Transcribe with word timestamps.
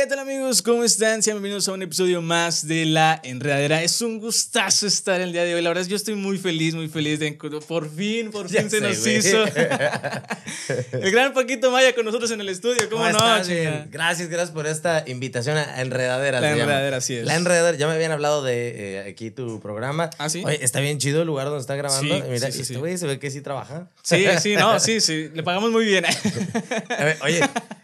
¿Qué 0.00 0.06
tal 0.06 0.20
amigos? 0.20 0.62
¿Cómo 0.62 0.82
están? 0.82 1.22
Sean 1.22 1.34
bienvenidos 1.36 1.68
a 1.68 1.72
un 1.72 1.82
episodio 1.82 2.22
más 2.22 2.66
de 2.66 2.86
La 2.86 3.20
Enredadera. 3.22 3.82
Es 3.82 4.00
un 4.00 4.18
gustazo 4.18 4.86
estar 4.86 5.20
el 5.20 5.30
día 5.30 5.44
de 5.44 5.54
hoy. 5.54 5.60
La 5.60 5.68
verdad 5.68 5.82
es 5.82 5.88
que 5.88 5.90
yo 5.90 5.96
estoy 5.96 6.14
muy 6.14 6.38
feliz, 6.38 6.74
muy 6.74 6.88
feliz 6.88 7.18
de 7.18 7.32
por 7.68 7.90
fin, 7.90 8.30
por 8.30 8.48
fin 8.48 8.70
se 8.70 8.80
nos 8.80 9.06
hizo. 9.06 9.44
el 10.92 11.10
gran 11.10 11.34
Paquito 11.34 11.70
Maya 11.70 11.94
con 11.94 12.06
nosotros 12.06 12.30
en 12.30 12.40
el 12.40 12.48
estudio. 12.48 12.88
¿Cómo, 12.88 13.06
no? 13.10 13.18
Gracias, 13.18 14.30
gracias 14.30 14.50
por 14.52 14.66
esta 14.66 15.04
invitación 15.06 15.58
a 15.58 15.82
Enredadera. 15.82 16.40
La 16.40 16.52
Enredadera, 16.52 16.96
así 16.96 17.16
es. 17.16 17.26
La 17.26 17.36
Enredadera, 17.36 17.76
ya 17.76 17.86
me 17.86 17.92
habían 17.92 18.12
hablado 18.12 18.42
de 18.42 19.00
eh, 19.00 19.10
aquí 19.10 19.30
tu 19.30 19.60
programa. 19.60 20.08
Ah, 20.16 20.30
sí. 20.30 20.42
Oye, 20.46 20.64
está 20.64 20.80
bien 20.80 20.96
chido 20.96 21.20
el 21.20 21.26
lugar 21.26 21.48
donde 21.48 21.60
está 21.60 21.76
grabando. 21.76 22.14
Sí, 22.16 22.22
Mira, 22.26 22.50
sí, 22.50 22.64
sí, 22.64 22.74
este 22.74 22.96
se 22.96 23.06
ve 23.06 23.18
que 23.18 23.30
sí 23.30 23.42
trabaja. 23.42 23.90
Sí, 24.02 24.24
sí, 24.40 24.56
no, 24.56 24.80
sí, 24.80 25.02
sí. 25.02 25.28
Le 25.34 25.42
pagamos 25.42 25.70
muy 25.70 25.84
bien. 25.84 26.06
A 26.06 27.04
ver, 27.04 27.18
Oye, 27.20 27.42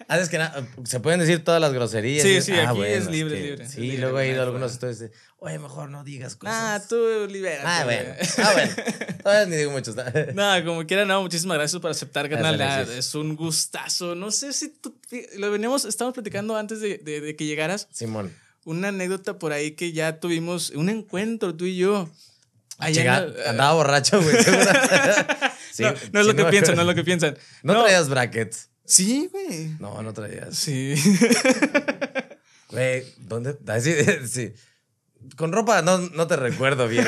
haces 0.09 0.29
que 0.29 0.39
nada, 0.39 0.67
se 0.85 1.01
pueden 1.01 1.21
decir 1.21 1.43
todas 1.45 1.61
las 1.61 1.73
groserías. 1.73 2.23
Sí, 2.23 2.41
sí, 2.43 2.53
ah, 2.53 2.71
aquí 2.71 2.79
bueno, 2.79 2.95
es 2.95 3.07
libre, 3.09 3.35
que- 3.37 3.43
libre, 3.43 3.69
Sí, 3.69 3.81
libre, 3.81 3.99
luego 3.99 4.21
he 4.21 4.27
no 4.29 4.33
ido 4.33 4.41
a 4.43 4.45
algunos 4.47 4.73
entonces, 4.75 5.11
oye, 5.39 5.59
mejor 5.59 5.89
no 5.91 6.05
digas 6.05 6.37
cosas. 6.37 6.55
Ah, 6.57 6.83
tú 6.89 6.97
libera. 7.31 7.63
Ah, 7.65 7.85
bueno. 7.85 8.15
Ah, 8.39 8.53
bueno. 8.55 8.73
Todavía 9.23 9.47
ni 9.47 9.57
digo 9.57 9.71
mucho. 9.73 9.95
Nada, 10.35 10.65
como 10.65 10.87
quiera, 10.87 11.05
no, 11.05 11.23
muchísimas 11.23 11.57
gracias 11.59 11.81
por 11.83 11.91
aceptar, 11.91 12.29
Ah, 12.33 12.49
Alexis. 12.49 12.97
Es 12.97 13.15
un 13.15 13.37
gustazo. 13.37 14.15
No 14.15 14.31
sé 14.31 14.53
si 14.53 14.69
tú, 14.71 14.97
lo 15.39 15.51
veníamos, 15.51 15.85
estábamos 15.85 16.15
platicando 16.15 16.57
antes 16.57 16.81
de, 16.81 16.99
de- 16.99 17.21
de 17.21 17.37
que 17.37 17.45
llegaras. 17.45 17.89
Simón. 17.93 18.33
Una 18.65 18.89
anécdota 18.89 19.39
por 19.39 19.53
ahí 19.53 19.73
que 19.73 19.93
ya 19.93 20.19
tuvimos 20.19 20.71
un 20.71 20.89
encuentro, 20.89 21.55
tú 21.55 21.67
y 21.67 21.77
yo. 21.77 22.09
Allá 22.79 23.19
el- 23.19 23.47
andaba 23.47 23.73
borracho, 23.75 24.21
güey. 24.23 24.37
Sí, 25.73 25.83
no, 25.83 25.93
no 26.13 26.21
es 26.21 26.27
lo 26.27 26.35
que 26.35 26.45
piensan, 26.47 26.75
no 26.75 26.81
es 26.83 26.87
lo 26.87 26.95
que 26.95 27.05
piensan. 27.05 27.37
¿No, 27.63 27.83
traías 27.83 28.09
brackets? 28.09 28.71
Sí, 28.87 29.29
güey. 29.33 29.77
No, 29.81 30.03
no 30.03 30.13
traías. 30.13 30.57
Sí. 30.57 30.95
Güey, 32.71 33.05
¿dónde? 33.19 33.57
Ah, 33.69 33.81
sí, 33.81 33.93
sí. 34.27 34.53
Con 35.37 35.53
ropa 35.53 35.83
no, 35.83 35.99
no 35.99 36.27
te 36.27 36.37
recuerdo 36.37 36.89
bien. 36.89 37.07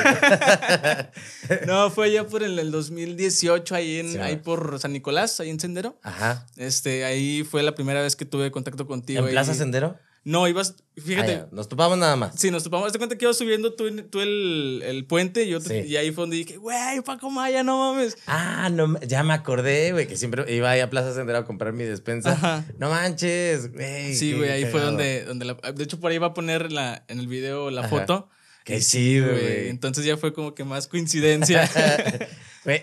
no, 1.67 1.89
fue 1.89 2.07
allá 2.07 2.27
por 2.27 2.43
el, 2.43 2.57
el 2.59 2.71
2018, 2.71 3.75
ahí, 3.75 3.99
en, 3.99 4.11
Sí, 4.13 4.17
ahí 4.17 4.37
por 4.37 4.79
San 4.79 4.93
Nicolás, 4.93 5.39
ahí 5.39 5.49
en 5.49 5.59
Sendero. 5.59 5.99
Ajá. 6.03 6.47
Este, 6.57 7.05
ahí 7.05 7.43
fue 7.43 7.63
la 7.63 7.75
primera 7.75 8.01
vez 8.01 8.15
que 8.15 8.25
tuve 8.25 8.51
contacto 8.51 8.87
contigo. 8.87 9.19
¿En 9.19 9.25
ahí. 9.25 9.31
Plaza 9.31 9.53
Sendero? 9.53 9.97
No, 10.29 10.47
ibas, 10.47 10.75
fíjate. 10.95 11.33
Ah, 11.37 11.47
Nos 11.51 11.67
topamos 11.67 11.97
nada 11.97 12.15
más. 12.15 12.39
Sí, 12.39 12.51
nos 12.51 12.63
topamos. 12.63 12.91
Te 12.91 12.99
cuenta 12.99 13.17
que 13.17 13.25
iba 13.25 13.33
subiendo 13.33 13.73
tú, 13.73 13.89
tú 14.03 14.21
el, 14.21 14.83
el 14.85 15.05
puente 15.05 15.43
y, 15.45 15.49
yo 15.49 15.59
Sí. 15.59 15.73
y 15.87 15.95
ahí 15.95 16.11
fue 16.11 16.21
donde 16.21 16.37
dije, 16.37 16.57
güey, 16.57 17.01
Paco 17.03 17.31
Maya, 17.31 17.63
no 17.63 17.79
mames. 17.79 18.15
Ah, 18.27 18.69
no, 18.71 18.99
ya 19.01 19.23
me 19.23 19.33
acordé, 19.33 19.91
güey, 19.91 20.05
que 20.07 20.15
siempre 20.17 20.45
iba 20.53 20.69
ahí 20.69 20.81
a 20.81 20.89
Plaza 20.91 21.15
Sendero 21.15 21.39
a 21.39 21.45
comprar 21.45 21.73
mi 21.73 21.83
despensa. 21.83 22.33
Ajá. 22.33 22.63
No 22.77 22.89
manches, 22.91 23.73
güey. 23.73 24.13
Sí, 24.13 24.33
güey, 24.33 24.51
ahí 24.51 24.65
fue 24.65 24.81
donde, 24.81 25.23
donde 25.25 25.45
la- 25.45 25.55
de 25.55 25.83
hecho 25.83 25.99
por 25.99 26.11
ahí 26.11 26.19
va 26.19 26.27
a 26.27 26.33
poner 26.35 26.71
la, 26.71 27.03
en 27.07 27.19
el 27.19 27.27
video 27.27 27.71
la 27.71 27.81
Ajá. 27.81 27.89
foto. 27.89 28.29
Qué 28.65 28.77
Y 28.77 28.81
chido, 28.81 29.29
güey. 29.31 29.69
Entonces 29.69 30.05
ya 30.05 30.15
fue 30.17 30.31
como 30.31 30.53
que 30.53 30.63
más 30.63 30.87
coincidencia. 30.87 31.67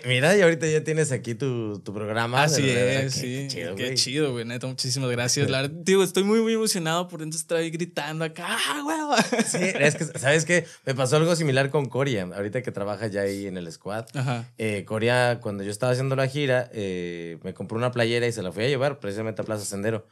Mira, 0.05 0.35
y 0.35 0.41
ahorita 0.41 0.67
ya 0.67 0.83
tienes 0.83 1.11
aquí 1.11 1.35
tu, 1.35 1.79
tu 1.79 1.93
programa. 1.93 2.43
Así 2.43 2.67
es, 2.69 3.13
qué- 3.15 3.19
sí. 3.19 3.21
Qué 3.21 3.47
chido, 3.47 3.75
Qué 3.75 3.83
güey. 3.85 3.95
chido, 3.95 4.31
güey. 4.31 4.43
Neta, 4.45 4.67
muchísimas 4.67 5.09
gracias. 5.11 5.49
La 5.51 5.61
verdad, 5.61 5.75
digo, 5.83 6.03
estoy 6.03 6.23
muy, 6.23 6.41
muy 6.41 6.53
emocionado 6.53 7.07
por 7.07 7.19
dentro. 7.19 7.37
Estoy 7.39 7.69
gritando 7.69 8.25
acá. 8.25 8.45
¡Ah, 8.49 8.81
güey! 8.83 9.43
Sí, 9.45 9.59
es 9.61 9.95
que, 9.95 10.05
¿sabes 10.19 10.45
qué? 10.45 10.65
Me 10.85 10.95
pasó 10.95 11.17
algo 11.17 11.35
similar 11.35 11.69
con 11.69 11.85
Coria, 11.87 12.23
ahorita 12.35 12.61
que 12.63 12.71
trabaja 12.71 13.07
ya 13.07 13.21
ahí 13.21 13.45
en 13.47 13.57
el 13.57 13.71
squad. 13.71 14.05
Ajá. 14.15 14.45
Eh, 14.57 14.83
Coria, 14.85 15.39
cuando 15.41 15.63
yo 15.63 15.71
estaba 15.71 15.91
haciendo 15.91 16.15
la 16.15 16.27
gira, 16.27 16.69
eh, 16.73 17.37
me 17.43 17.53
compró 17.53 17.77
una 17.77 17.91
playera 17.91 18.27
y 18.27 18.31
se 18.31 18.41
la 18.41 18.51
fui 18.51 18.63
a 18.63 18.67
llevar 18.67 18.99
precisamente 18.99 19.41
a 19.41 19.45
Plaza 19.45 19.63
Sendero. 19.65 20.07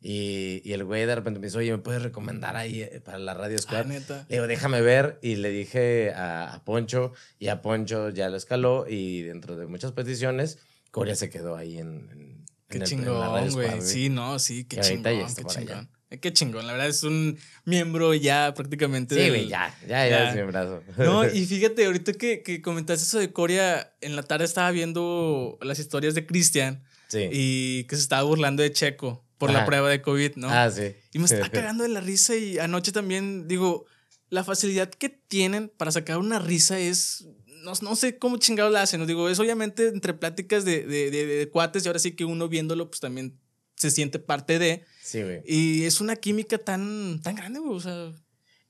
Y, 0.00 0.62
y 0.64 0.72
el 0.74 0.84
güey 0.84 1.04
de 1.06 1.14
repente 1.14 1.40
me 1.40 1.46
dijo, 1.48 1.58
oye, 1.58 1.72
¿me 1.72 1.78
puedes 1.78 2.02
recomendar 2.02 2.56
ahí 2.56 2.82
eh, 2.82 3.00
para 3.04 3.18
la 3.18 3.34
Radio 3.34 3.56
Ah, 3.58 3.62
Squad? 3.62 3.86
neta. 3.86 4.26
Le 4.28 4.36
digo, 4.36 4.46
déjame 4.46 4.80
ver. 4.80 5.18
Y 5.22 5.36
le 5.36 5.50
dije 5.50 6.12
a, 6.12 6.54
a 6.54 6.64
Poncho, 6.64 7.12
y 7.38 7.48
a 7.48 7.60
Poncho 7.62 8.10
ya 8.10 8.28
lo 8.28 8.36
escaló. 8.36 8.86
Y 8.88 9.22
dentro 9.22 9.56
de 9.56 9.66
muchas 9.66 9.92
peticiones, 9.92 10.58
Coria 10.92 11.16
se 11.16 11.28
quedó 11.30 11.56
ahí 11.56 11.78
en, 11.78 12.08
en, 12.12 12.44
Qué 12.68 12.76
en 12.76 12.82
el- 12.82 12.88
chingón, 12.88 13.50
güey. 13.50 13.80
Sí, 13.80 14.08
no, 14.08 14.38
sí, 14.38 14.64
qué 14.64 14.80
chingón, 14.80 15.02
qué 15.34 15.58
allá. 15.58 15.88
Eh, 16.10 16.18
Qué 16.20 16.32
chingón, 16.32 16.66
la 16.66 16.72
verdad 16.72 16.88
es 16.88 17.02
un 17.02 17.36
miembro 17.66 18.14
ya 18.14 18.54
prácticamente. 18.54 19.14
Sí, 19.14 19.28
güey, 19.28 19.46
ya, 19.48 19.74
ya, 19.86 20.08
ya, 20.08 20.08
ya. 20.08 20.30
es 20.30 20.36
mi 20.36 20.42
brazo. 20.42 20.82
No, 20.96 21.26
y 21.30 21.44
fíjate, 21.44 21.84
ahorita 21.84 22.14
que, 22.14 22.42
que 22.42 22.62
comentaste 22.62 23.02
eso 23.04 23.18
de 23.18 23.30
Corea, 23.30 23.92
en 24.00 24.16
la 24.16 24.22
tarde 24.22 24.46
estaba 24.46 24.70
viendo 24.70 25.58
las 25.60 25.78
historias 25.78 26.14
de 26.14 26.24
Cristian 26.24 26.82
sí. 27.08 27.28
y 27.30 27.84
que 27.84 27.96
se 27.96 28.00
estaba 28.02 28.22
burlando 28.22 28.62
de 28.62 28.72
Checo 28.72 29.22
por 29.38 29.50
la 29.50 29.64
prueba 29.64 29.88
de 29.88 30.02
COVID, 30.02 30.36
¿no? 30.36 30.48
Ah, 30.50 30.70
sí. 30.70 30.94
Y 31.12 31.18
me 31.18 31.24
está 31.26 31.48
cagando 31.48 31.82
de 31.84 31.88
la 31.90 32.00
risa 32.00 32.34
y 32.36 32.58
anoche 32.58 32.92
también, 32.92 33.48
digo, 33.48 33.86
la 34.30 34.44
facilidad 34.44 34.90
que 34.90 35.08
tienen 35.08 35.68
para 35.68 35.90
sacar 35.92 36.18
una 36.18 36.38
risa 36.38 36.78
es, 36.78 37.26
no, 37.62 37.72
no 37.82 37.96
sé 37.96 38.18
cómo 38.18 38.36
chingados 38.38 38.72
la 38.72 38.82
hacen, 38.82 39.06
digo, 39.06 39.28
es 39.30 39.38
obviamente 39.38 39.88
entre 39.88 40.12
pláticas 40.14 40.64
de, 40.64 40.84
de, 40.86 41.10
de- 41.10 41.26
de 41.26 41.48
cuates 41.48 41.84
y 41.84 41.88
ahora 41.88 41.98
sí 41.98 42.12
que 42.12 42.24
uno 42.24 42.48
viéndolo 42.48 42.88
pues 42.90 43.00
también 43.00 43.38
se 43.76 43.90
siente 43.90 44.18
parte 44.18 44.58
de, 44.58 44.84
Sí, 45.02 45.22
güey. 45.22 45.40
y 45.46 45.84
es 45.84 46.00
una 46.00 46.16
química 46.16 46.58
tan, 46.58 47.20
tan 47.22 47.36
grande, 47.36 47.60
güey, 47.60 47.76
o 47.76 47.80
sea, 47.80 48.12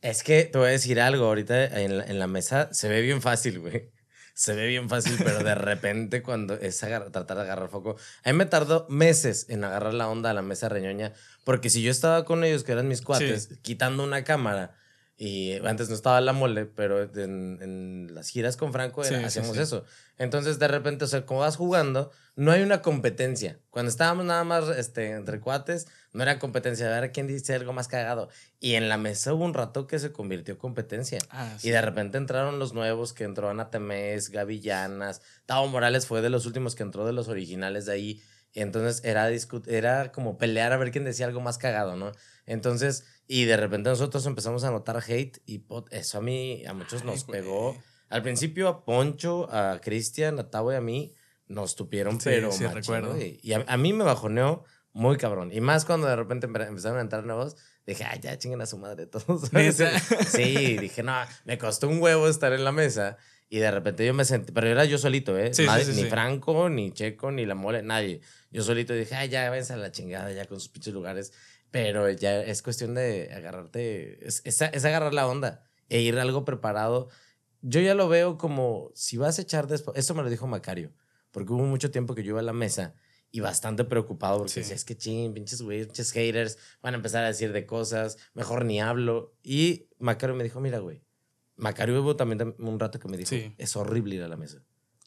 Es 0.02 0.22
que 0.22 0.44
te 0.44 0.58
voy 0.58 0.68
a 0.68 0.70
decir 0.72 1.00
algo, 1.00 1.24
ahorita 1.24 1.80
en 1.80 1.98
la, 1.98 2.04
en 2.04 2.18
la 2.18 2.26
mesa 2.26 2.68
se 2.72 2.88
ve 2.88 3.00
bien 3.02 3.20
fácil, 3.22 3.58
güey. 3.58 3.90
Se 4.38 4.54
ve 4.54 4.68
bien 4.68 4.88
fácil, 4.88 5.16
pero 5.18 5.42
de 5.42 5.56
repente 5.56 6.22
cuando 6.22 6.54
es 6.54 6.78
tratar 6.78 7.38
de 7.38 7.42
agarrar 7.42 7.70
foco, 7.70 7.96
a 8.22 8.30
mí 8.30 8.38
me 8.38 8.46
tardó 8.46 8.86
meses 8.88 9.46
en 9.48 9.64
agarrar 9.64 9.94
la 9.94 10.08
onda 10.08 10.30
a 10.30 10.32
la 10.32 10.42
mesa 10.42 10.68
reñoña, 10.68 11.12
porque 11.42 11.70
si 11.70 11.82
yo 11.82 11.90
estaba 11.90 12.24
con 12.24 12.44
ellos, 12.44 12.62
que 12.62 12.70
eran 12.70 12.86
mis 12.86 13.02
cuates, 13.02 13.48
quitando 13.62 14.04
una 14.04 14.22
cámara, 14.22 14.76
y 15.20 15.54
antes 15.66 15.88
no 15.88 15.96
estaba 15.96 16.20
la 16.20 16.32
mole, 16.32 16.64
pero 16.66 17.02
en, 17.02 17.58
en 17.60 18.14
las 18.14 18.28
giras 18.28 18.56
con 18.56 18.72
Franco 18.72 19.02
era- 19.04 19.18
Sí, 19.18 19.24
hacíamos 19.24 19.56
sí. 19.56 19.62
eso. 19.62 19.84
Entonces, 20.16 20.60
de 20.60 20.68
repente, 20.68 21.04
o 21.04 21.08
sea, 21.08 21.26
como 21.26 21.40
vas 21.40 21.56
jugando, 21.56 22.12
no 22.36 22.52
hay 22.52 22.62
una 22.62 22.82
competencia. 22.82 23.58
Cuando 23.70 23.90
estábamos 23.90 24.24
nada 24.26 24.44
más 24.44 24.68
este, 24.68 25.10
entre 25.10 25.40
cuates, 25.40 25.88
no 26.12 26.22
era 26.22 26.38
competencia 26.38 26.88
de 26.88 27.00
ver 27.00 27.10
quién 27.10 27.26
dice 27.26 27.52
algo 27.54 27.72
más 27.72 27.88
cagado. 27.88 28.28
Y 28.60 28.74
en 28.74 28.88
la 28.88 28.96
mesa 28.96 29.34
hubo 29.34 29.44
un 29.44 29.54
rato 29.54 29.88
que 29.88 29.98
se 29.98 30.12
convirtió 30.12 30.54
en 30.54 30.60
competencia. 30.60 31.18
ah, 31.30 31.52
Y 31.64 31.70
de 31.70 31.80
repente 31.82 32.16
entraron 32.16 32.60
los 32.60 32.72
nuevos 32.72 33.12
que 33.12 33.24
entró 33.24 33.50
Ana 33.50 33.70
Temés, 33.70 34.30
Gaby 34.30 34.60
Llanas, 34.60 35.20
Tavo 35.46 35.66
Morales 35.66 36.06
fue 36.06 36.22
de 36.22 36.30
los 36.30 36.46
últimos 36.46 36.76
que 36.76 36.84
entró 36.84 37.04
de 37.04 37.12
los 37.12 37.26
originales 37.26 37.86
de 37.86 37.92
ahí. 37.92 38.22
Y 38.54 38.60
entonces 38.60 39.02
era, 39.04 39.28
era 39.66 40.12
como 40.12 40.38
pelear 40.38 40.72
a 40.72 40.76
ver 40.76 40.90
quién 40.92 41.04
decía 41.04 41.26
algo 41.26 41.40
más 41.40 41.58
cagado, 41.58 41.96
¿no? 41.96 42.12
Entonces, 42.46 43.04
y 43.28 43.44
de 43.44 43.56
repente 43.56 43.90
nosotros 43.90 44.26
empezamos 44.26 44.64
a 44.64 44.70
notar 44.72 44.96
hate 45.06 45.38
y 45.46 45.62
eso 45.92 46.18
a 46.18 46.20
mí, 46.20 46.64
a 46.66 46.72
muchos 46.72 47.04
nos 47.04 47.22
pegó. 47.24 47.76
Al 48.08 48.22
principio 48.22 48.68
a 48.68 48.84
Poncho, 48.84 49.48
a 49.52 49.80
Cristian, 49.80 50.38
a 50.40 50.50
Tavo 50.50 50.72
y 50.72 50.76
a 50.76 50.80
mí 50.80 51.14
nos 51.46 51.76
tupieron, 51.76 52.14
Sí, 52.20 52.24
pero 52.30 52.50
sí, 52.50 52.66
recuerdo. 52.66 53.14
güey. 53.14 53.38
Y 53.42 53.52
a, 53.52 53.64
a 53.68 53.76
mí 53.76 53.92
me 53.92 54.02
bajoneó 54.02 54.64
muy 54.92 55.16
cabrón. 55.18 55.52
Y 55.52 55.60
más 55.60 55.84
cuando 55.84 56.06
de 56.08 56.16
repente 56.16 56.48
empe- 56.48 56.66
empezaron 56.66 56.98
a 56.98 57.02
entrar 57.02 57.24
nuevos, 57.24 57.56
dije, 57.86 58.04
ay, 58.04 58.18
ya 58.22 58.36
chinguen 58.38 58.62
a 58.62 58.66
su 58.66 58.78
madre 58.78 59.06
todos. 59.06 59.50
Sí, 60.26 60.76
dije, 60.78 61.02
no, 61.02 61.14
me 61.44 61.58
costó 61.58 61.86
un 61.88 62.00
huevo 62.00 62.28
estar 62.28 62.52
en 62.52 62.64
la 62.64 62.72
mesa. 62.72 63.16
Y 63.50 63.58
de 63.60 63.70
repente 63.70 64.04
yo 64.04 64.12
me 64.12 64.26
sentí, 64.26 64.52
pero 64.52 64.66
era 64.68 64.84
yo 64.84 64.98
solito, 64.98 65.38
¿eh? 65.38 65.54
Sí, 65.54 65.62
sí, 65.62 65.68
Nadie- 65.68 65.84
sí, 65.84 66.02
ni. 66.02 66.08
Franco, 66.10 66.68
ni 66.68 66.92
Checo, 66.92 67.30
ni 67.30 67.46
la 67.46 67.54
mole, 67.54 67.82
nadie. 67.82 68.20
Yo 68.50 68.62
solito 68.62 68.92
dije, 68.92 69.14
ay, 69.14 69.30
ya 69.30 69.48
váyanse 69.48 69.72
a 69.72 69.76
la 69.76 69.90
chingada, 69.90 70.30
ya 70.32 70.44
con 70.46 70.60
sus 70.60 70.68
pinches 70.68 70.92
lugares. 70.92 71.32
Pero 71.70 72.08
ya 72.10 72.40
es 72.42 72.62
cuestión 72.62 72.94
de 72.94 73.30
agarrarte, 73.34 74.26
es, 74.26 74.40
es, 74.44 74.60
es 74.62 74.84
agarrar 74.84 75.12
la 75.12 75.26
onda 75.26 75.64
e 75.88 76.00
ir 76.00 76.18
algo 76.18 76.44
preparado. 76.44 77.08
Yo 77.60 77.80
ya 77.80 77.94
lo 77.94 78.08
veo 78.08 78.38
como 78.38 78.90
si 78.94 79.16
vas 79.16 79.38
a 79.38 79.42
echar 79.42 79.66
después. 79.66 79.96
Esto 79.98 80.14
me 80.14 80.22
lo 80.22 80.30
dijo 80.30 80.46
Macario, 80.46 80.92
porque 81.30 81.52
hubo 81.52 81.64
mucho 81.64 81.90
tiempo 81.90 82.14
que 82.14 82.22
yo 82.22 82.30
iba 82.30 82.40
a 82.40 82.44
la 82.44 82.52
mesa 82.52 82.94
y 83.30 83.40
bastante 83.40 83.84
preocupado 83.84 84.38
porque 84.38 84.52
Sí. 84.54 84.60
decía, 84.60 84.76
es 84.76 84.84
que 84.86 84.96
ching, 84.96 85.34
pinches 85.34 85.60
güeyes, 85.60 85.86
pinches 85.88 86.12
haters 86.12 86.56
van 86.80 86.94
a 86.94 86.96
empezar 86.96 87.24
a 87.24 87.28
decir 87.28 87.52
de 87.52 87.66
cosas, 87.66 88.16
mejor 88.32 88.64
ni 88.64 88.80
hablo. 88.80 89.34
Y 89.42 89.88
Macario 89.98 90.34
me 90.34 90.44
dijo, 90.44 90.60
mira, 90.60 90.78
güey, 90.78 91.02
Macario 91.56 92.00
hubo 92.00 92.16
también 92.16 92.38
tam- 92.38 92.54
un 92.58 92.80
rato 92.80 92.98
que 92.98 93.08
me 93.08 93.16
dijo, 93.18 93.28
Sí. 93.30 93.52
es 93.58 93.76
horrible 93.76 94.14
ir 94.14 94.22
a 94.22 94.28
la 94.28 94.36
mesa. 94.36 94.62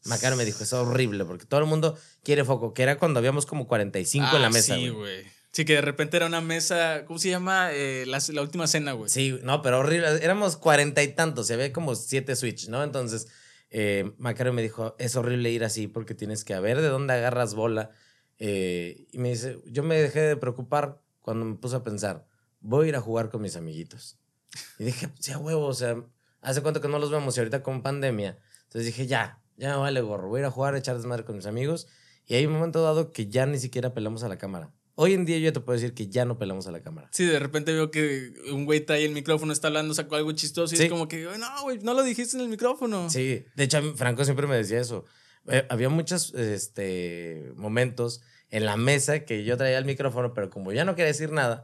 Macario 0.05 0.35
me 0.37 0.45
dijo, 0.45 0.63
es 0.63 0.73
horrible 0.73 1.25
porque 1.25 1.45
todo 1.45 1.59
el 1.61 1.65
mundo 1.65 1.97
quiere 2.23 2.43
foco, 2.43 2.73
que 2.73 2.83
era 2.83 2.97
cuando 2.99 3.19
habíamos 3.19 3.45
como 3.45 3.65
45 3.67 4.35
en 4.35 4.41
la 4.41 4.47
Ah, 4.49 4.51
mesa. 4.51 4.75
Sí, 4.75 4.89
güey. 4.89 5.23
Sí, 5.51 5.65
que 5.65 5.73
de 5.73 5.81
repente 5.81 6.15
era 6.15 6.27
una 6.27 6.39
mesa, 6.39 7.03
¿cómo 7.05 7.19
se 7.19 7.29
llama? 7.29 7.73
Eh, 7.73 8.05
la, 8.07 8.19
la 8.29 8.41
última 8.41 8.67
cena, 8.67 8.93
güey. 8.93 9.09
Sí, 9.09 9.37
no, 9.43 9.61
pero 9.61 9.79
horrible. 9.79 10.23
Éramos 10.23 10.55
cuarenta 10.55 11.03
y 11.03 11.09
tantos 11.09 11.49
y 11.49 11.53
había 11.53 11.73
como 11.73 11.93
siete 11.95 12.37
Switch, 12.37 12.69
¿no? 12.69 12.83
Entonces, 12.83 13.27
eh, 13.69 14.13
Macario 14.17 14.53
me 14.53 14.61
dijo, 14.61 14.95
es 14.97 15.15
horrible 15.17 15.49
ir 15.51 15.65
así 15.65 15.87
porque 15.87 16.15
tienes 16.15 16.45
que 16.45 16.57
ver 16.59 16.79
de 16.79 16.87
dónde 16.87 17.13
agarras 17.13 17.53
bola. 17.53 17.91
Eh, 18.39 19.07
y 19.11 19.17
me 19.17 19.29
dice, 19.29 19.59
yo 19.65 19.83
me 19.83 19.95
dejé 19.95 20.21
de 20.21 20.37
preocupar 20.37 21.01
cuando 21.19 21.45
me 21.45 21.55
puse 21.55 21.75
a 21.75 21.83
pensar, 21.83 22.25
voy 22.61 22.85
a 22.85 22.89
ir 22.89 22.95
a 22.95 23.01
jugar 23.01 23.29
con 23.29 23.41
mis 23.41 23.57
amiguitos. 23.57 24.17
Y 24.79 24.85
dije, 24.85 25.09
sí, 25.19 25.33
a 25.33 25.37
huevo, 25.37 25.65
o 25.65 25.73
sea, 25.73 26.01
hace 26.41 26.61
cuánto 26.61 26.79
que 26.79 26.87
no 26.87 26.97
los 26.97 27.11
vemos 27.11 27.35
y 27.35 27.39
ahorita 27.41 27.61
con 27.61 27.81
pandemia. 27.81 28.37
Entonces 28.63 28.85
dije, 28.85 29.05
ya, 29.05 29.41
ya 29.57 29.71
me 29.71 29.81
vale 29.81 29.99
gorro, 29.99 30.29
voy 30.29 30.39
a 30.39 30.41
ir 30.41 30.45
a 30.45 30.51
jugar, 30.51 30.75
a 30.75 30.77
echar 30.77 30.95
desmadre 30.95 31.25
con 31.25 31.35
mis 31.35 31.45
amigos. 31.45 31.87
Y 32.25 32.35
hay 32.35 32.45
un 32.45 32.53
momento 32.53 32.81
dado 32.81 33.11
que 33.11 33.27
ya 33.27 33.45
ni 33.45 33.59
siquiera 33.59 33.93
pelamos 33.93 34.23
a 34.23 34.29
la 34.29 34.37
cámara. 34.37 34.71
Hoy 34.95 35.13
en 35.13 35.25
día 35.25 35.37
yo 35.39 35.53
te 35.53 35.59
puedo 35.61 35.79
decir 35.79 35.93
que 35.93 36.07
ya 36.07 36.25
no 36.25 36.37
pelamos 36.37 36.67
a 36.67 36.71
la 36.71 36.81
cámara. 36.81 37.09
Sí, 37.11 37.25
de 37.25 37.39
repente 37.39 37.73
veo 37.73 37.91
que 37.91 38.33
un 38.51 38.65
güey 38.65 38.81
trae 38.81 39.05
el 39.05 39.13
micrófono, 39.13 39.53
está 39.53 39.67
hablando, 39.67 39.93
sacó 39.93 40.15
algo 40.15 40.31
chistoso 40.33 40.73
y 40.75 40.77
Sí. 40.77 40.83
es 40.83 40.89
como 40.89 41.07
que, 41.07 41.23
no, 41.39 41.61
güey, 41.63 41.79
no 41.79 41.93
lo 41.93 42.03
dijiste 42.03 42.35
en 42.37 42.43
el 42.43 42.49
micrófono. 42.49 43.09
Sí, 43.09 43.45
de 43.55 43.63
hecho, 43.63 43.77
a 43.77 43.81
Franco 43.95 44.23
siempre 44.25 44.47
me 44.47 44.55
decía 44.57 44.79
eso. 44.79 45.05
Eh, 45.47 45.65
había 45.69 45.89
muchos 45.89 46.33
este, 46.33 47.51
momentos 47.55 48.21
en 48.49 48.65
la 48.65 48.77
mesa 48.77 49.21
que 49.25 49.43
yo 49.43 49.57
traía 49.57 49.77
el 49.77 49.85
micrófono, 49.85 50.33
pero 50.33 50.49
como 50.49 50.71
ya 50.73 50.83
no 50.85 50.93
quería 50.95 51.07
decir 51.07 51.31
nada, 51.31 51.63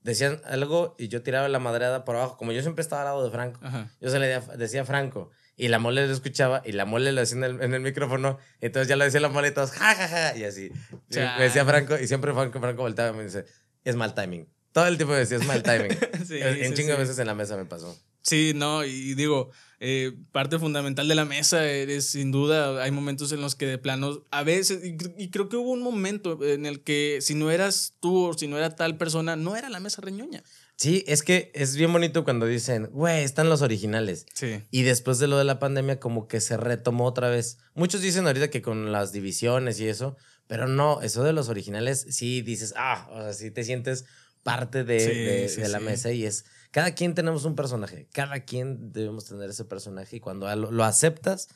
decían 0.00 0.40
algo 0.44 0.96
y 0.98 1.08
yo 1.08 1.22
tiraba 1.22 1.48
la 1.48 1.58
madreada 1.58 2.04
por 2.04 2.16
abajo. 2.16 2.36
Como 2.36 2.52
yo 2.52 2.62
siempre 2.62 2.82
estaba 2.82 3.02
al 3.02 3.06
lado 3.08 3.24
de 3.24 3.30
Franco, 3.30 3.60
Ajá. 3.62 3.90
yo 4.00 4.10
se 4.10 4.18
le 4.18 4.26
decía, 4.26 4.56
decía 4.56 4.84
Franco 4.84 5.30
y 5.62 5.68
la 5.68 5.78
mole 5.78 6.04
lo 6.08 6.12
escuchaba 6.12 6.60
y 6.64 6.72
la 6.72 6.84
mole 6.86 7.12
lo 7.12 7.20
decía 7.20 7.36
en 7.38 7.44
el, 7.44 7.62
en 7.62 7.72
el 7.72 7.80
micrófono. 7.80 8.36
Entonces 8.60 8.88
ya 8.88 8.96
lo 8.96 9.04
decía 9.04 9.20
la 9.20 9.28
mole 9.28 9.46
y 9.46 9.50
todos, 9.52 9.70
ja, 9.70 9.94
ja, 9.94 10.08
ja, 10.08 10.36
y 10.36 10.42
así. 10.42 10.72
Y 11.08 11.16
me 11.16 11.44
decía 11.44 11.64
Franco 11.64 11.96
y 12.00 12.08
siempre 12.08 12.32
Franco, 12.34 12.58
Franco 12.58 12.82
volteaba 12.82 13.14
y 13.14 13.18
me 13.18 13.24
dice, 13.24 13.44
es 13.84 13.94
mal 13.94 14.12
timing. 14.12 14.48
Todo 14.72 14.88
el 14.88 14.96
tiempo 14.96 15.12
me 15.12 15.20
decía, 15.20 15.36
es 15.36 15.46
mal 15.46 15.62
timing. 15.62 15.96
Sí, 16.26 16.38
en 16.40 16.70
sí, 16.70 16.74
chingo 16.74 16.88
de 16.88 16.96
sí. 16.96 17.00
veces 17.02 17.18
en 17.20 17.28
la 17.28 17.36
mesa 17.36 17.56
me 17.56 17.64
pasó. 17.64 17.96
Sí, 18.22 18.54
no, 18.56 18.84
y 18.84 19.14
digo, 19.14 19.52
eh, 19.78 20.12
parte 20.32 20.58
fundamental 20.58 21.06
de 21.06 21.14
la 21.14 21.24
mesa 21.24 21.64
eres 21.64 22.06
sin 22.06 22.32
duda, 22.32 22.82
hay 22.82 22.90
momentos 22.90 23.30
en 23.30 23.40
los 23.40 23.54
que 23.54 23.66
de 23.66 23.78
plano, 23.78 24.24
a 24.32 24.42
veces, 24.42 24.84
y, 24.84 24.96
y 25.16 25.30
creo 25.30 25.48
que 25.48 25.56
hubo 25.56 25.70
un 25.70 25.82
momento 25.82 26.42
en 26.42 26.66
el 26.66 26.82
que 26.82 27.18
si 27.20 27.34
no 27.36 27.52
eras 27.52 27.94
tú 28.00 28.26
o 28.26 28.34
si 28.34 28.48
no 28.48 28.58
era 28.58 28.74
tal 28.74 28.96
persona, 28.96 29.36
no 29.36 29.54
era 29.54 29.68
la 29.68 29.78
mesa 29.78 30.02
reñoña. 30.02 30.42
Sí, 30.82 31.04
es 31.06 31.22
que 31.22 31.52
es 31.54 31.76
bien 31.76 31.92
bonito 31.92 32.24
cuando 32.24 32.46
dicen, 32.46 32.86
güey, 32.92 33.22
están 33.22 33.48
los 33.48 33.62
originales. 33.62 34.26
Sí. 34.34 34.62
Y 34.72 34.82
después 34.82 35.18
de 35.20 35.28
lo 35.28 35.38
de 35.38 35.44
la 35.44 35.58
pandemia, 35.60 36.00
como 36.00 36.26
que 36.26 36.40
se 36.40 36.56
retomó 36.56 37.04
otra 37.06 37.28
vez. 37.30 37.58
Muchos 37.74 38.00
dicen 38.00 38.26
ahorita 38.26 38.50
que 38.50 38.62
con 38.62 38.90
las 38.90 39.12
divisiones 39.12 39.78
y 39.78 39.86
eso, 39.86 40.16
pero 40.48 40.66
no, 40.66 41.00
eso 41.02 41.22
de 41.22 41.32
los 41.32 41.48
originales, 41.48 42.04
sí 42.10 42.42
dices, 42.42 42.74
ah, 42.76 43.08
o 43.12 43.20
sea, 43.22 43.32
sí 43.32 43.50
te 43.52 43.62
sientes 43.62 44.04
parte 44.42 44.82
de, 44.82 44.98
Sí, 44.98 45.06
de- 45.20 45.48
sí, 45.48 45.60
de 45.60 45.68
la 45.68 45.78
sí. 45.78 45.84
mesa 45.84 46.10
y 46.10 46.24
es, 46.26 46.44
cada 46.72 46.94
quien 46.96 47.14
tenemos 47.14 47.44
un 47.44 47.54
personaje, 47.54 48.08
cada 48.12 48.40
quien 48.40 48.92
debemos 48.92 49.26
tener 49.26 49.50
ese 49.50 49.64
personaje 49.64 50.16
y 50.16 50.20
cuando 50.20 50.52
lo, 50.56 50.72
lo 50.72 50.82
aceptas 50.84 51.46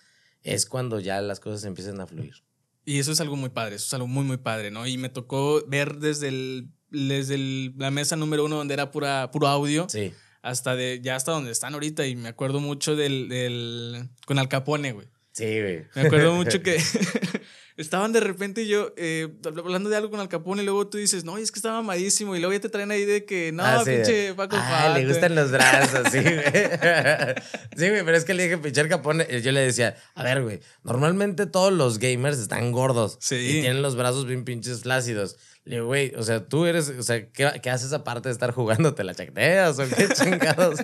es 0.45 0.67
cuando 0.67 1.01
ya 1.01 1.21
las 1.21 1.41
cosas 1.41 1.65
empiezan 1.65 2.01
a 2.01 2.07
fluir. 2.07 2.45
Y 2.85 3.01
eso 3.01 3.11
es 3.11 3.21
algo 3.21 3.35
muy 3.35 3.49
padre, 3.49 3.75
eso 3.75 3.87
es 3.87 3.95
algo 3.95 4.07
muy, 4.07 4.23
muy 4.23 4.37
padre, 4.37 4.71
¿no? 4.71 4.87
Y 4.87 4.97
me 4.99 5.09
tocó 5.09 5.61
ver 5.67 5.97
desde 5.97 6.29
el, 6.29 6.69
desde 6.91 7.37
la 7.77 7.91
mesa 7.91 8.17
número 8.17 8.45
uno 8.45 8.57
donde 8.57 8.75
era 8.75 8.91
pura, 8.91 9.31
puro 9.31 9.47
audio. 9.49 9.87
Sí. 9.89 10.13
hasta 10.43 10.77
de 10.77 11.01
ya 11.03 11.17
hasta 11.17 11.33
donde 11.33 11.51
están 11.51 11.75
ahorita 11.75 12.07
y 12.07 12.15
me 12.17 12.29
acuerdo 12.29 12.61
mucho 12.61 12.95
del, 12.97 13.29
del 13.29 14.09
con 14.27 14.39
Al 14.39 14.49
Capone, 14.49 14.93
güey. 14.93 15.09
Sí, 15.33 15.45
güey. 15.61 15.85
Me 15.95 16.03
acuerdo 16.03 16.33
mucho 16.41 16.63
que 16.63 16.81
estaban 17.77 18.13
de 18.13 18.21
repente 18.21 18.67
yo 18.67 18.95
eh, 18.97 19.29
hablando 19.45 19.91
de 19.91 19.97
algo 19.97 20.11
con 20.11 20.21
Al 20.21 20.29
Capone 20.29 20.63
y 20.63 20.65
luego 20.65 20.87
tú 20.89 20.97
dices, 20.99 21.25
no, 21.25 21.37
es 21.37 21.51
que 21.53 21.59
estaba 21.59 21.83
mamadísimo 21.83 22.35
y 22.37 22.39
luego 22.41 22.53
ya 22.55 22.61
te 22.61 22.69
traen 22.71 22.91
ahí 22.91 23.05
de 23.05 23.25
que, 23.27 23.53
no, 23.53 23.63
Ah, 23.65 23.83
sí, 23.85 23.91
pinche 23.91 24.35
Paco 24.35 24.57
Ah, 24.59 24.89
le 24.95 25.01
Fate". 25.03 25.07
gustan 25.13 25.35
los 25.35 25.51
brazos, 25.51 26.07
sí, 26.11 26.21
güey. 26.21 26.43
Sí, 27.77 27.89
güey, 27.91 28.05
pero 28.05 28.17
es 28.17 28.25
que 28.25 28.33
le 28.35 28.45
dije, 28.45 28.59
pinche 28.59 28.89
Capone, 28.89 29.27
yo 29.43 29.53
le 29.53 29.61
decía, 29.61 29.97
a 30.15 30.23
ver, 30.23 30.43
güey, 30.43 30.61
normalmente 30.85 31.45
todos 31.47 31.73
los 31.73 31.99
gamers 31.99 32.39
están 32.39 32.73
gordos. 32.73 33.19
Sí. 33.21 33.35
Y 33.37 33.61
tienen 33.61 33.83
los 33.83 33.97
brazos 33.97 34.27
bien 34.27 34.45
pinches 34.45 34.83
flácidos. 34.83 35.37
Le 35.67 35.75
digo, 35.77 35.87
güey, 35.87 36.13
o 36.17 36.23
sea, 36.23 36.47
tú 36.47 36.65
eres, 36.65 36.89
o 36.91 37.03
sea, 37.03 37.27
¿qué, 37.29 37.51
qué 37.61 37.71
haces 37.71 37.93
aparte 37.93 38.29
de 38.29 38.33
estar 38.33 38.53
jugando? 38.53 38.95
¿Te 38.95 39.03
la 39.03 39.15
chacteas 39.17 39.77
o 39.81 39.85
qué 39.89 40.09
chingados? 40.15 40.79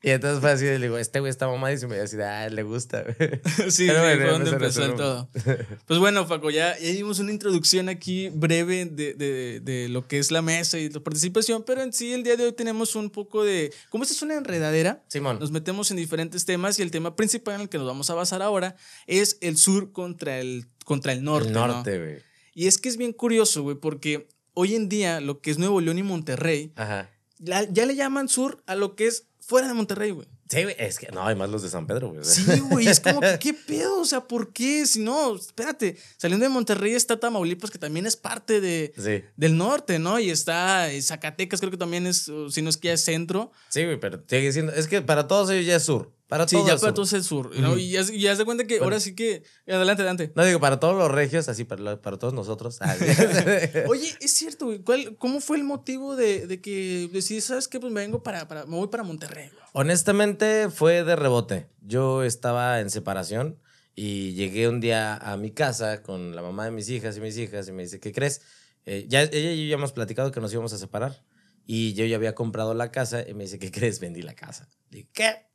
y 0.00 0.10
entonces 0.10 0.40
fue 0.40 0.52
así, 0.52 0.64
le 0.64 0.78
digo, 0.78 0.96
este 0.96 1.18
güey 1.18 1.28
está 1.28 1.48
mamadísimo. 1.48 1.92
Y 1.92 1.96
yo 1.96 2.04
así, 2.04 2.16
ah, 2.20 2.48
le 2.48 2.62
gusta, 2.62 3.02
güey. 3.02 3.16
Sí, 3.68 3.88
Pero 3.88 3.98
sí, 3.98 4.04
bueno, 4.04 4.22
fue 4.22 4.30
donde 4.30 4.50
empezó 4.50 4.84
el 4.84 4.94
todo. 4.94 5.28
Pues 5.86 5.98
bueno, 5.98 6.28
Paco, 6.28 6.50
ya, 6.50 6.78
ya 6.78 6.88
dimos 6.92 7.18
una 7.18 7.32
introducción 7.32 7.88
aquí 7.88 8.28
breve 8.28 8.84
de, 8.86 9.14
de- 9.14 9.60
de 9.60 9.88
lo 9.88 10.06
que 10.06 10.20
es 10.20 10.30
la 10.30 10.40
mesa 10.40 10.78
y 10.78 10.88
la 10.88 11.00
participación, 11.00 11.64
pero 11.64 11.82
en 11.82 11.92
sí 11.92 12.12
el 12.12 12.22
día 12.22 12.36
de 12.36 12.44
hoy 12.44 12.52
tenemos 12.52 12.94
un 12.94 13.10
poco 13.10 13.42
de, 13.44 13.72
como 13.88 14.04
esta 14.04 14.14
es 14.14 14.22
una 14.22 14.36
enredadera, 14.36 15.02
Simón. 15.08 15.40
nos 15.40 15.50
metemos 15.50 15.90
en 15.90 15.96
diferentes 15.96 16.44
temas 16.44 16.78
y 16.78 16.82
el 16.82 16.92
tema 16.92 17.16
principal 17.16 17.56
en 17.56 17.60
el 17.62 17.68
que 17.68 17.78
nos 17.78 17.88
vamos 17.88 18.08
a 18.10 18.14
basar 18.14 18.40
ahora 18.40 18.76
es 19.08 19.36
el 19.40 19.56
sur 19.56 19.90
contra 19.90 20.38
el, 20.38 20.66
contra 20.84 21.12
el 21.12 21.24
norte. 21.24 21.48
el 21.48 21.54
¿no? 21.54 21.66
norte, 21.66 21.98
güey. 21.98 22.27
Y 22.58 22.66
es 22.66 22.78
que 22.78 22.88
es 22.88 22.96
bien 22.96 23.12
curioso, 23.12 23.62
güey, 23.62 23.76
porque 23.76 24.26
hoy 24.54 24.74
en 24.74 24.88
día 24.88 25.20
lo 25.20 25.40
que 25.40 25.52
es 25.52 25.58
Nuevo 25.58 25.80
León 25.80 25.96
y 25.98 26.02
Monterrey, 26.02 26.72
Ajá. 26.74 27.08
la- 27.38 27.62
ya 27.70 27.86
le 27.86 27.94
llaman 27.94 28.28
sur 28.28 28.64
a 28.66 28.74
lo 28.74 28.96
que 28.96 29.06
es 29.06 29.26
fuera 29.38 29.68
de 29.68 29.74
Monterrey, 29.74 30.10
güey. 30.10 30.26
Sí, 30.50 30.64
güey, 30.64 30.74
es 30.76 30.98
que 30.98 31.06
no, 31.12 31.22
además 31.24 31.50
los 31.50 31.62
de 31.62 31.68
San 31.68 31.86
Pedro, 31.86 32.08
güey. 32.08 32.24
Sí, 32.24 32.42
güey, 32.68 32.88
es 32.88 32.98
como 32.98 33.20
que, 33.20 33.38
¿qué 33.38 33.54
pedo? 33.54 34.00
O 34.00 34.04
sea, 34.04 34.22
¿por 34.26 34.52
qué? 34.52 34.86
Si 34.86 34.98
no, 34.98 35.36
espérate, 35.36 35.96
saliendo 36.16 36.42
de 36.46 36.48
Monterrey 36.48 36.94
está 36.94 37.20
Tamaulipas, 37.20 37.70
que 37.70 37.78
también 37.78 38.06
es 38.06 38.16
parte 38.16 38.60
de, 38.60 38.92
Sí. 38.96 39.22
del 39.36 39.56
norte, 39.56 40.00
¿no? 40.00 40.18
Y 40.18 40.30
está 40.30 40.90
eh, 40.90 41.00
Zacatecas, 41.00 41.60
creo 41.60 41.70
que 41.70 41.76
también 41.76 42.08
es, 42.08 42.28
si 42.50 42.60
no 42.62 42.70
es 42.70 42.76
que 42.76 42.88
ya 42.88 42.94
es 42.94 43.04
centro. 43.04 43.52
Sí, 43.68 43.84
güey, 43.84 44.00
pero 44.00 44.20
sigue 44.26 44.50
siendo. 44.52 44.72
Es 44.72 44.88
que 44.88 45.00
para 45.00 45.28
todos 45.28 45.48
ellos 45.50 45.64
ya 45.66 45.76
es 45.76 45.84
sur. 45.84 46.10
Para 46.28 46.46
Sí, 46.46 46.56
todos 46.56 46.68
ya 46.68 46.74
es 46.74 46.80
para 46.82 46.90
sur. 46.90 46.94
todos 46.94 47.12
es 47.14 47.24
sur, 47.26 47.58
¿no? 47.58 47.70
Ujú. 47.70 47.78
Y 47.78 47.90
ya, 47.90 48.02
y 48.02 48.20
ya 48.20 48.36
se 48.36 48.44
cuenta 48.44 48.64
que 48.66 48.74
Bueno. 48.74 48.84
ahora 48.84 49.00
sí 49.00 49.14
que. 49.14 49.42
Adelante, 49.66 50.02
adelante. 50.02 50.30
No 50.36 50.44
digo 50.44 50.60
para 50.60 50.78
todos 50.78 50.94
los 50.96 51.10
regios, 51.10 51.48
así 51.48 51.64
para, 51.64 52.00
para 52.02 52.18
todos 52.18 52.34
nosotros. 52.34 52.76
Ah. 52.82 52.94
Oye, 53.88 54.14
es 54.20 54.32
cierto, 54.34 54.66
güey. 54.66 54.78
¿cuál- 54.80 55.16
¿Cómo 55.16 55.40
fue 55.40 55.56
el 55.56 55.64
motivo 55.64 56.16
de, 56.16 56.46
de 56.46 56.60
que 56.60 57.08
decidí, 57.12 57.40
sabes 57.40 57.66
qué? 57.66 57.80
Pues 57.80 57.92
me 57.92 58.00
vengo 58.02 58.22
para, 58.22 58.46
para, 58.46 58.66
me 58.66 58.76
voy 58.76 58.88
para 58.88 59.02
Monterrey, 59.04 59.48
güey? 59.48 59.62
Honestamente 59.72 60.68
fue 60.70 61.02
de 61.04 61.16
rebote. 61.16 61.68
Yo 61.80 62.22
estaba 62.24 62.80
en 62.80 62.90
separación 62.90 63.58
y 63.94 64.34
llegué 64.34 64.68
un 64.68 64.80
día 64.80 65.16
a 65.16 65.36
mi 65.38 65.50
casa 65.50 66.02
con 66.02 66.36
la 66.36 66.42
mamá 66.42 66.66
de 66.66 66.70
mis 66.72 66.88
hijas 66.90 67.16
y 67.16 67.20
mis 67.20 67.36
hijas 67.38 67.68
y 67.68 67.72
me 67.72 67.84
dice, 67.84 68.00
¿qué 68.00 68.12
crees? 68.12 68.42
Eh, 68.84 69.06
ya, 69.08 69.22
ella 69.22 69.52
y 69.52 69.64
yo 69.64 69.70
ya 69.70 69.74
hemos 69.76 69.92
platicado 69.92 70.30
que 70.30 70.40
nos 70.40 70.52
íbamos 70.52 70.72
a 70.72 70.78
separar 70.78 71.24
y 71.66 71.94
yo 71.94 72.04
ya 72.04 72.16
había 72.16 72.34
comprado 72.34 72.74
la 72.74 72.90
casa 72.92 73.26
y 73.28 73.34
me 73.34 73.44
dice, 73.44 73.58
¿qué 73.58 73.70
crees? 73.70 73.98
Vendí 73.98 74.22
la 74.22 74.34
casa. 74.34 74.68
Digo, 74.90 75.08
¿qué? 75.12 75.47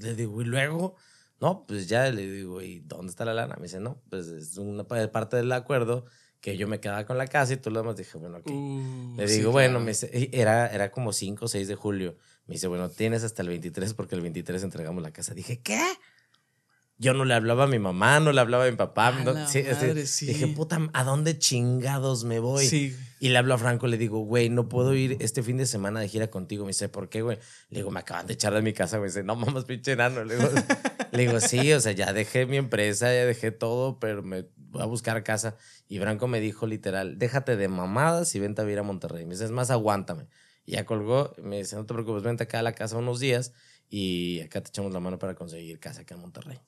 Le 0.00 0.14
digo, 0.14 0.40
¿y 0.42 0.44
luego? 0.44 0.94
No, 1.40 1.64
pues 1.66 1.86
ya 1.88 2.10
le 2.10 2.26
digo, 2.30 2.62
¿y 2.62 2.80
dónde 2.80 3.10
está 3.10 3.24
la 3.24 3.34
lana? 3.34 3.56
Me 3.56 3.64
dice, 3.64 3.80
no, 3.80 4.00
pues 4.10 4.26
es 4.28 4.56
una 4.56 4.84
pa- 4.84 5.10
parte 5.12 5.36
del 5.36 5.52
acuerdo 5.52 6.06
que 6.40 6.56
yo 6.56 6.66
me 6.68 6.80
quedaba 6.80 7.04
con 7.06 7.18
la 7.18 7.26
casa 7.26 7.52
y 7.54 7.56
todo 7.56 7.72
lo 7.74 7.80
demás. 7.80 7.96
Dije, 7.96 8.16
bueno, 8.18 8.38
ok. 8.38 8.50
Uh, 8.50 9.14
Le 9.16 9.28
sí, 9.28 9.38
digo, 9.38 9.50
bueno, 9.52 9.72
claro. 9.74 9.84
me 9.84 9.90
dice, 9.90 10.30
era, 10.32 10.66
era 10.68 10.90
como 10.90 11.12
5 11.12 11.44
o 11.46 11.48
6 11.48 11.68
de 11.68 11.74
julio. 11.74 12.16
Me 12.46 12.54
dice, 12.54 12.68
bueno, 12.68 12.88
tienes 12.88 13.24
hasta 13.24 13.42
el 13.42 13.48
23 13.48 13.92
porque 13.94 14.14
el 14.14 14.20
23 14.22 14.62
entregamos 14.62 15.02
la 15.02 15.10
casa. 15.10 15.34
Dije, 15.34 15.60
¿qué? 15.60 15.82
Yo 16.98 17.12
no 17.12 17.24
le 17.26 17.34
hablaba 17.34 17.64
a 17.64 17.66
mi 17.66 17.78
mamá, 17.78 18.20
no 18.20 18.32
le 18.32 18.40
hablaba 18.40 18.64
a 18.66 18.70
mi 18.70 18.76
papá. 18.76 19.08
A 19.08 19.12
no- 19.24 19.46
sí, 19.48 19.62
madre, 19.62 20.06
sí. 20.06 20.26
Dije, 20.26 20.46
puta, 20.48 20.78
¿a 20.94 21.04
dónde 21.04 21.38
chingados 21.38 22.24
me 22.24 22.38
voy? 22.38 22.66
Sí. 22.66 22.96
Y 23.20 23.28
le 23.30 23.38
hablo 23.38 23.54
a 23.54 23.58
Franco, 23.58 23.86
le 23.86 23.98
digo, 23.98 24.20
güey, 24.20 24.48
no 24.48 24.68
puedo 24.68 24.94
ir 24.94 25.16
este 25.20 25.42
fin 25.42 25.56
de 25.58 25.66
semana 25.66 26.00
de 26.00 26.08
gira 26.08 26.28
contigo. 26.30 26.64
Me 26.64 26.70
dice, 26.70 26.88
¿por 26.88 27.08
qué, 27.08 27.22
güey? 27.22 27.38
Le 27.70 27.78
digo, 27.80 27.90
me 27.90 28.00
acaban 28.00 28.26
de 28.26 28.32
echar 28.34 28.54
de 28.54 28.62
mi 28.62 28.72
casa. 28.72 28.98
Me 28.98 29.06
dice, 29.06 29.22
no 29.24 29.36
mames, 29.36 29.64
pinche 29.64 29.92
enano. 29.92 30.24
Le 30.24 30.36
digo, 30.36 30.48
le 31.12 31.18
digo, 31.26 31.40
sí, 31.40 31.72
o 31.72 31.80
sea, 31.80 31.92
ya 31.92 32.12
dejé 32.14 32.46
mi 32.46 32.56
empresa, 32.56 33.06
ya 33.06 33.24
dejé 33.26 33.50
todo, 33.50 33.98
pero 33.98 34.22
me 34.22 34.46
voy 34.56 34.82
a 34.82 34.86
buscar 34.86 35.22
casa. 35.22 35.56
Y 35.88 35.98
Franco 35.98 36.28
me 36.28 36.40
dijo 36.40 36.66
literal, 36.66 37.18
déjate 37.18 37.56
de 37.56 37.68
mamadas 37.68 38.34
y 38.34 38.40
vente 38.40 38.62
a 38.62 38.64
vivir 38.64 38.78
a 38.78 38.82
Monterrey. 38.82 39.24
Me 39.24 39.32
dice, 39.32 39.44
es 39.44 39.50
más, 39.50 39.70
aguántame. 39.70 40.28
Y 40.64 40.72
ya 40.72 40.84
colgó, 40.86 41.32
me 41.42 41.58
dice, 41.58 41.76
no 41.76 41.84
te 41.86 41.92
preocupes, 41.94 42.22
vente 42.22 42.44
acá 42.44 42.58
a 42.60 42.62
la 42.62 42.72
casa 42.72 42.96
unos 42.96 43.20
días 43.20 43.52
y 43.88 44.40
acá 44.40 44.62
te 44.62 44.68
echamos 44.70 44.92
la 44.92 45.00
mano 45.00 45.18
para 45.18 45.34
conseguir 45.34 45.78
casa 45.78 46.00
acá 46.02 46.14
en 46.16 46.20
Monterrey. 46.22 46.58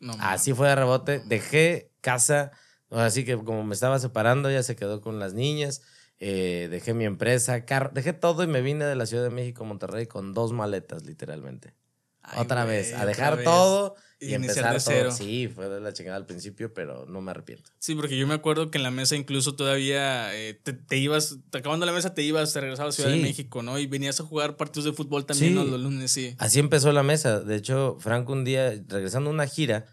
No, 0.00 0.16
Así 0.20 0.52
fue 0.52 0.68
de 0.68 0.74
rebote. 0.74 1.20
Dejé 1.26 1.92
casa, 2.00 2.52
así 2.90 3.24
que 3.24 3.36
como 3.36 3.64
me 3.64 3.74
estaba 3.74 3.98
separando, 3.98 4.50
ya 4.50 4.62
se 4.62 4.76
quedó 4.76 5.00
con 5.00 5.18
las 5.18 5.34
niñas. 5.34 5.82
eh, 6.20 6.68
dejé 6.70 6.94
mi 6.94 7.04
empresa, 7.04 7.64
carro, 7.64 7.90
dejé 7.92 8.12
todo 8.12 8.42
y 8.42 8.46
me 8.48 8.60
vine 8.60 8.84
de 8.84 8.96
la 8.96 9.06
Ciudad 9.06 9.22
de 9.22 9.30
México 9.30 9.64
a 9.64 9.66
Monterrey 9.68 10.06
con 10.06 10.34
dos 10.34 10.52
maletas, 10.52 11.04
literalmente. 11.04 11.74
Ay, 12.22 12.40
otra 12.40 12.64
vez, 12.64 12.92
a 12.94 13.06
dejar 13.06 13.42
todo 13.42 13.94
Y 14.20 14.34
iniciar 14.34 14.72
empezar 14.72 14.72
de 14.72 14.78
todo. 14.80 14.94
cero. 14.94 15.10
Sí, 15.12 15.48
fue 15.48 15.68
de 15.68 15.80
la 15.80 15.92
chingada 15.92 16.16
al 16.16 16.26
principio, 16.26 16.74
pero 16.74 17.06
no 17.06 17.20
me 17.20 17.30
arrepiento. 17.30 17.70
Sí, 17.78 17.94
porque 17.94 18.18
yo 18.18 18.26
me 18.26 18.34
acuerdo 18.34 18.70
que 18.70 18.78
en 18.78 18.82
la 18.84 18.90
mesa 18.90 19.14
incluso 19.14 19.54
todavía 19.54 20.34
eh, 20.36 20.54
te, 20.54 20.72
te 20.72 20.96
ibas, 20.96 21.38
te 21.50 21.58
acabando 21.58 21.86
la 21.86 21.92
mesa 21.92 22.14
te 22.14 22.22
ibas, 22.22 22.52
te 22.52 22.60
regresabas 22.60 22.94
a 22.94 22.96
Ciudad 22.96 23.10
Sí. 23.12 23.16
de 23.18 23.22
México, 23.22 23.62
¿no? 23.62 23.78
Y 23.78 23.86
venías 23.86 24.18
a 24.20 24.24
jugar 24.24 24.56
partidos 24.56 24.86
de 24.86 24.92
fútbol 24.92 25.24
también 25.24 25.52
Sí. 25.52 25.54
¿no? 25.58 25.64
los 25.64 25.80
lunes, 25.80 26.10
sí. 26.10 26.34
Así 26.38 26.58
empezó 26.58 26.90
la 26.92 27.02
mesa. 27.04 27.40
De 27.40 27.54
hecho, 27.56 27.96
Franco 28.00 28.32
un 28.32 28.44
día, 28.44 28.70
regresando 28.88 29.30
a 29.30 29.32
una 29.32 29.46
gira, 29.46 29.86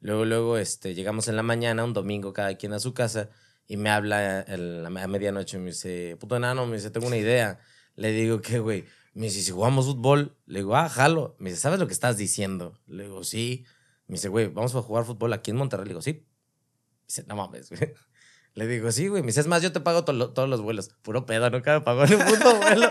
luego, 0.00 0.24
luego, 0.26 0.58
este, 0.58 0.94
llegamos 0.94 1.28
en 1.28 1.36
la 1.36 1.42
mañana, 1.42 1.82
un 1.84 1.94
domingo, 1.94 2.32
cada 2.34 2.54
quien 2.56 2.72
a 2.74 2.80
su 2.80 2.92
casa, 2.92 3.30
y 3.66 3.76
me 3.78 3.88
habla 3.88 4.40
el- 4.42 4.84
a 4.84 4.90
medianoche, 5.06 5.56
me 5.58 5.66
dice, 5.70 6.16
puto 6.20 6.36
enano, 6.36 6.66
me 6.66 6.76
dice, 6.76 6.90
tengo 6.90 7.06
una 7.06 7.16
idea. 7.16 7.58
Le 7.96 8.12
digo, 8.12 8.40
¿qué, 8.42 8.58
güey? 8.58 8.84
Me 9.12 9.26
dice, 9.26 9.42
si 9.42 9.50
jugamos 9.50 9.86
fútbol, 9.86 10.36
le 10.46 10.60
digo, 10.60 10.76
ah, 10.76 10.88
jalo. 10.88 11.34
Me 11.38 11.50
dice, 11.50 11.62
¿sabes 11.62 11.80
lo 11.80 11.86
que 11.86 11.92
estás 11.92 12.16
diciendo? 12.16 12.78
Le 12.86 13.04
digo, 13.04 13.24
sí. 13.24 13.64
Me 14.06 14.14
dice, 14.14 14.28
güey, 14.28 14.46
vamos 14.48 14.74
a 14.74 14.82
jugar 14.82 15.04
fútbol 15.04 15.32
aquí 15.32 15.50
en 15.50 15.56
Monterrey. 15.56 15.84
Le 15.86 15.90
digo, 15.90 16.02
sí. 16.02 16.24
Dice, 17.08 17.24
no 17.26 17.36
mames, 17.36 17.70
güey. 17.70 17.92
Le 18.54 18.66
digo, 18.66 18.90
sí, 18.92 19.08
güey. 19.08 19.22
Me 19.22 19.28
dice, 19.28 19.40
es 19.40 19.46
más, 19.46 19.62
yo 19.62 19.72
te 19.72 19.80
pago 19.80 20.04
to- 20.04 20.30
todos 20.32 20.48
los 20.48 20.60
vuelos. 20.60 20.90
Puro 21.02 21.26
pedo, 21.26 21.48
nunca 21.50 21.72
me 21.78 21.80
pagó 21.84 22.04
ni 22.06 22.14
un 22.14 22.24
puto 22.24 22.56
vuelo. 22.60 22.90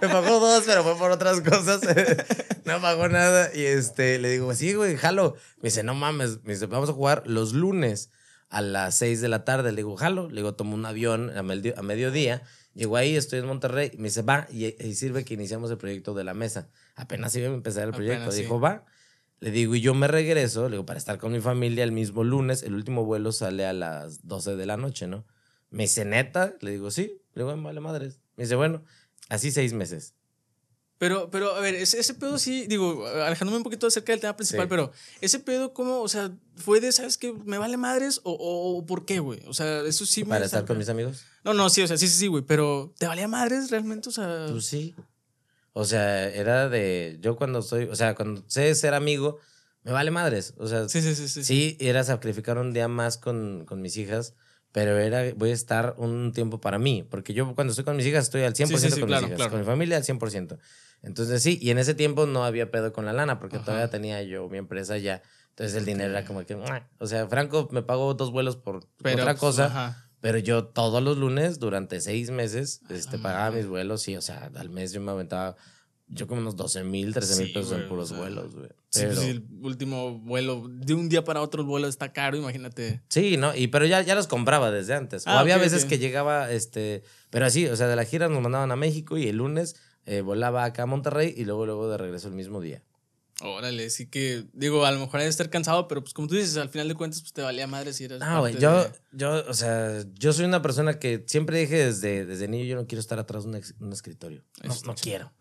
me 0.00 0.08
pagó 0.08 0.40
dos, 0.40 0.64
pero 0.66 0.82
fue 0.82 0.96
por 0.96 1.10
otras 1.10 1.40
cosas. 1.40 1.80
no 2.64 2.80
pagó 2.80 3.08
nada. 3.08 3.50
Y 3.54 3.62
este, 3.62 4.18
le 4.18 4.30
digo, 4.30 4.54
sí, 4.54 4.74
güey, 4.74 4.96
jalo. 4.96 5.34
Me 5.58 5.68
dice, 5.68 5.82
no 5.82 5.94
mames. 5.94 6.42
Me 6.44 6.54
dice, 6.54 6.66
vamos 6.66 6.88
a 6.90 6.92
jugar 6.94 7.22
los 7.26 7.52
lunes. 7.54 8.10
a 8.50 8.60
las 8.62 8.96
6 8.96 9.20
de 9.20 9.28
la 9.28 9.44
tarde. 9.44 9.72
Le 9.72 9.76
digo, 9.76 9.96
jalo. 9.96 10.28
Le 10.28 10.36
digo, 10.36 10.54
tomo 10.54 10.74
un 10.74 10.84
avión 10.86 11.32
a 11.36 11.42
mediodía. 11.42 12.42
Llego 12.74 12.96
ahí, 12.96 13.16
estoy 13.16 13.38
en 13.38 13.46
Monterrey. 13.46 13.92
Me 13.96 14.04
dice, 14.04 14.22
va. 14.22 14.46
Y, 14.52 14.66
y 14.66 14.94
sirve 14.94 15.24
que 15.24 15.34
iniciamos 15.34 15.70
el 15.70 15.78
proyecto 15.78 16.12
de 16.14 16.24
la 16.24 16.34
mesa. 16.34 16.68
Apenas 16.96 17.34
iba 17.36 17.48
a 17.48 17.54
empezar 17.54 17.84
el 17.84 17.92
proyecto. 17.92 18.22
Apenas, 18.22 18.34
sí. 18.34 18.42
Dijo, 18.42 18.60
va. 18.60 18.84
Le 19.40 19.50
digo, 19.50 19.74
y 19.74 19.80
yo 19.80 19.94
me 19.94 20.08
regreso, 20.08 20.68
le 20.68 20.76
digo, 20.76 20.86
para 20.86 20.98
estar 20.98 21.18
con 21.18 21.32
mi 21.32 21.40
familia 21.40 21.84
el 21.84 21.92
mismo 21.92 22.24
lunes. 22.24 22.62
El 22.62 22.74
último 22.74 23.04
vuelo 23.04 23.30
sale 23.30 23.66
a 23.66 23.72
las 23.72 24.26
12 24.26 24.56
de 24.56 24.66
la 24.66 24.76
noche, 24.76 25.06
¿no? 25.06 25.24
Me 25.70 25.84
dice, 25.84 26.04
neta. 26.04 26.54
Le 26.60 26.72
digo, 26.72 26.90
sí. 26.90 27.20
Le 27.34 27.44
digo, 27.44 27.56
vale, 27.62 27.80
madres. 27.80 28.20
Me 28.36 28.44
dice, 28.44 28.56
bueno, 28.56 28.82
así 29.28 29.50
seis 29.50 29.72
meses. 29.72 30.14
Pero, 30.98 31.28
pero, 31.30 31.54
a 31.56 31.60
ver, 31.60 31.74
ese, 31.74 31.98
ese 31.98 32.14
pedo 32.14 32.38
sí, 32.38 32.66
digo, 32.68 33.04
alejándome 33.06 33.56
un 33.58 33.64
poquito 33.64 33.86
acerca 33.88 34.12
del 34.12 34.20
tema 34.20 34.36
principal, 34.36 34.66
Sí. 34.66 34.70
pero 34.70 34.92
ese 35.20 35.40
pedo, 35.40 35.74
¿cómo? 35.74 36.00
O 36.00 36.08
sea, 36.08 36.30
¿fue 36.56 36.80
de, 36.80 36.92
sabes 36.92 37.18
qué, 37.18 37.32
me 37.44 37.58
vale 37.58 37.76
madres? 37.76 38.20
¿O, 38.22 38.32
o, 38.32 38.78
o 38.78 38.86
por 38.86 39.04
qué, 39.04 39.18
güey? 39.18 39.40
O 39.46 39.54
sea, 39.54 39.80
eso 39.80 40.06
sí 40.06 40.22
me. 40.22 40.30
para 40.30 40.44
estar 40.44 40.64
con 40.64 40.78
mis 40.78 40.88
amigos. 40.88 41.24
No, 41.42 41.52
no, 41.52 41.68
sí, 41.68 41.82
o 41.82 41.86
sea, 41.88 41.96
sí, 41.98 42.06
sí, 42.08 42.16
sí, 42.16 42.26
güey, 42.28 42.44
pero 42.44 42.94
¿te 42.96 43.06
valía 43.08 43.26
madres 43.28 43.70
realmente? 43.70 44.08
O 44.08 44.12
sea. 44.12 44.46
Pues 44.50 44.66
sí. 44.66 44.94
O 45.72 45.84
sea, 45.84 46.28
era 46.28 46.68
de. 46.68 47.18
Yo 47.20 47.34
cuando 47.36 47.60
soy. 47.60 47.84
O 47.86 47.96
sea, 47.96 48.14
cuando 48.14 48.44
sé 48.46 48.72
ser 48.76 48.94
amigo, 48.94 49.38
me 49.82 49.90
vale 49.90 50.12
madres. 50.12 50.54
O 50.58 50.68
sea, 50.68 50.88
sí, 50.88 51.02
sí, 51.02 51.16
sí, 51.16 51.28
sí. 51.28 51.42
sí, 51.42 51.76
era 51.80 52.04
sacrificar 52.04 52.56
un 52.58 52.72
día 52.72 52.86
más 52.86 53.18
con, 53.18 53.64
con 53.66 53.82
mis 53.82 53.96
hijas, 53.96 54.34
pero 54.70 54.96
era. 54.96 55.24
Voy 55.34 55.50
a 55.50 55.54
estar 55.54 55.96
un 55.98 56.32
tiempo 56.32 56.60
para 56.60 56.78
mí. 56.78 57.02
Porque 57.10 57.34
yo 57.34 57.52
cuando 57.56 57.72
estoy 57.72 57.84
con 57.84 57.96
mis 57.96 58.06
hijas, 58.06 58.26
estoy 58.26 58.42
al 58.44 58.54
100% 58.54 58.66
Sí, 58.68 58.78
sí, 58.78 58.90
sí, 58.92 59.00
con 59.00 59.08
claro, 59.08 59.22
mis 59.22 59.30
hijas. 59.30 59.36
claro. 59.36 59.50
Con 59.50 59.60
mi 59.60 59.66
familia, 59.66 59.96
al 59.96 60.04
100%. 60.04 60.56
Entonces 61.04 61.42
sí, 61.42 61.58
y 61.60 61.70
en 61.70 61.78
ese 61.78 61.94
tiempo 61.94 62.26
no 62.26 62.44
había 62.44 62.70
pedo 62.70 62.92
con 62.92 63.04
la 63.04 63.12
lana, 63.12 63.38
porque 63.38 63.56
Ajá. 63.56 63.64
todavía 63.64 63.90
tenía 63.90 64.22
yo 64.22 64.48
mi 64.48 64.58
empresa 64.58 64.96
ya. 64.98 65.22
Entonces 65.50 65.76
el 65.76 65.84
dinero 65.84 66.10
era 66.10 66.24
como 66.24 66.44
que. 66.44 66.56
¡mua! 66.56 66.88
O 66.98 67.06
sea, 67.06 67.26
Franco 67.28 67.68
me 67.70 67.82
pagó 67.82 68.14
dos 68.14 68.32
vuelos 68.32 68.56
por 68.56 68.86
Pero, 69.02 69.22
otra 69.22 69.32
pues, 69.34 69.40
cosa. 69.40 69.66
ajá. 69.66 70.00
Pero 70.20 70.38
yo 70.38 70.64
todos 70.64 71.02
los 71.02 71.18
lunes, 71.18 71.58
durante 71.58 72.00
seis 72.00 72.30
meses, 72.30 72.80
este, 72.88 73.18
la 73.18 73.22
pagaba 73.22 73.50
mis 73.50 73.66
vuelos. 73.66 74.00
Sí, 74.02 74.16
o 74.16 74.22
sea, 74.22 74.50
al 74.56 74.70
mes 74.70 74.92
yo 74.92 75.00
me 75.02 75.10
aventaba, 75.10 75.54
yo 76.08 76.26
como 76.26 76.40
unos 76.40 76.56
12 76.56 76.82
mil, 76.82 77.12
13 77.12 77.36
mil 77.36 77.46
Sí, 77.48 77.52
pesos 77.52 77.68
güey, 77.72 77.82
en 77.82 77.88
puros 77.90 78.06
o 78.06 78.14
sea, 78.14 78.18
vuelos, 78.18 78.54
güey. 78.54 78.70
Sí, 78.88 79.02
pues, 79.04 79.18
sí, 79.18 79.24
sí, 79.24 79.30
el 79.30 79.44
último 79.60 80.18
vuelo, 80.20 80.66
de 80.66 80.94
un 80.94 81.10
día 81.10 81.24
para 81.24 81.42
otro 81.42 81.60
el 81.60 81.66
vuelo 81.68 81.88
está 81.88 82.14
caro, 82.14 82.38
imagínate. 82.38 83.02
¿no? 83.38 83.54
Y, 83.54 83.66
pero 83.68 83.84
ya, 83.84 84.00
ya 84.00 84.14
los 84.14 84.26
compraba 84.26 84.70
desde 84.70 84.94
antes. 84.94 85.26
o 85.26 85.30
Ah, 85.30 85.40
había 85.40 85.56
ok, 85.56 85.62
veces 85.62 85.82
ok. 85.82 85.90
que 85.90 85.98
llegaba, 85.98 86.50
este, 86.50 87.02
pero 87.28 87.44
así, 87.44 87.66
o 87.66 87.76
sea, 87.76 87.86
de 87.86 87.96
la 87.96 88.04
gira 88.06 88.28
nos 88.30 88.40
mandaban 88.40 88.72
a 88.72 88.76
México 88.76 89.18
y 89.18 89.28
el 89.28 89.36
lunes 89.36 89.76
eh, 90.06 90.20
volaba 90.20 90.64
acá 90.64 90.82
a 90.84 90.86
Monterrey 90.86 91.32
y 91.36 91.44
luego, 91.44 91.66
luego 91.66 91.88
de 91.88 91.98
regreso 91.98 92.28
el 92.28 92.34
mismo 92.34 92.60
día. 92.60 92.82
Órale, 93.42 93.90
sí 93.90 94.06
que, 94.06 94.44
digo, 94.52 94.86
a 94.86 94.92
lo 94.92 95.00
mejor 95.00 95.18
hay 95.18 95.24
de 95.26 95.30
estar 95.30 95.50
cansado, 95.50 95.88
pero 95.88 96.02
pues 96.02 96.14
como 96.14 96.28
tú 96.28 96.36
dices, 96.36 96.56
al 96.56 96.68
final 96.68 96.86
de 96.86 96.94
cuentas, 96.94 97.20
pues 97.20 97.32
te 97.32 97.42
valía 97.42 97.66
madre 97.66 97.92
si 97.92 98.04
eras. 98.04 98.20
No, 98.20 98.38
güey, 98.40 98.56
yo, 98.60 98.84
de- 98.84 98.90
yo, 99.10 99.44
o 99.48 99.54
sea, 99.54 100.04
yo 100.14 100.32
soy 100.32 100.44
una 100.44 100.62
persona 100.62 101.00
que 101.00 101.24
siempre 101.26 101.58
dije 101.58 101.86
desde, 101.86 102.24
desde 102.26 102.46
niño, 102.46 102.64
yo 102.64 102.76
no 102.76 102.86
quiero 102.86 103.00
estar 103.00 103.18
atrás 103.18 103.42
de 103.42 103.48
un, 103.50 103.56
ex- 103.56 103.74
un 103.80 103.92
escritorio. 103.92 104.44
No, 104.62 104.74
no 104.86 104.94
quiero. 104.94 105.32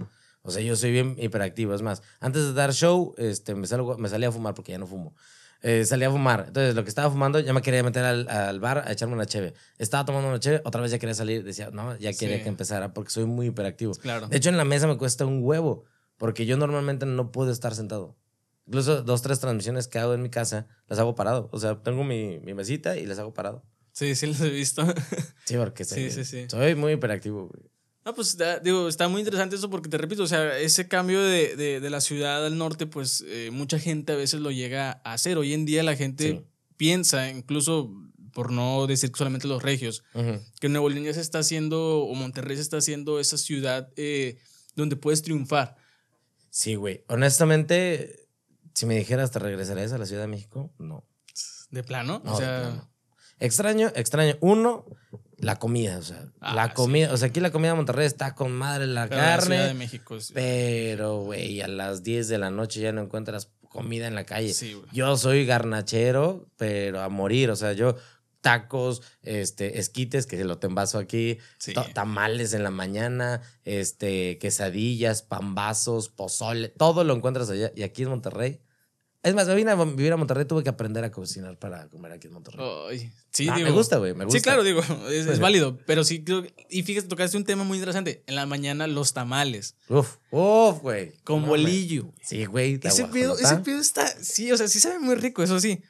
O 0.41 0.49
sea, 0.49 0.61
yo 0.63 0.75
soy 0.75 0.91
bien 0.91 1.15
hiperactivo. 1.19 1.75
Es 1.75 1.83
más, 1.83 2.01
antes 2.19 2.43
de 2.43 2.53
dar 2.53 2.73
show, 2.73 3.13
este, 3.19 3.53
me, 3.53 3.67
salgo, 3.67 3.95
me 3.99 4.09
salía 4.09 4.29
a 4.29 4.31
fumar 4.31 4.55
porque 4.55 4.71
ya 4.71 4.79
no 4.79 4.87
fumo. 4.87 5.15
Eh, 5.63 5.85
salía 5.85 6.09
a 6.09 6.11
fumar. 6.11 6.43
Entonces, 6.47 6.75
lo 6.75 6.83
que 6.83 6.89
estaba 6.89 7.09
fumando, 7.09 7.39
ya 7.39 7.53
me 7.53 7.61
quería 7.61 7.81
meter 7.83 8.03
al, 8.03 8.27
al 8.29 8.59
bar 8.59 8.83
a 8.85 8.91
echarme 8.91 9.15
una 9.15 9.25
cheve. 9.25 9.53
Estaba 9.77 10.03
tomando 10.05 10.27
una 10.29 10.39
cheve, 10.39 10.61
otra 10.65 10.81
vez 10.81 10.91
ya 10.91 10.99
quería 10.99 11.15
salir. 11.15 11.43
Decía, 11.43 11.69
no, 11.71 11.95
ya 11.97 12.11
quería 12.13 12.37
Sí. 12.37 12.43
que 12.43 12.49
empezara 12.49 12.93
porque 12.93 13.09
soy 13.11 13.25
muy 13.25 13.47
hiperactivo. 13.47 13.93
Claro. 13.93 14.27
De 14.27 14.35
hecho, 14.37 14.49
en 14.49 14.57
la 14.57 14.65
mesa 14.65 14.87
me 14.87 14.97
cuesta 14.97 15.25
un 15.25 15.39
huevo 15.41 15.85
porque 16.17 16.45
yo 16.45 16.57
normalmente 16.57 17.05
no 17.05 17.31
puedo 17.31 17.49
estar 17.51 17.73
sentado. 17.75 18.17
Incluso 18.67 19.03
dos, 19.03 19.21
tres 19.21 19.39
transmisiones 19.39 19.87
que 19.87 19.99
hago 19.99 20.13
en 20.13 20.21
mi 20.21 20.29
casa, 20.29 20.67
las 20.87 20.99
hago 20.99 21.15
parado. 21.15 21.49
O 21.51 21.59
sea, 21.59 21.81
tengo 21.81 22.03
mi, 22.03 22.39
mi 22.39 22.53
mesita 22.53 22.97
y 22.97 23.05
las 23.05 23.19
hago 23.19 23.33
parado. 23.33 23.63
Sí, 23.93 24.15
sí, 24.15 24.27
los 24.27 24.41
he 24.41 24.49
visto. 24.49 24.85
Sí, 25.45 25.55
porque 25.57 25.83
Sí, 25.85 26.09
soy, 26.09 26.11
sí, 26.11 26.25
sí. 26.25 26.45
soy 26.49 26.75
muy 26.75 26.93
hiperactivo, 26.93 27.47
güey. 27.47 27.69
No, 28.05 28.13
pues 28.13 28.37
digo, 28.63 28.87
está 28.89 29.07
muy 29.07 29.21
interesante 29.21 29.55
eso 29.55 29.69
porque 29.69 29.87
te 29.89 29.97
repito, 29.97 30.23
o 30.23 30.27
sea, 30.27 30.57
ese 30.59 30.87
cambio 30.87 31.21
de, 31.21 31.55
de, 31.55 31.79
de 31.79 31.89
la 31.89 32.01
ciudad 32.01 32.45
al 32.45 32.57
norte, 32.57 32.85
pues 32.85 33.23
eh, 33.27 33.49
mucha 33.51 33.79
gente 33.79 34.11
a 34.13 34.15
veces 34.17 34.41
lo 34.41 34.51
llega 34.51 35.01
a 35.05 35.13
hacer. 35.13 35.37
Hoy 35.37 35.53
en 35.53 35.65
día 35.65 35.83
la 35.83 35.95
gente 35.95 36.23
Sí. 36.31 36.41
piensa, 36.75 37.29
incluso 37.29 37.91
por 38.33 38.51
no 38.51 38.87
decir 38.87 39.11
que 39.11 39.17
solamente 39.17 39.47
los 39.47 39.61
regios, 39.63 40.03
que 40.59 40.67
Nuevo 40.67 40.89
León 40.89 41.05
ya 41.05 41.13
se 41.13 41.21
está 41.21 41.39
haciendo, 41.39 41.99
o 41.99 42.13
Monterrey 42.15 42.55
se 42.57 42.63
está 42.63 42.77
haciendo 42.77 43.19
esa 43.19 43.37
ciudad 43.37 43.89
eh, 43.95 44.37
donde 44.75 44.95
puedes 44.95 45.21
triunfar. 45.21 45.75
Sí, 46.49 46.75
güey. 46.75 47.03
Honestamente, 47.07 48.27
si 48.73 48.85
me 48.85 48.97
dijeras, 48.97 49.31
¿te 49.31 49.39
regresarías 49.39 49.93
a 49.93 49.97
la 49.97 50.05
Ciudad 50.07 50.23
de 50.23 50.27
México? 50.27 50.73
No. 50.79 51.05
De 51.69 51.83
plano. 51.83 52.21
No, 52.25 52.33
o 52.33 52.39
de 52.39 52.43
sea, 52.45 52.59
plano. 52.61 52.91
Extraño, 53.39 53.91
extraño. 53.95 54.35
Uno, 54.41 54.85
la 55.43 55.57
comida. 55.57 55.97
O 55.97 56.01
sea, 56.01 56.25
Ah, 56.41 56.55
la 56.55 56.67
sí. 56.67 56.73
comida. 56.75 57.13
O 57.13 57.17
sea, 57.17 57.27
aquí 57.29 57.39
la 57.39 57.51
comida 57.51 57.69
de 57.71 57.75
Monterrey 57.75 58.05
está 58.05 58.33
con 58.35 58.51
madre 58.51 58.87
la 58.87 59.07
pero 59.07 59.21
la 59.21 59.41
Ciudad 59.41 59.57
de 59.57 59.57
carne. 59.65 59.73
México. 59.75 60.15
es- 60.15 60.31
Pero, 60.33 61.19
güey, 61.21 61.61
a 61.61 61.67
las 61.67 62.03
10 62.03 62.27
de 62.27 62.37
la 62.37 62.49
noche 62.49 62.79
ya 62.81 62.91
no 62.91 63.01
encuentras 63.01 63.49
comida 63.69 64.07
en 64.07 64.15
la 64.15 64.25
calle. 64.25 64.53
Sí, 64.53 64.73
güey. 64.73 64.85
Yo 64.91 65.17
soy 65.17 65.45
garnachero, 65.45 66.47
pero 66.57 67.01
a 67.01 67.09
morir. 67.09 67.49
O 67.49 67.55
sea, 67.55 67.73
yo 67.73 67.95
tacos, 68.41 69.01
este, 69.21 69.79
esquites, 69.79 70.25
que 70.27 70.35
se 70.37 70.43
lo 70.43 70.57
te 70.57 70.67
envaso 70.67 70.97
aquí, 70.97 71.37
Sí. 71.59 71.73
tamales 71.93 72.53
en 72.53 72.61
la 72.63 72.71
mañana, 72.71 73.41
este, 73.63 74.37
quesadillas, 74.37 75.21
pambazos, 75.23 76.09
pozole, 76.09 76.67
todo 76.69 77.03
lo 77.05 77.15
encuentras 77.15 77.49
allá. 77.49 77.71
Y 77.75 77.83
aquí 77.83 78.03
en 78.03 78.09
Monterrey. 78.09 78.59
Es 79.23 79.33
más, 79.33 79.47
me 79.47 79.55
vine 79.55 79.71
a 79.71 79.75
vivir 79.75 80.11
a 80.11 80.17
Monterrey, 80.17 80.43
tuve 80.45 80.63
que 80.63 80.69
aprender 80.69 81.03
a 81.05 81.09
cocinar 81.11 81.57
para 81.57 81.87
comer 81.87 82.11
aquí 82.11 82.27
en 82.27 82.33
Monterrey. 82.33 82.59
Ay, 82.89 83.11
sí, 83.31 83.47
Ah, 83.49 83.55
digo, 83.55 83.69
me 83.69 83.73
gusta, 83.73 83.97
güey, 83.97 84.13
me 84.13 84.25
gusta. 84.25 84.37
Sí, 84.37 84.43
claro, 84.43 84.63
digo, 84.63 84.81
es, 85.09 85.25
es 85.27 85.39
válido. 85.39 85.77
Pero 85.85 86.03
sí, 86.03 86.23
creo. 86.25 86.43
que- 86.43 86.53
Y 86.69 86.83
fíjate, 86.83 87.07
tocaste 87.07 87.37
un 87.37 87.45
tema 87.45 87.63
muy 87.63 87.77
interesante. 87.77 88.21
En 88.27 88.35
la 88.35 88.45
mañana, 88.45 88.85
los 88.87 89.13
tamales. 89.13 89.75
Uf, 89.87 90.17
uf, 90.29 90.79
güey. 90.81 91.13
Con 91.23 91.41
No, 91.43 91.47
bolillo. 91.47 92.13
Sí, 92.21 92.43
güey. 92.45 92.79
Ese 92.83 93.05
pedo, 93.05 93.39
ese 93.39 93.55
pedo 93.57 93.79
está. 93.79 94.05
Sí, 94.21 94.51
o 94.51 94.57
sea, 94.57 94.67
sí 94.67 94.81
sabe 94.81 94.99
muy 94.99 95.15
rico, 95.15 95.41
eso 95.41 95.57
sí. 95.59 95.81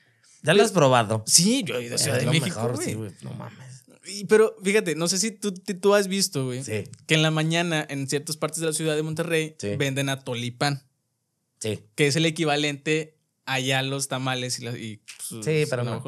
¿Ya 0.44 0.54
lo 0.54 0.62
has 0.62 0.72
probado? 0.72 1.24
Sí, 1.26 1.64
yo 1.66 1.78
he 1.78 1.86
ido 1.86 1.96
a 1.96 1.98
Ciudad 1.98 2.20
de 2.20 2.28
México, 2.28 2.70
güey. 2.76 2.86
sí, 2.88 2.94
güey. 2.94 3.12
No 3.24 3.32
mames. 3.34 3.84
Y- 4.06 4.26
Pero 4.26 4.56
fíjate, 4.62 4.94
no 4.96 5.08
sé 5.08 5.18
si 5.18 5.32
tú, 5.32 5.54
tú- 5.54 5.96
has 5.96 6.08
visto, 6.08 6.46
güey, 6.46 6.64
Sí, 6.64 6.84
que 7.08 7.16
en 7.16 7.22
la 7.24 7.32
mañana 7.32 7.84
en 7.90 8.08
ciertas 8.08 8.36
partes 8.38 8.60
de 8.60 8.68
la 8.68 8.74
ciudad 8.74 8.96
de 8.96 9.02
Monterrey 9.02 9.56
Sí. 9.58 9.76
venden 9.78 10.10
atolipán, 10.10 10.84
sí. 11.60 11.80
que 11.96 12.08
es 12.08 12.16
el 12.18 12.26
equivalente 12.26 13.18
allá 13.46 13.82
los 13.82 14.08
tamales 14.08 14.60
y, 14.60 14.64
la, 14.66 14.72
y 14.72 14.98
pues, 15.30 15.46
Sí, 15.46 15.66
pero 15.70 15.84
no. 15.84 16.02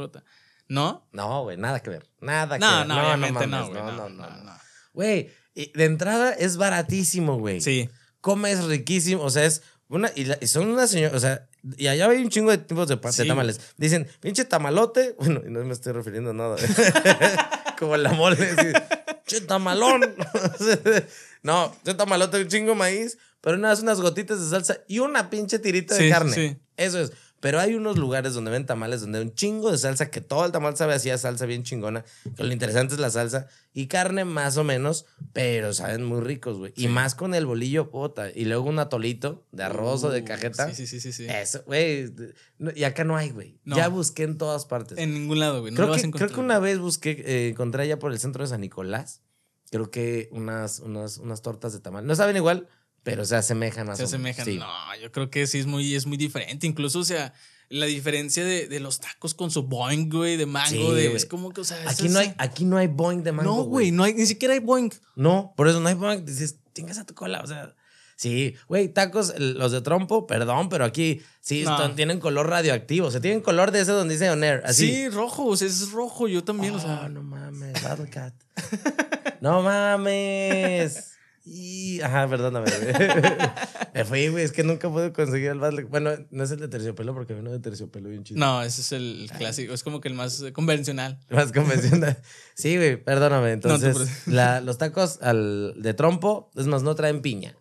¿No? 0.68 1.08
No, 1.12 1.44
güey, 1.44 1.58
nada 1.58 1.80
que 1.82 1.90
ver. 1.92 2.10
Nada 2.22 2.56
que 2.58 2.66
No, 2.66 2.78
ver. 2.80 2.88
no, 2.88 2.96
obviamente 3.08 3.46
no, 3.48 3.58
mames, 3.58 3.70
güey. 3.70 3.84
no, 3.84 3.92
No, 3.92 4.10
no, 4.10 4.30
no, 4.30 4.44
no. 4.44 4.54
Güey, 4.94 5.30
de 5.54 5.86
entrada 5.86 6.34
es 6.34 6.58
baratísimo, 6.58 7.38
güey. 7.38 7.62
Sí. 7.62 7.90
Comes 8.22 8.64
riquísimo. 8.66 9.22
O 9.22 9.30
sea, 9.30 9.46
es 9.46 9.62
una. 9.88 10.12
Y, 10.16 10.26
la- 10.26 10.38
y 10.42 10.48
son 10.48 10.68
una 10.70 10.88
señora. 10.88 11.16
O 11.16 11.20
sea, 11.20 11.48
y 11.78 11.86
allá 11.88 12.10
hay 12.10 12.18
un 12.24 12.30
chingo 12.30 12.50
de 12.50 12.58
tipos 12.58 12.88
de, 12.88 12.98
tamales. 13.28 13.60
Dicen, 13.78 14.08
pinche 14.22 14.46
tamalote. 14.46 15.16
Bueno, 15.20 15.42
y 15.46 15.52
no 15.52 15.64
me 15.64 15.74
estoy 15.74 15.94
refiriendo 15.94 16.32
a 16.32 16.34
nada. 16.34 16.56
Como 17.78 17.96
la 17.98 18.14
mole. 18.14 18.38
Che 19.28 19.42
tamalón. 19.42 20.02
no, 21.44 21.76
che 21.84 21.94
tamalote, 21.94 22.42
un 22.42 22.48
chingo 22.48 22.72
de 22.72 22.76
maíz. 22.78 23.18
Pero 23.42 23.58
unas, 23.58 23.82
unas 23.82 24.02
gotitas 24.02 24.40
de 24.44 24.50
salsa 24.50 24.78
y 24.88 24.98
una 25.00 25.30
pinche 25.30 25.60
tirita 25.60 25.96
Sí, 25.96 26.06
de 26.06 26.10
carne. 26.10 26.34
sí. 26.34 26.58
Eso 26.78 27.00
es. 27.00 27.12
Pero 27.46 27.60
hay 27.60 27.76
unos 27.76 28.00
lugares 28.00 28.34
donde 28.34 28.50
ven 28.50 28.66
tamales 28.66 29.02
donde 29.02 29.20
hay 29.20 29.24
un 29.24 29.36
chingo 29.36 29.72
de 29.72 29.78
salsa, 29.78 30.10
que 30.10 30.20
todo 30.20 30.48
el 30.48 30.52
tamal 30.52 30.76
sabe 30.76 30.96
así 30.96 31.12
a 31.12 31.18
salsa 31.20 31.46
bien 31.46 31.62
chingona. 31.62 32.04
Que 32.36 32.44
lo 32.44 32.52
interesante 32.52 32.96
es 32.96 33.00
la 33.00 33.12
salsa. 33.12 33.46
Y 33.72 33.86
carne 33.86 34.26
más 34.26 34.58
o 34.58 34.64
menos, 34.64 35.06
pero 35.32 35.72
saben 35.72 36.04
muy 36.04 36.22
ricos, 36.22 36.58
güey. 36.58 36.74
Y 36.76 36.88
más 36.88 37.14
con 37.14 37.36
el 37.36 37.46
bolillo, 37.46 37.92
puta. 37.92 38.32
Y 38.32 38.46
luego 38.46 38.68
un 38.68 38.80
atolito 38.80 39.46
de 39.52 39.62
arroz 39.62 40.04
o 40.04 40.10
de 40.10 40.22
Uh, 40.22 40.26
cajeta. 40.26 40.74
Sí, 40.74 40.88
sí, 40.88 41.00
sí, 41.00 41.14
sí. 41.14 41.28
Eso, 41.30 41.62
güey. 41.68 42.12
Y 42.74 42.84
acá 42.84 43.04
no 43.04 43.16
hay, 43.16 43.30
güey. 43.30 43.60
No. 43.64 43.76
Ya 43.76 43.90
busqué 43.90 44.24
en 44.24 44.40
todas 44.40 44.66
partes. 44.66 44.98
En 44.98 45.14
ningún 45.14 45.38
lado, 45.38 45.62
güey. 45.62 45.72
No 45.72 45.76
creo, 45.76 45.86
lo 45.86 45.92
vas 45.92 46.00
a 46.00 46.02
que, 46.02 46.08
encontrar. 46.08 46.30
creo 46.30 46.38
que 46.38 46.46
una 46.46 46.58
vez 46.58 46.80
busqué, 46.80 47.12
eh, 47.12 47.50
encontré 47.50 47.84
allá 47.84 48.00
por 48.00 48.12
el 48.12 48.18
centro 48.18 48.44
de 48.44 48.50
San 48.50 48.62
Nicolás. 48.62 49.22
Creo 49.70 49.92
que 49.92 50.30
unas, 50.32 50.80
unas, 50.80 51.20
unas 51.20 51.44
tortas 51.44 51.74
de 51.74 51.80
tamal. 51.80 52.08
No 52.08 52.16
saben 52.16 52.38
igual, 52.38 52.68
pero 53.06 53.24
se 53.24 53.38
asemejan 53.38 53.88
más 53.88 53.98
Se 53.98 54.04
o 54.04 54.08
asemejan. 54.08 54.44
Sí. 54.44 54.58
No, 54.58 54.68
yo 55.02 55.10
creo 55.14 55.30
que 55.30 55.48
sí 55.48 55.60
es 55.60 55.68
muy, 55.68 55.96
es 55.96 56.06
muy 56.06 56.18
diferente. 56.18 56.68
Incluso, 56.68 57.00
o 57.00 57.06
sea, 57.06 57.34
la 57.70 57.86
diferencia 57.86 58.44
de, 58.44 58.68
de 58.68 58.80
los 58.82 59.00
tacos 59.00 59.34
con 59.34 59.50
su 59.52 59.64
boing, 59.64 60.10
güey, 60.10 60.36
de 60.38 60.46
mango, 60.46 60.68
Sí, 60.70 60.96
de, 60.96 61.16
es 61.16 61.26
como 61.26 61.52
que, 61.52 61.62
o 61.62 61.64
sea, 61.64 61.78
Aquí 61.90 62.08
es- 62.08 62.12
no, 62.12 62.20
hay, 62.20 62.34
aquí 62.38 62.66
no 62.66 62.78
hay 62.78 62.88
boing 62.88 63.24
de 63.24 63.32
mango. 63.32 63.56
No, 63.56 63.64
güey, 63.64 63.92
no 63.92 64.04
hay, 64.04 64.14
ni 64.14 64.26
siquiera 64.26 64.54
hay 64.56 64.60
boing. 64.60 64.92
No, 65.16 65.54
por 65.56 65.68
eso 65.70 65.80
no 65.80 65.88
hay 65.88 65.96
boing. 65.96 66.26
Dices, 66.26 66.58
tengas 66.74 66.98
a 66.98 67.06
tu 67.06 67.14
cola. 67.16 67.42
O 67.44 67.48
sea, 67.48 67.74
sí, 68.16 68.56
güey, 68.68 68.90
tacos, 68.90 69.34
los 69.40 69.72
de 69.72 69.82
trompo, 69.82 70.26
perdón, 70.28 70.70
pero 70.70 70.84
aquí 70.86 71.22
sí 71.42 71.64
No. 71.64 71.72
están- 71.76 71.96
tienen 71.96 72.20
color 72.20 72.50
radioactivo. 72.50 73.08
O 73.08 73.12
sea, 73.12 73.22
tienen 73.22 73.42
color 73.42 73.72
de 73.72 73.82
ese 73.82 73.92
donde 73.92 74.16
dice 74.16 74.30
On 74.30 74.44
Air. 74.44 74.62
Así. 74.66 74.88
Sí, 74.88 75.10
rojo, 75.10 75.46
o 75.46 75.56
sea, 75.58 75.68
es 75.68 75.92
rojo, 75.92 76.28
yo 76.28 76.44
también, 76.44 76.74
o 76.74 76.78
Oh, 76.78 76.82
sea. 76.82 77.08
no 77.10 77.22
mames, 77.24 77.82
Battle 77.84 78.10
Cat. 78.10 78.34
no 79.42 79.62
mames. 79.62 81.12
Y, 81.48 82.02
ajá, 82.02 82.28
perdóname. 82.28 82.66
me 83.94 84.04
fui, 84.04 84.28
güey. 84.30 84.44
Es 84.44 84.52
que 84.52 84.64
nunca 84.64 84.90
pude 84.90 85.14
conseguir 85.14 85.52
el 85.52 85.60
Vasley. 85.60 85.86
Bueno, 85.86 86.12
no 86.32 86.44
es 86.44 86.50
el 86.50 86.60
de 86.60 86.68
terciopelo 86.68 87.14
porque 87.14 87.36
vino 87.36 87.52
de 87.52 87.60
terciopelo 87.60 88.10
bien 88.10 88.24
chido. 88.24 88.40
No, 88.40 88.64
ese 88.64 88.82
es 88.82 88.92
el 88.92 89.30
clásico. 89.38 89.74
Es 89.74 89.84
como 89.84 90.02
que 90.02 90.08
el 90.08 90.16
más 90.16 90.44
convencional. 90.54 91.20
Más 91.30 91.52
convencional. 91.52 92.18
Sí, 92.56 92.76
güey, 92.78 92.98
perdóname. 92.98 93.56
No, 93.58 93.62
tú 93.62 93.70
Entonces, 93.70 94.28
la- 94.28 94.60
los 94.60 94.80
tacos 94.80 95.20
al, 95.22 95.76
de 95.78 95.94
trompo, 95.94 96.50
es 96.56 96.66
más, 96.66 96.82
no 96.82 96.96
traen 96.96 97.22
piña. 97.22 97.56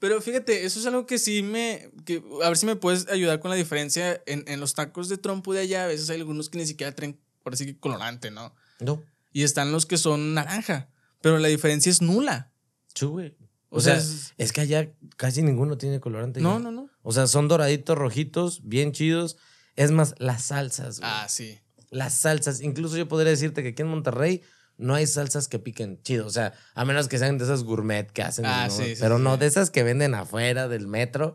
Pero 0.00 0.20
fíjate, 0.20 0.66
eso 0.66 0.78
es 0.78 0.84
algo 0.84 1.06
que 1.06 1.18
sí 1.18 1.42
me. 1.42 1.90
Que, 2.04 2.22
a 2.42 2.48
ver 2.48 2.58
si 2.58 2.66
me 2.66 2.76
puedes 2.76 3.08
ayudar 3.08 3.40
con 3.40 3.50
la 3.50 3.56
diferencia. 3.56 4.22
En, 4.26 4.44
en 4.48 4.60
los 4.60 4.74
tacos 4.74 5.08
de 5.08 5.16
trompo 5.16 5.54
de 5.54 5.60
allá, 5.60 5.84
a 5.84 5.86
veces 5.86 6.10
hay 6.10 6.18
algunos 6.20 6.50
que 6.50 6.58
ni 6.58 6.66
siquiera 6.66 6.94
traen, 6.94 7.18
por 7.42 7.54
así 7.54 7.64
que 7.64 7.78
colorante, 7.78 8.30
¿no? 8.30 8.54
No. 8.80 9.02
Y 9.32 9.44
están 9.44 9.72
los 9.72 9.86
que 9.86 9.96
son 9.96 10.34
naranja. 10.34 10.90
Pero 11.22 11.38
la 11.38 11.48
diferencia 11.48 11.88
es 11.90 12.02
nula. 12.02 12.50
Chu, 12.94 13.10
güey. 13.10 13.36
O, 13.70 13.78
O 13.78 13.80
sea, 13.80 14.00
sea, 14.00 14.02
es, 14.02 14.34
es- 14.38 14.52
que 14.52 14.60
allá 14.60 14.92
casi 15.16 15.42
ninguno 15.42 15.76
tiene 15.78 16.00
colorante. 16.00 16.40
No, 16.40 16.54
ya. 16.54 16.58
no, 16.60 16.70
no. 16.70 16.88
O 17.02 17.12
sea, 17.12 17.26
son 17.26 17.48
doraditos, 17.48 17.98
rojitos, 17.98 18.60
bien 18.64 18.92
chidos. 18.92 19.36
Es 19.76 19.90
más, 19.90 20.14
las 20.18 20.44
salsas, 20.44 21.00
güey. 21.00 21.10
Ah, 21.12 21.26
sí. 21.28 21.58
Las 21.90 22.14
salsas. 22.14 22.60
Incluso 22.60 22.96
yo 22.96 23.08
podría 23.08 23.30
decirte 23.30 23.62
que 23.62 23.70
aquí 23.70 23.82
en 23.82 23.88
Monterrey 23.88 24.42
no 24.76 24.94
hay 24.94 25.06
salsas 25.06 25.48
que 25.48 25.58
piquen 25.58 26.00
chido. 26.02 26.26
O 26.26 26.30
sea, 26.30 26.52
a 26.74 26.84
menos 26.84 27.08
que 27.08 27.18
sean 27.18 27.38
de 27.38 27.44
esas 27.44 27.64
gourmet 27.64 28.10
que 28.10 28.22
hacen. 28.22 28.46
Ah, 28.46 28.66
¿no? 28.68 28.72
sí, 28.72 28.94
sí, 28.94 29.00
Pero 29.00 29.16
sí. 29.18 29.22
no, 29.24 29.36
de 29.36 29.46
esas 29.46 29.70
que 29.70 29.82
venden 29.82 30.14
afuera 30.14 30.68
del 30.68 30.86
metro. 30.86 31.34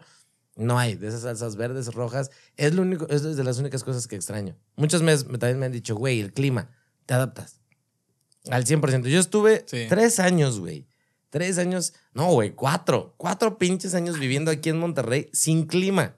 No 0.55 0.77
hay, 0.77 0.95
de 0.95 1.07
esas 1.07 1.21
salsas 1.21 1.55
verdes, 1.55 1.93
rojas. 1.93 2.31
Es 2.57 2.73
lo 2.73 2.81
único, 2.81 3.07
es 3.09 3.23
de 3.23 3.43
las 3.45 3.59
únicas 3.59 3.83
cosas 3.85 4.07
que 4.07 4.15
extraño. 4.17 4.57
Muchas 4.75 5.01
veces 5.01 5.25
también 5.25 5.57
me 5.59 5.65
han 5.67 5.71
dicho, 5.71 5.95
güey, 5.95 6.19
el 6.19 6.33
clima, 6.33 6.69
te 7.05 7.13
adaptas. 7.13 7.61
Al 8.49 8.65
100%. 8.65 9.07
Yo 9.07 9.19
estuve 9.21 9.63
Sí. 9.67 9.85
tres 9.87 10.19
años, 10.19 10.59
güey. 10.59 10.85
Tres 11.29 11.57
años, 11.57 11.93
no, 12.13 12.31
güey, 12.31 12.51
cuatro. 12.51 13.13
Cuatro 13.17 13.57
pinches 13.57 13.93
años 13.93 14.19
viviendo 14.19 14.49
aquí 14.51 14.69
en 14.69 14.79
Monterrey 14.79 15.29
sin 15.31 15.65
clima. 15.65 16.15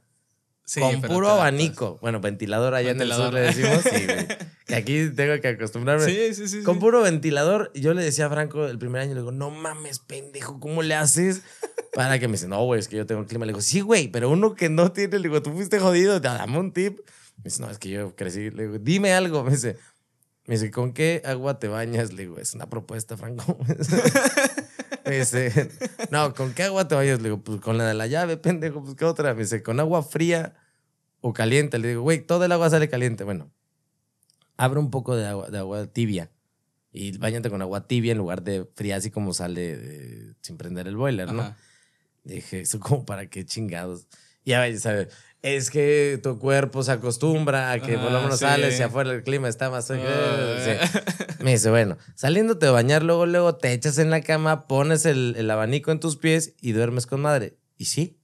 Sí, 0.65 0.79
con 0.79 1.01
puro 1.01 1.27
te 1.27 1.33
abanico. 1.33 1.99
Bueno, 2.01 2.21
ventilador 2.21 2.75
allá 2.75 2.91
en 2.91 3.01
el 3.01 3.11
sur 3.11 3.33
Ventilador. 3.33 3.33
le 3.33 3.41
decimos. 3.41 3.83
Sí, 3.83 4.05
güey. 4.05 4.27
Que 4.71 4.75
aquí 4.75 5.09
tengo 5.09 5.41
que 5.41 5.49
acostumbrarme. 5.49 6.05
Sí, 6.05 6.33
sí, 6.33 6.47
sí. 6.47 6.63
Con 6.63 6.79
puro 6.79 7.01
ventilador, 7.01 7.73
yo 7.75 7.93
le 7.93 8.03
decía 8.03 8.27
a 8.27 8.29
Franco 8.29 8.67
el 8.67 8.79
primer 8.79 9.01
año, 9.01 9.15
le 9.15 9.19
digo, 9.19 9.33
no 9.33 9.49
mames, 9.49 9.99
pendejo, 9.99 10.61
¿cómo 10.61 10.81
le 10.81 10.95
haces? 10.95 11.41
Para 11.93 12.19
que 12.19 12.29
me 12.29 12.33
dice, 12.33 12.47
no, 12.47 12.63
güey, 12.63 12.79
es 12.79 12.87
que 12.87 12.95
yo 12.95 13.05
tengo 13.05 13.25
clima. 13.25 13.45
Le 13.45 13.51
digo, 13.51 13.59
sí, 13.59 13.81
güey, 13.81 14.07
pero 14.07 14.29
uno 14.29 14.55
que 14.55 14.69
no 14.69 14.93
tiene, 14.93 15.17
le 15.17 15.23
digo, 15.27 15.41
tú 15.41 15.51
fuiste 15.51 15.77
jodido, 15.77 16.21
dame 16.21 16.57
un 16.57 16.71
tip. 16.71 16.99
Me 17.37 17.43
dice, 17.45 17.61
no, 17.61 17.69
es 17.69 17.79
que 17.79 17.89
yo 17.89 18.15
crecí. 18.15 18.49
Le 18.49 18.67
digo, 18.67 18.77
dime 18.79 19.13
algo. 19.13 19.43
Me 19.43 19.51
dice, 19.51 19.75
me 20.45 20.55
dice, 20.55 20.71
¿con 20.71 20.93
qué 20.93 21.21
agua 21.25 21.59
te 21.59 21.67
bañas? 21.67 22.13
Le 22.13 22.21
digo, 22.21 22.37
es 22.37 22.53
una 22.53 22.69
propuesta, 22.69 23.17
Franco. 23.17 23.57
Dice, 25.19 25.69
no, 26.11 26.33
¿con 26.33 26.53
qué 26.53 26.63
agua 26.63 26.87
te 26.87 26.95
bañas? 26.95 27.19
Le 27.19 27.29
digo, 27.29 27.41
pues 27.41 27.61
con 27.61 27.77
la 27.77 27.85
de 27.85 27.93
la 27.93 28.07
llave, 28.07 28.37
pendejo, 28.37 28.83
pues 28.83 28.95
qué 28.95 29.05
otra. 29.05 29.33
Me 29.33 29.41
dice, 29.41 29.63
con 29.63 29.79
agua 29.79 30.03
fría 30.03 30.55
o 31.21 31.33
caliente. 31.33 31.79
Le 31.79 31.89
digo, 31.89 32.01
güey, 32.01 32.25
todo 32.25 32.45
el 32.45 32.51
agua 32.51 32.69
sale 32.69 32.89
caliente. 32.89 33.23
Bueno, 33.23 33.51
abre 34.57 34.79
un 34.79 34.91
poco 34.91 35.15
de 35.15 35.27
agua, 35.27 35.49
de 35.49 35.57
agua 35.57 35.87
tibia 35.87 36.31
y 36.93 37.17
bañate 37.17 37.49
con 37.49 37.61
agua 37.61 37.87
tibia 37.87 38.11
en 38.11 38.17
lugar 38.17 38.43
de 38.43 38.65
fría, 38.75 38.97
así 38.97 39.11
como 39.11 39.33
sale 39.33 39.77
eh, 39.77 40.33
sin 40.41 40.57
prender 40.57 40.87
el 40.87 40.97
boiler, 40.97 41.31
¿no? 41.31 41.41
Ajá. 41.41 41.57
Dije, 42.23 42.61
eso 42.61 42.79
como 42.79 43.05
para 43.05 43.27
qué 43.27 43.45
chingados. 43.45 44.07
Y 44.43 44.51
ya 44.51 44.79
sabes, 44.79 45.09
es 45.41 45.69
que 45.71 46.19
tu 46.21 46.37
cuerpo 46.39 46.83
se 46.83 46.91
acostumbra 46.91 47.71
a 47.71 47.79
que 47.79 47.97
por 47.97 48.11
lo 48.11 48.19
Ah, 48.19 48.21
menos 48.23 48.39
sí. 48.39 48.45
sales 48.45 48.79
y 48.79 48.83
afuera 48.83 49.11
el 49.11 49.23
clima 49.23 49.49
está 49.49 49.69
más... 49.69 49.89
Ah. 49.91 49.97
Sí. 50.63 51.43
Me 51.43 51.51
dice, 51.53 51.69
bueno, 51.71 51.97
saliéndote 52.15 52.67
de 52.67 52.71
bañar, 52.71 53.01
luego, 53.03 53.25
luego 53.25 53.55
te 53.55 53.73
echas 53.73 53.97
en 53.97 54.09
la 54.11 54.21
cama, 54.21 54.67
pones 54.67 55.05
el, 55.05 55.35
el 55.37 55.49
abanico 55.49 55.91
en 55.91 55.99
tus 55.99 56.17
pies 56.17 56.53
y 56.61 56.73
duermes 56.73 57.07
con 57.07 57.21
madre. 57.21 57.57
Y 57.77 57.85
sí, 57.85 58.17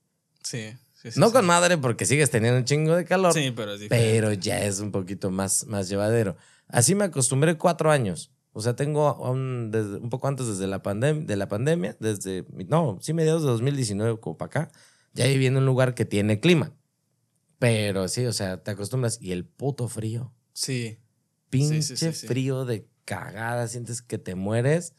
Sí, 0.44 0.70
no 1.16 1.32
con 1.32 1.46
madre 1.46 1.78
porque 1.78 2.06
sigues 2.06 2.30
teniendo 2.30 2.58
un 2.60 2.66
chingo 2.66 2.96
de 2.96 3.04
calor, 3.06 3.34
Sí, 3.34 3.52
pero 3.56 3.74
es 3.74 3.80
diferente. 3.82 4.12
pero 4.14 4.34
ya 4.34 4.64
es 4.64 4.80
un 4.80 4.92
poquito 4.92 5.30
más, 5.32 5.66
más 5.68 5.90
llevadero. 5.90 6.38
Así 6.68 6.96
me 6.96 7.06
acostumbré 7.06 7.58
cuatro 7.58 7.92
años. 7.92 8.32
O 8.54 8.62
sea, 8.62 8.76
tengo 8.76 9.14
un, 9.16 9.72
desde- 9.72 9.98
un 9.98 10.10
poco 10.10 10.28
antes 10.28 10.48
desde 10.48 10.68
la, 10.68 10.80
de 10.80 11.36
la 11.36 11.48
pandemia, 11.48 11.96
desde, 12.00 12.46
no, 12.68 12.98
sí, 13.02 13.14
mediados 13.14 13.42
de 13.44 13.50
2019 13.50 14.20
como 14.20 14.38
para 14.38 14.48
acá, 14.48 14.72
ya 15.14 15.26
viví 15.28 15.46
en 15.48 15.58
un 15.58 15.66
lugar 15.66 15.94
que 15.96 16.06
tiene 16.06 16.40
clima. 16.40 16.72
Pero 17.60 18.08
sí, 18.08 18.26
o 18.26 18.34
sea, 18.34 18.62
te 18.64 18.72
acostumbras. 18.72 19.18
Y 19.22 19.32
el 19.32 19.46
puto 19.46 19.88
frío. 19.88 20.34
Sí. 20.54 21.00
Pinche 21.50 21.82
sí, 21.82 21.98
sí, 21.98 22.14
sí. 22.14 22.28
frío 22.28 22.66
de 22.66 22.88
cagada, 23.06 23.68
sientes 23.68 24.02
que 24.02 24.18
te 24.18 24.36
mueres, 24.36 24.94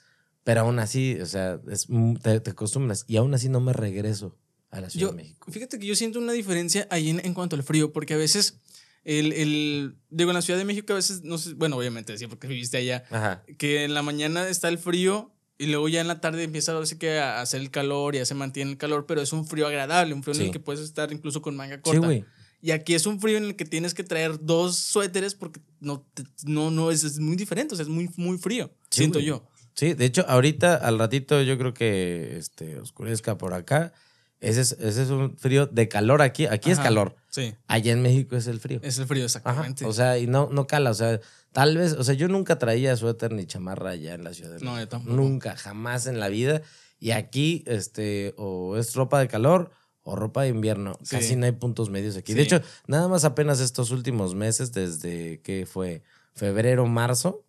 pero 0.45 0.63
aún 0.63 0.79
así, 0.79 1.21
o 1.21 1.27
sea, 1.27 1.61
es, 1.71 1.87
te, 2.23 2.41
te 2.41 2.51
acostumbras. 2.51 3.05
Y 3.07 3.17
aún 3.19 3.35
así 3.35 3.49
no 3.51 3.61
me 3.61 3.73
regreso 3.75 4.39
a 4.71 4.81
la 4.81 4.89
Ciudad 4.91 5.09
Yo, 5.09 5.11
de 5.13 5.23
México. 5.23 5.53
fíjate 5.53 5.79
que 5.79 5.87
yo 5.87 5.95
siento 5.95 6.19
una 6.19 6.33
diferencia 6.33 6.87
ahí 6.91 7.11
en, 7.11 7.21
en 7.25 7.35
cuanto 7.35 7.55
al 7.55 7.63
frío, 7.63 7.93
porque 7.93 8.15
a 8.15 8.17
veces, 8.17 8.61
el, 9.05 9.33
el, 9.35 9.97
digo, 10.11 10.31
en 10.31 10.35
la 10.35 10.43
Ciudad 10.43 10.59
de 10.59 10.65
México 10.65 10.93
a 10.95 10.97
veces, 10.97 11.23
no 11.23 11.37
sé, 11.39 11.53
bueno, 11.55 11.77
obviamente, 11.77 12.17
sí, 12.17 12.27
porque 12.27 12.47
viviste 12.47 12.79
allá, 12.79 13.05
Ajá. 13.11 13.45
que 13.59 13.85
en 13.85 13.93
la 13.95 14.03
mañana 14.03 14.49
está 14.49 14.69
el 14.69 14.79
frío 14.79 15.35
y 15.59 15.67
luego 15.67 15.89
ya 15.89 16.01
en 16.01 16.09
la 16.09 16.21
tarde 16.21 16.45
empieza 16.45 16.73
ahora 16.73 16.87
sí 16.87 16.97
que 16.97 17.19
a 17.19 17.41
hacer 17.43 17.61
el 17.61 17.71
calor, 17.71 18.15
ya 18.15 18.25
se 18.25 18.35
mantiene 18.35 18.71
el 18.71 18.79
calor, 18.79 19.05
pero 19.07 19.21
es 19.21 19.33
un 19.35 19.47
frío 19.47 19.67
agradable, 19.67 20.15
un 20.15 20.23
frío 20.23 20.35
en 20.35 20.39
Sí. 20.41 20.45
el 20.47 20.51
que 20.53 20.61
puedes 20.61 20.81
estar 20.83 21.13
incluso 21.13 21.43
con 21.43 21.57
manga 21.57 21.77
Sí, 21.77 21.83
corta. 21.83 22.07
güey. 22.07 22.25
Y 22.61 22.71
aquí 22.73 22.95
es 22.95 23.07
un 23.07 23.21
frío 23.21 23.37
en 23.39 23.45
el 23.45 23.57
que 23.57 23.65
tienes 23.65 23.95
que 23.95 24.05
traer 24.05 24.39
dos 24.45 24.77
suéteres 24.77 25.35
porque 25.35 25.61
no, 25.81 26.05
no, 26.45 26.71
no 26.71 26.91
es, 26.91 27.05
es 27.05 27.19
muy 27.19 27.37
diferente, 27.37 27.75
o 27.75 27.77
sea, 27.77 27.85
es 27.85 27.89
muy, 27.91 28.11
muy 28.17 28.39
frío, 28.39 28.71
Sí, 28.91 28.99
siento 29.01 29.19
güey. 29.19 29.27
yo. 29.27 29.45
Sí, 29.75 29.95
de 29.95 30.05
hecho, 30.07 30.25
ahorita, 30.29 30.75
al 30.75 30.99
ratito, 30.99 31.41
yo 31.43 31.57
creo 31.57 31.73
que 31.73 32.37
este, 32.37 32.79
oscurezca 32.81 33.39
por 33.39 33.55
acá. 33.55 33.93
Ese 34.41 34.61
es, 34.61 34.73
ese 34.81 35.03
es 35.05 35.11
un 35.11 35.37
frío 35.37 35.67
de 35.67 35.89
calor 35.89 36.21
aquí. 36.23 36.47
Aquí 36.47 36.71
es 36.71 36.79
Ajá. 36.79 36.89
calor. 36.89 37.17
Sí, 37.29 37.55
Allá 37.69 37.93
en 37.93 38.03
México 38.03 38.37
es 38.37 38.47
el 38.49 38.59
frío. 38.61 38.81
es 38.83 38.99
el 38.99 39.07
frío, 39.07 39.23
Ajá. 39.25 39.39
exactamente. 39.39 39.85
O 39.85 39.93
sea, 39.93 40.19
y 40.19 40.27
no, 40.27 40.49
no 40.53 40.67
cala. 40.67 40.91
O 40.91 40.95
sea, 40.95 41.21
tal 41.53 41.77
vez, 41.77 41.93
o 41.93 42.03
sea, 42.05 42.15
yo 42.15 42.27
nunca 42.29 42.59
traía 42.59 42.97
suéter 42.97 43.33
ni 43.33 43.47
chamarra 43.47 43.91
allá 43.91 44.15
en 44.15 44.25
la 44.25 44.35
ciudad 44.35 44.53
de 44.57 44.65
No, 44.65 44.79
yo 44.79 44.89
tampoco. 44.89 45.15
Nunca, 45.17 45.57
jamás 45.57 46.07
en 46.07 46.19
la 46.21 46.29
vida. 46.29 46.63
Y 47.01 47.11
aquí, 47.13 47.63
este, 47.67 48.35
o 48.37 48.77
es 48.77 48.95
ropa 48.95 49.21
de 49.21 49.29
calor 49.29 49.71
o 50.03 50.17
ropa 50.17 50.43
de 50.43 50.49
invierno. 50.49 50.99
Sí. 51.03 51.17
Casi 51.17 51.37
no 51.37 51.47
hay 51.47 51.53
puntos 51.53 51.91
medios 51.91 52.17
aquí. 52.17 52.33
De 52.35 52.43
Sí. 52.43 52.47
hecho, 52.55 52.63
nada 52.87 53.09
más 53.09 53.25
apenas 53.25 53.61
estos 53.61 53.91
últimos 53.91 54.35
meses, 54.35 54.73
desde 54.73 55.41
que 55.43 55.67
fue 55.67 56.03
febrero, 56.35 56.87
marzo, 56.87 57.45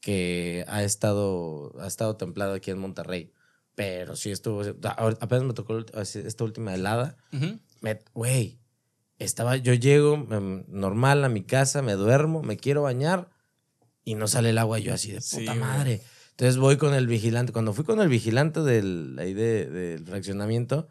que 0.00 0.64
ha 0.68 0.82
estado, 0.84 1.72
ha 1.80 1.86
estado 1.86 2.16
templado 2.16 2.54
aquí 2.54 2.70
en 2.70 2.78
Monterrey. 2.78 3.32
Pero 3.74 4.16
sí 4.16 4.30
estuvo, 4.30 4.62
ahor- 4.62 5.18
apenas 5.20 5.44
me 5.44 5.52
tocó 5.54 5.78
esta 5.78 6.44
última 6.44 6.74
helada. 6.74 7.16
Ujú. 7.32 7.58
Me- 7.80 8.00
Güey, 8.14 8.58
estaba, 9.18 9.56
yo 9.56 9.74
llego 9.74 10.16
normal 10.68 11.24
a 11.24 11.28
mi 11.28 11.42
casa, 11.44 11.82
me 11.82 11.92
duermo, 11.92 12.42
me 12.42 12.56
quiero 12.56 12.82
bañar 12.82 13.28
y 14.04 14.14
no 14.14 14.26
sale 14.28 14.50
el 14.50 14.58
agua. 14.58 14.78
Yo 14.78 14.94
así 14.94 15.12
de 15.12 15.20
puta 15.20 15.52
güey. 15.52 15.58
madre. 15.58 16.00
Entonces 16.30 16.56
voy 16.56 16.76
con 16.76 16.94
el 16.94 17.06
vigilante. 17.06 17.52
Cuando 17.52 17.72
fui 17.72 17.84
con 17.84 18.00
el 18.00 18.08
vigilante 18.08 18.60
del, 18.62 19.16
ahí 19.18 19.34
de- 19.34 19.66
del 19.66 20.04
fraccionamiento, 20.04 20.88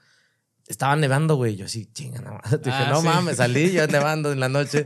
estaba 0.67 0.95
nevando, 0.95 1.35
güey. 1.35 1.55
Yo 1.55 1.65
así, 1.65 1.85
chinga, 1.87 2.21
no 2.21 2.31
mames. 2.33 2.51
Dije, 2.63 2.77
Ah, 2.77 2.89
no 2.91 3.01
sí. 3.01 3.07
mames, 3.07 3.37
salí 3.37 3.71
yo 3.71 3.87
nevando 3.87 4.31
en 4.31 4.39
la 4.39 4.49
noche. 4.49 4.85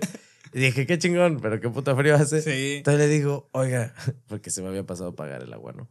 Y 0.53 0.59
dije, 0.59 0.85
qué 0.85 0.97
chingón, 0.99 1.39
pero 1.41 1.59
qué 1.61 1.69
puta 1.69 1.95
frío 1.95 2.15
hace. 2.15 2.41
Sí. 2.41 2.77
Entonces 2.77 2.99
le 2.99 3.07
digo, 3.07 3.49
oiga, 3.53 3.93
porque 4.27 4.49
se 4.49 4.61
me 4.61 4.67
había 4.69 4.85
pasado 4.85 5.09
a 5.11 5.15
pagar 5.15 5.41
el 5.43 5.53
agua, 5.53 5.71
¿no? 5.73 5.89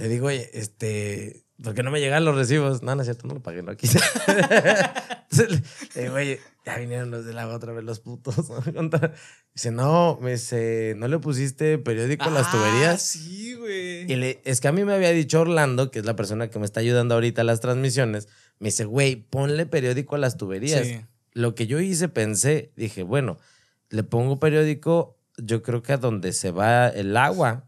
Le 0.00 0.08
digo, 0.08 0.26
oye, 0.28 0.50
este, 0.52 1.44
¿por 1.62 1.74
qué 1.74 1.82
no 1.82 1.90
me 1.90 2.00
llegan 2.00 2.24
los 2.24 2.34
recibos? 2.36 2.82
No, 2.82 2.94
no 2.94 3.02
es 3.02 3.06
cierto, 3.06 3.26
no 3.26 3.34
lo 3.34 3.40
pagué, 3.42 3.62
no 3.62 3.76
quise. 3.76 3.98
Digo, 5.94 6.14
oye, 6.14 6.40
ya 6.64 6.78
vinieron 6.78 7.10
los 7.10 7.24
del 7.24 7.38
agua 7.38 7.56
otra 7.56 7.72
vez 7.72 7.84
los 7.84 8.00
putos. 8.00 8.36
¿no? 8.48 8.90
Dice, 9.54 9.70
no, 9.70 10.18
me 10.20 10.32
dice, 10.32 10.94
¿no 10.96 11.08
le 11.08 11.18
pusiste 11.18 11.78
periódico 11.78 12.24
a 12.24 12.30
las 12.30 12.46
Ah, 12.48 12.50
tuberías? 12.52 13.02
Sí, 13.02 13.54
güey. 13.54 14.10
Y 14.10 14.16
le- 14.16 14.40
es 14.44 14.60
que 14.60 14.68
a 14.68 14.72
mí 14.72 14.84
me 14.84 14.94
había 14.94 15.10
dicho 15.10 15.40
Orlando, 15.40 15.90
que 15.90 15.98
es 15.98 16.04
la 16.04 16.16
persona 16.16 16.48
que 16.48 16.58
me 16.58 16.64
está 16.64 16.80
ayudando 16.80 17.14
ahorita 17.14 17.42
a 17.42 17.44
las 17.44 17.60
transmisiones, 17.60 18.28
me 18.58 18.68
dice, 18.68 18.84
güey, 18.84 19.16
ponle 19.16 19.66
periódico 19.66 20.14
a 20.16 20.18
las 20.18 20.36
tuberías. 20.36 20.86
Sí. 20.86 21.00
Lo 21.32 21.54
que 21.54 21.66
yo 21.66 21.78
hice, 21.80 22.08
pensé, 22.08 22.72
dije, 22.76 23.02
bueno, 23.02 23.38
le 23.90 24.02
pongo 24.02 24.38
periódico, 24.40 25.16
yo 25.36 25.62
creo 25.62 25.82
que 25.82 25.92
a 25.92 25.98
donde 25.98 26.32
se 26.32 26.50
va 26.50 26.88
el 26.88 27.16
agua, 27.16 27.64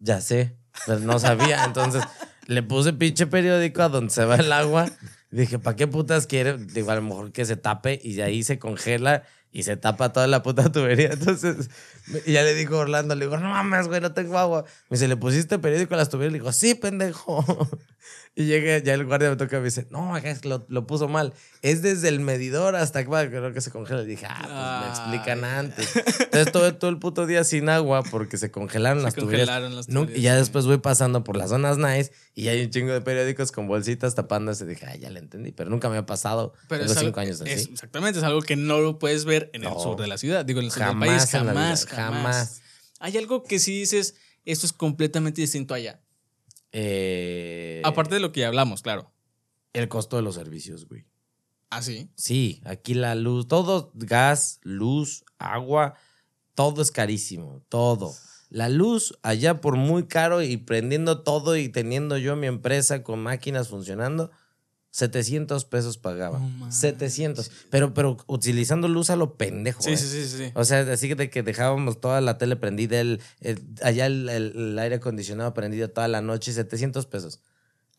ya 0.00 0.20
sé, 0.20 0.56
pero 0.86 1.00
no 1.00 1.18
sabía. 1.18 1.64
Entonces 1.64 2.02
le 2.48 2.62
puse 2.62 2.94
pinche 2.94 3.26
periódico 3.26 3.82
a 3.82 3.88
donde 3.90 4.10
se 4.10 4.24
va 4.24 4.36
el 4.36 4.50
agua. 4.52 4.86
Dije, 5.30 5.58
¿para 5.58 5.76
qué 5.76 5.86
putas 5.86 6.26
quiere? 6.26 6.56
Digo, 6.56 6.90
a 6.90 6.96
lo 6.96 7.02
mejor 7.02 7.30
que 7.30 7.44
se 7.44 7.56
tape 7.56 8.00
y 8.02 8.14
de 8.14 8.22
ahí 8.22 8.42
se 8.42 8.58
congela 8.58 9.22
y 9.52 9.64
se 9.64 9.76
tapa 9.76 10.14
toda 10.14 10.26
la 10.26 10.42
puta 10.42 10.72
tubería. 10.72 11.10
Entonces, 11.12 11.68
y 12.26 12.32
ya 12.32 12.42
le 12.42 12.54
digo 12.54 12.76
a 12.76 12.80
Orlando, 12.80 13.14
le 13.14 13.24
digo, 13.26 13.36
no 13.38 13.48
mames, 13.48 13.88
güey, 13.88 14.00
no 14.00 14.12
tengo 14.12 14.38
agua. 14.38 14.64
Me 14.88 14.96
dice, 14.96 15.08
¿le 15.08 15.16
pusiste 15.16 15.58
periódico 15.58 15.94
a 15.94 15.96
las 15.98 16.08
tuberías? 16.08 16.32
Le 16.32 16.38
digo, 16.38 16.52
sí, 16.52 16.74
pendejo. 16.74 17.44
Y 18.34 18.44
llegué, 18.46 18.80
ya 18.84 18.94
el 18.94 19.04
guardia 19.04 19.30
me 19.30 19.34
toca 19.36 19.56
y 19.56 19.58
me 19.58 19.64
dice, 19.64 19.88
no, 19.90 20.16
es 20.16 20.44
lo, 20.44 20.64
lo 20.68 20.86
puso 20.86 21.08
mal. 21.08 21.32
Es 21.60 21.82
desde 21.82 22.06
el 22.08 22.20
medidor 22.20 22.76
hasta 22.76 23.02
que, 23.02 23.08
creo 23.10 23.52
que 23.52 23.60
se 23.60 23.72
congela. 23.72 24.02
Y 24.02 24.06
dije, 24.06 24.26
ah, 24.28 24.84
pues 24.86 25.08
me 25.08 25.16
explican 25.16 25.44
antes. 25.44 25.96
Entonces, 26.20 26.52
todo, 26.52 26.72
todo 26.76 26.88
el 26.88 26.98
puto 27.00 27.26
día 27.26 27.42
sin 27.42 27.68
agua 27.68 28.04
porque 28.04 28.36
se 28.38 28.52
congelaron 28.52 28.98
Se 29.00 29.04
las 29.06 29.14
tuberías. 29.16 29.48
congelaron 29.48 29.74
las 29.74 29.88
Nun- 29.88 30.02
tuberías, 30.04 30.18
y 30.18 30.22
ya 30.22 30.32
sí. 30.34 30.38
después 30.38 30.66
voy 30.66 30.78
pasando 30.78 31.24
por 31.24 31.36
las 31.36 31.50
zonas 31.50 31.78
nice 31.78 32.12
Y 32.36 32.46
hay 32.46 32.62
un 32.62 32.70
chingo 32.70 32.92
de 32.92 33.00
periódicos 33.00 33.50
con 33.50 33.66
bolsitas 33.66 34.14
tapándose. 34.14 34.66
Dije, 34.66 34.86
ay, 34.86 35.00
ya 35.00 35.10
le 35.10 35.18
entendí, 35.18 35.50
pero 35.50 35.68
nunca 35.68 35.88
me 35.88 35.96
ha 35.96 36.06
pasado. 36.06 36.52
Pero 36.68 36.84
es 36.84 36.92
algo- 36.92 37.00
cinco 37.08 37.18
años 37.18 37.40
así. 37.40 37.50
es- 37.50 37.66
exactamente, 37.66 38.20
es 38.20 38.24
algo 38.24 38.40
que 38.42 38.54
no 38.54 38.78
lo 38.78 39.00
puedes 39.00 39.24
ver 39.24 39.50
en 39.52 39.64
el 39.64 39.70
No. 39.70 39.80
sur 39.80 40.00
de 40.00 40.06
la 40.06 40.16
ciudad. 40.16 40.44
Digo, 40.44 40.60
en 40.60 40.66
el 40.66 40.70
sur 40.70 40.78
del 40.84 40.88
jamás, 40.90 41.08
país, 41.08 41.34
en 41.34 41.46
la 41.46 41.52
vida, 41.54 41.62
jamás, 41.98 42.22
jamás, 42.22 42.62
Hay 43.00 43.16
algo 43.16 43.44
que 43.44 43.58
sí 43.58 43.78
dices, 43.80 44.16
esto 44.44 44.66
es 44.66 44.72
completamente 44.72 45.40
distinto 45.40 45.74
allá. 45.74 46.00
Eh, 46.72 47.82
Aparte 47.84 48.14
de 48.14 48.20
lo 48.20 48.32
que 48.32 48.40
ya 48.40 48.48
hablamos, 48.48 48.82
claro. 48.82 49.12
el 49.72 49.88
costo 49.88 50.16
de 50.16 50.22
los 50.22 50.34
servicios, 50.34 50.86
güey. 50.86 51.06
Ah, 51.70 51.82
sí. 51.82 52.10
Sí, 52.14 52.62
aquí 52.64 52.94
la 52.94 53.14
luz, 53.14 53.46
todo, 53.46 53.90
gas, 53.94 54.58
luz, 54.62 55.24
agua, 55.38 55.94
todo 56.54 56.82
es 56.82 56.90
carísimo, 56.90 57.62
todo. 57.68 58.14
La 58.48 58.70
luz 58.70 59.18
allá 59.22 59.60
por 59.60 59.76
muy 59.76 60.06
caro 60.06 60.42
y 60.42 60.56
prendiendo 60.56 61.22
todo 61.22 61.56
y 61.56 61.68
teniendo 61.68 62.16
yo 62.16 62.34
mi 62.36 62.46
empresa 62.46 63.02
con 63.02 63.22
máquinas 63.22 63.68
funcionando, 63.68 64.30
700 64.98 65.64
pesos 65.64 65.96
pagaba. 65.96 66.38
Manches. 66.38 66.80
700. 66.80 67.50
Pero, 67.70 67.94
pero 67.94 68.16
utilizando 68.26 68.88
luz 68.88 69.10
a 69.10 69.16
lo 69.16 69.34
pendejo. 69.36 69.80
Sí, 69.82 69.90
¿eh? 69.92 69.96
sí, 69.96 70.06
sí, 70.08 70.28
sí. 70.36 70.50
O 70.54 70.64
sea, 70.64 70.80
así 70.92 71.14
de 71.14 71.30
que 71.30 71.42
dejábamos 71.42 72.00
toda 72.00 72.20
la 72.20 72.36
tele 72.36 72.56
prendida, 72.56 73.00
el, 73.00 73.20
el- 73.40 73.62
allá 73.82 74.06
el, 74.06 74.28
el- 74.28 74.52
el 74.56 74.78
aire 74.78 74.96
acondicionado 74.96 75.54
prendido 75.54 75.88
toda 75.88 76.08
la 76.08 76.20
noche, 76.20 76.52
700 76.52 77.06
pesos. 77.06 77.40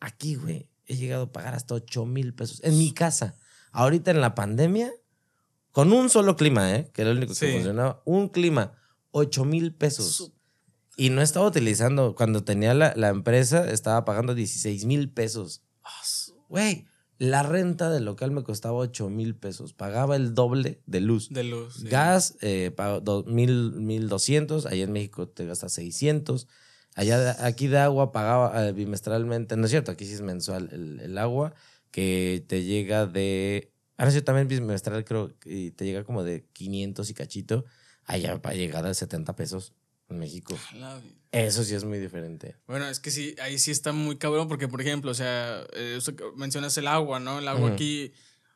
Aquí, 0.00 0.34
güey, 0.34 0.68
he 0.86 0.96
llegado 0.96 1.24
a 1.24 1.32
pagar 1.32 1.54
hasta 1.54 1.74
8 1.74 2.04
mil 2.06 2.34
pesos 2.34 2.60
en 2.64 2.76
mi 2.78 2.92
casa. 2.92 3.34
Ahorita 3.72 4.10
en 4.10 4.20
la 4.20 4.34
pandemia, 4.34 4.90
con 5.72 5.92
un 5.92 6.10
solo 6.10 6.36
clima, 6.36 6.74
¿eh? 6.74 6.90
que 6.92 7.02
era 7.02 7.12
el 7.12 7.16
único 7.18 7.32
que 7.32 7.46
Sí. 7.46 7.52
funcionaba, 7.52 8.02
un 8.04 8.28
clima, 8.28 8.72
8 9.12 9.44
mil 9.44 9.72
pesos. 9.72 10.32
Y 10.96 11.08
no 11.08 11.22
estaba 11.22 11.46
utilizando, 11.46 12.14
cuando 12.14 12.44
tenía 12.44 12.74
la, 12.74 12.92
la 12.94 13.08
empresa, 13.08 13.70
estaba 13.70 14.04
pagando 14.04 14.34
16 14.34 14.84
mil 14.84 15.08
pesos. 15.10 15.62
Ah, 15.82 15.88
Güey, 16.50 16.84
la 17.20 17.42
renta 17.42 17.90
del 17.90 18.06
local 18.06 18.30
me 18.30 18.42
costaba 18.42 18.74
8 18.78 19.10
mil 19.10 19.36
pesos. 19.36 19.74
Pagaba 19.74 20.16
el 20.16 20.34
doble 20.34 20.80
de 20.86 21.00
luz. 21.00 21.28
De 21.28 21.44
luz. 21.44 21.74
sí. 21.82 21.88
Gas, 21.88 22.36
eh, 22.40 22.72
pago 22.74 23.00
dos 23.00 23.26
mil, 23.26 23.72
mil 23.72 24.08
doscientos. 24.08 24.64
Allá 24.64 24.84
en 24.84 24.92
México 24.92 25.28
te 25.28 25.44
gastas 25.44 25.74
600. 25.74 26.48
Allá, 26.94 27.18
de- 27.20 27.44
aquí 27.44 27.66
de 27.68 27.76
agua 27.78 28.10
pagaba 28.10 28.66
eh, 28.66 28.72
bimestralmente. 28.72 29.56
No 29.56 29.66
es 29.66 29.70
cierto, 29.70 29.92
aquí 29.92 30.06
sí 30.06 30.14
es 30.14 30.22
mensual 30.22 30.70
el, 30.72 30.98
el 31.00 31.18
agua, 31.18 31.54
que 31.90 32.42
te 32.48 32.64
llega 32.64 33.06
de. 33.06 33.70
Ahora 33.98 34.12
sí, 34.12 34.22
también 34.22 34.48
bimestral 34.48 35.04
creo 35.04 35.38
que 35.38 35.72
te 35.72 35.84
llega 35.84 36.04
como 36.04 36.24
de 36.24 36.46
500 36.54 37.10
y 37.10 37.14
cachito. 37.14 37.66
Allá 38.06 38.40
para 38.40 38.56
llegar 38.56 38.86
a 38.86 38.94
70 38.94 39.36
pesos 39.36 39.74
en 40.08 40.18
México. 40.18 40.56
Eso 41.32 41.62
sí 41.62 41.74
es 41.74 41.84
muy 41.84 41.98
diferente. 41.98 42.56
Bueno, 42.66 42.88
es 42.88 42.98
que 42.98 43.10
sí, 43.10 43.36
ahí 43.40 43.58
sí 43.58 43.70
está 43.70 43.92
muy 43.92 44.16
cabrón 44.16 44.48
porque, 44.48 44.66
por 44.66 44.80
ejemplo, 44.80 45.12
o 45.12 45.14
sea, 45.14 45.64
eh, 45.74 45.98
mencionas 46.36 46.76
el 46.76 46.88
agua, 46.88 47.20
¿no? 47.20 47.38
El 47.38 47.46
agua 47.46 47.70
aquí, 47.70 48.12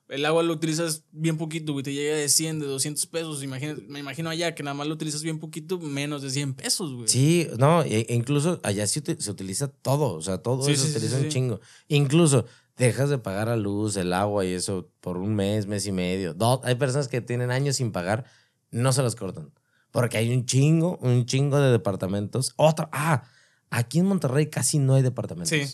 el 0.08 0.24
agua 0.26 0.42
lo 0.42 0.52
utilizas 0.52 1.04
bien 1.12 1.38
poquito, 1.38 1.72
güey, 1.72 1.84
te 1.84 1.92
llega 1.92 2.16
de 2.16 2.28
100, 2.28 2.58
de 2.58 2.66
200 2.66 3.06
pesos. 3.06 3.44
Imagina, 3.44 3.76
me 3.86 4.00
imagino 4.00 4.28
allá 4.28 4.56
que 4.56 4.64
nada 4.64 4.74
más 4.74 4.88
lo 4.88 4.94
utilizas 4.94 5.22
bien 5.22 5.38
poquito, 5.38 5.78
menos 5.78 6.22
de 6.22 6.30
100 6.30 6.54
pesos, 6.54 6.92
güey. 6.92 7.06
Sí, 7.06 7.48
no, 7.58 7.82
e- 7.84 8.06
incluso 8.08 8.58
allá 8.64 8.86
sí 8.88 9.00
se 9.18 9.30
utiliza 9.30 9.68
todo, 9.68 10.12
o 10.14 10.20
sea, 10.22 10.38
todo 10.38 10.64
Sí, 10.64 10.72
eso 10.72 10.84
sí, 10.84 10.92
se 10.92 10.98
utiliza 10.98 11.18
sí, 11.18 11.24
un 11.26 11.30
chingo. 11.30 11.60
Incluso 11.86 12.44
dejas 12.76 13.08
de 13.08 13.18
pagar 13.18 13.46
la 13.46 13.56
luz, 13.56 13.96
el 13.96 14.12
agua 14.12 14.44
y 14.44 14.52
eso 14.52 14.90
por 15.00 15.16
un 15.18 15.36
mes, 15.36 15.66
mes 15.66 15.86
y 15.86 15.92
medio. 15.92 16.34
Do- 16.34 16.60
hay 16.64 16.74
personas 16.74 17.06
que 17.06 17.20
tienen 17.20 17.52
años 17.52 17.76
sin 17.76 17.92
pagar, 17.92 18.24
no 18.72 18.92
se 18.92 19.02
los 19.02 19.14
cortan. 19.14 19.52
Porque 19.94 20.18
hay 20.18 20.34
un 20.34 20.44
chingo, 20.44 20.98
un 21.02 21.24
chingo 21.24 21.60
de 21.60 21.70
departamentos. 21.70 22.52
Otra, 22.56 22.88
ah, 22.92 23.22
aquí 23.70 24.00
en 24.00 24.06
Monterrey 24.06 24.50
casi 24.50 24.80
no 24.80 24.94
hay 24.96 25.02
departamentos. 25.02 25.48
Sí, 25.56 25.64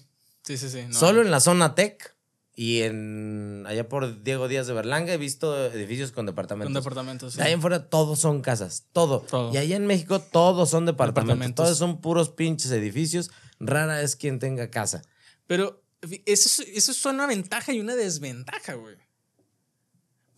sí, 0.44 0.58
sí. 0.58 0.68
sí, 0.68 0.82
no. 0.88 0.92
Solo 0.94 1.22
en 1.22 1.30
la 1.30 1.40
zona 1.40 1.74
tech 1.74 2.14
y 2.54 2.82
en 2.82 3.64
allá 3.66 3.88
por 3.88 4.22
Diego 4.22 4.46
Díaz 4.46 4.66
de 4.66 4.74
Berlanga 4.74 5.14
he 5.14 5.16
visto 5.16 5.66
edificios 5.72 6.12
con 6.12 6.26
departamentos. 6.26 6.70
Con 6.74 6.82
departamentos. 6.82 7.32
sí. 7.32 7.38
De 7.38 7.44
ahí 7.46 7.52
en 7.54 7.62
fuera 7.62 7.88
todos 7.88 8.18
son 8.18 8.42
casas, 8.42 8.84
todo. 8.92 9.20
Todo. 9.20 9.54
Y 9.54 9.56
allá 9.56 9.76
en 9.76 9.86
México 9.86 10.20
todos 10.20 10.68
son 10.68 10.84
departamentos, 10.84 11.24
Departamentos. 11.28 11.64
todos 11.64 11.78
son 11.78 12.02
puros 12.02 12.28
pinches 12.28 12.70
edificios. 12.72 13.30
Rara 13.58 14.02
es 14.02 14.16
quien 14.16 14.38
tenga 14.38 14.68
casa. 14.70 15.00
Pero 15.46 15.82
eso, 16.26 16.62
es- 16.62 16.68
eso 16.76 16.92
es 16.92 17.04
una 17.06 17.26
ventaja 17.26 17.72
y 17.72 17.80
una 17.80 17.96
desventaja, 17.96 18.74
güey. 18.74 18.96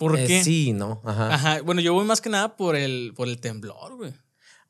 ¿Por 0.09 0.19
Eh, 0.19 0.27
qué? 0.27 0.43
Sí, 0.45 0.73
¿no? 0.73 1.01
Ajá. 1.05 1.35
Ajá, 1.35 1.61
bueno, 1.63 1.81
yo 1.81 1.93
voy 1.95 2.05
más 2.05 2.21
que 2.21 2.29
nada 2.31 2.57
por 2.57 2.75
el, 2.77 3.13
por 3.17 3.29
el 3.29 3.39
temblor, 3.41 3.97
güey. 3.97 4.13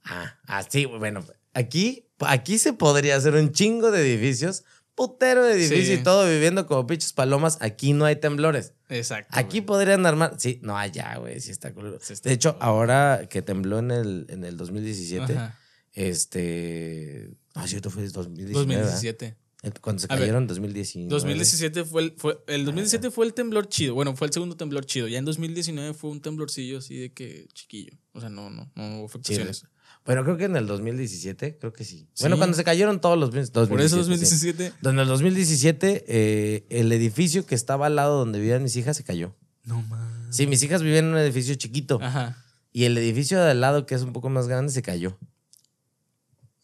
Ah, 0.04 0.38
ah, 0.46 0.62
sí, 0.68 0.84
bueno. 0.84 1.24
Aquí, 1.54 2.06
aquí 2.20 2.58
se 2.58 2.72
podría 2.74 3.16
hacer 3.16 3.34
un 3.34 3.52
chingo 3.52 3.90
de 3.90 4.00
edificios, 4.00 4.64
putero 4.94 5.42
de 5.44 5.54
edificios 5.54 5.86
Sí. 5.86 5.92
y 5.94 6.02
todo 6.02 6.28
viviendo 6.28 6.66
como 6.66 6.86
pinches 6.86 7.12
palomas. 7.14 7.56
Aquí 7.60 7.92
no 7.94 8.04
hay 8.04 8.16
temblores. 8.16 8.74
Exacto. 8.88 9.30
Aquí 9.32 9.58
güey. 9.60 9.66
podrían 9.66 10.04
armar. 10.04 10.34
Sí, 10.38 10.58
no, 10.62 10.76
allá, 10.76 11.16
güey, 11.16 11.40
sí 11.40 11.50
está. 11.50 11.72
Sí 12.00 12.12
está 12.12 12.28
De 12.28 12.34
hecho, 12.34 12.56
ahora 12.60 13.26
que 13.30 13.40
tembló 13.42 13.78
en 13.78 13.90
el, 13.90 14.26
en 14.28 14.44
el 14.44 14.56
2017, 14.58 15.32
Ajá, 15.34 15.58
este. 15.94 17.30
Ah, 17.54 17.66
cierto, 17.66 17.90
fue 17.90 18.02
2019. 18.08 18.66
¿verdad? 18.66 18.92
2017. 18.92 19.26
Eh, 19.26 19.36
Cuando 19.80 20.00
se 20.00 20.08
cayeron, 20.08 20.48
2019. 20.48 21.08
2017 21.08 21.84
fue 21.84 22.02
el, 22.02 22.12
fue, 22.16 22.42
el 22.48 22.64
2017 22.64 23.12
fue 23.12 23.26
el 23.26 23.32
temblor 23.32 23.68
chido. 23.68 23.94
Bueno, 23.94 24.16
fue 24.16 24.26
el 24.26 24.32
segundo 24.32 24.56
temblor 24.56 24.84
chido. 24.86 25.06
Ya 25.06 25.18
en 25.18 25.24
2019 25.24 25.94
fue 25.94 26.10
un 26.10 26.20
temblorcillo 26.20 26.78
así 26.78 26.96
de 26.96 27.12
que 27.12 27.46
chiquillo. 27.54 27.92
O 28.12 28.20
sea, 28.20 28.28
no, 28.28 28.50
no, 28.50 28.68
no 28.74 28.98
hubo 28.98 29.08
Sí, 29.08 29.12
afectaciones. 29.12 29.66
Bueno, 30.04 30.24
creo 30.24 30.36
que 30.36 30.44
en 30.46 30.56
el 30.56 30.66
2017, 30.66 31.58
creo 31.58 31.72
que 31.72 31.84
sí. 31.84 32.08
Sí. 32.12 32.24
Bueno, 32.24 32.38
cuando 32.38 32.56
se 32.56 32.64
cayeron 32.64 33.00
todos 33.00 33.16
los 33.16 33.30
2017. 33.30 33.68
Por 33.68 33.80
eso 33.80 34.02
sí. 34.02 34.10
2017. 34.10 34.72
En 34.82 34.98
el 34.98 35.06
2017, 35.06 36.04
eh, 36.08 36.66
el 36.70 36.90
edificio 36.90 37.46
que 37.46 37.54
estaba 37.54 37.86
al 37.86 37.94
lado 37.94 38.18
donde 38.18 38.40
vivían 38.40 38.64
mis 38.64 38.74
hijas 38.74 38.96
se 38.96 39.04
cayó. 39.04 39.36
No 39.62 39.80
más. 39.82 40.34
Sí, 40.34 40.48
mis 40.48 40.60
hijas 40.64 40.82
vivían 40.82 41.04
en 41.04 41.12
un 41.12 41.18
edificio 41.18 41.54
chiquito. 41.54 42.00
Ajá. 42.02 42.36
Y 42.72 42.82
el 42.84 42.98
edificio 42.98 43.40
de 43.40 43.52
al 43.52 43.60
lado, 43.60 43.86
que 43.86 43.94
es 43.94 44.02
un 44.02 44.12
poco 44.12 44.28
más 44.28 44.48
grande, 44.48 44.72
se 44.72 44.82
cayó. 44.82 45.16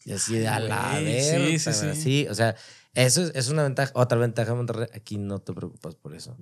Y 0.03 0.11
así 0.11 0.35
de 0.35 0.47
a 0.47 0.59
la 0.59 0.99
verga, 0.99 1.47
sí, 1.47 1.59
sí, 1.59 1.71
sí. 1.73 2.01
Sí, 2.01 2.27
o 2.29 2.33
sea, 2.35 2.55
eso 2.93 3.21
es, 3.23 3.31
es 3.35 3.49
una 3.49 3.63
ventaja. 3.63 3.91
Otra 3.95 4.17
ventaja 4.17 4.51
de 4.51 4.57
Monterrey, 4.57 4.87
aquí 4.93 5.17
no 5.17 5.39
te 5.39 5.53
preocupas 5.53 5.95
por 5.95 6.15
eso. 6.15 6.35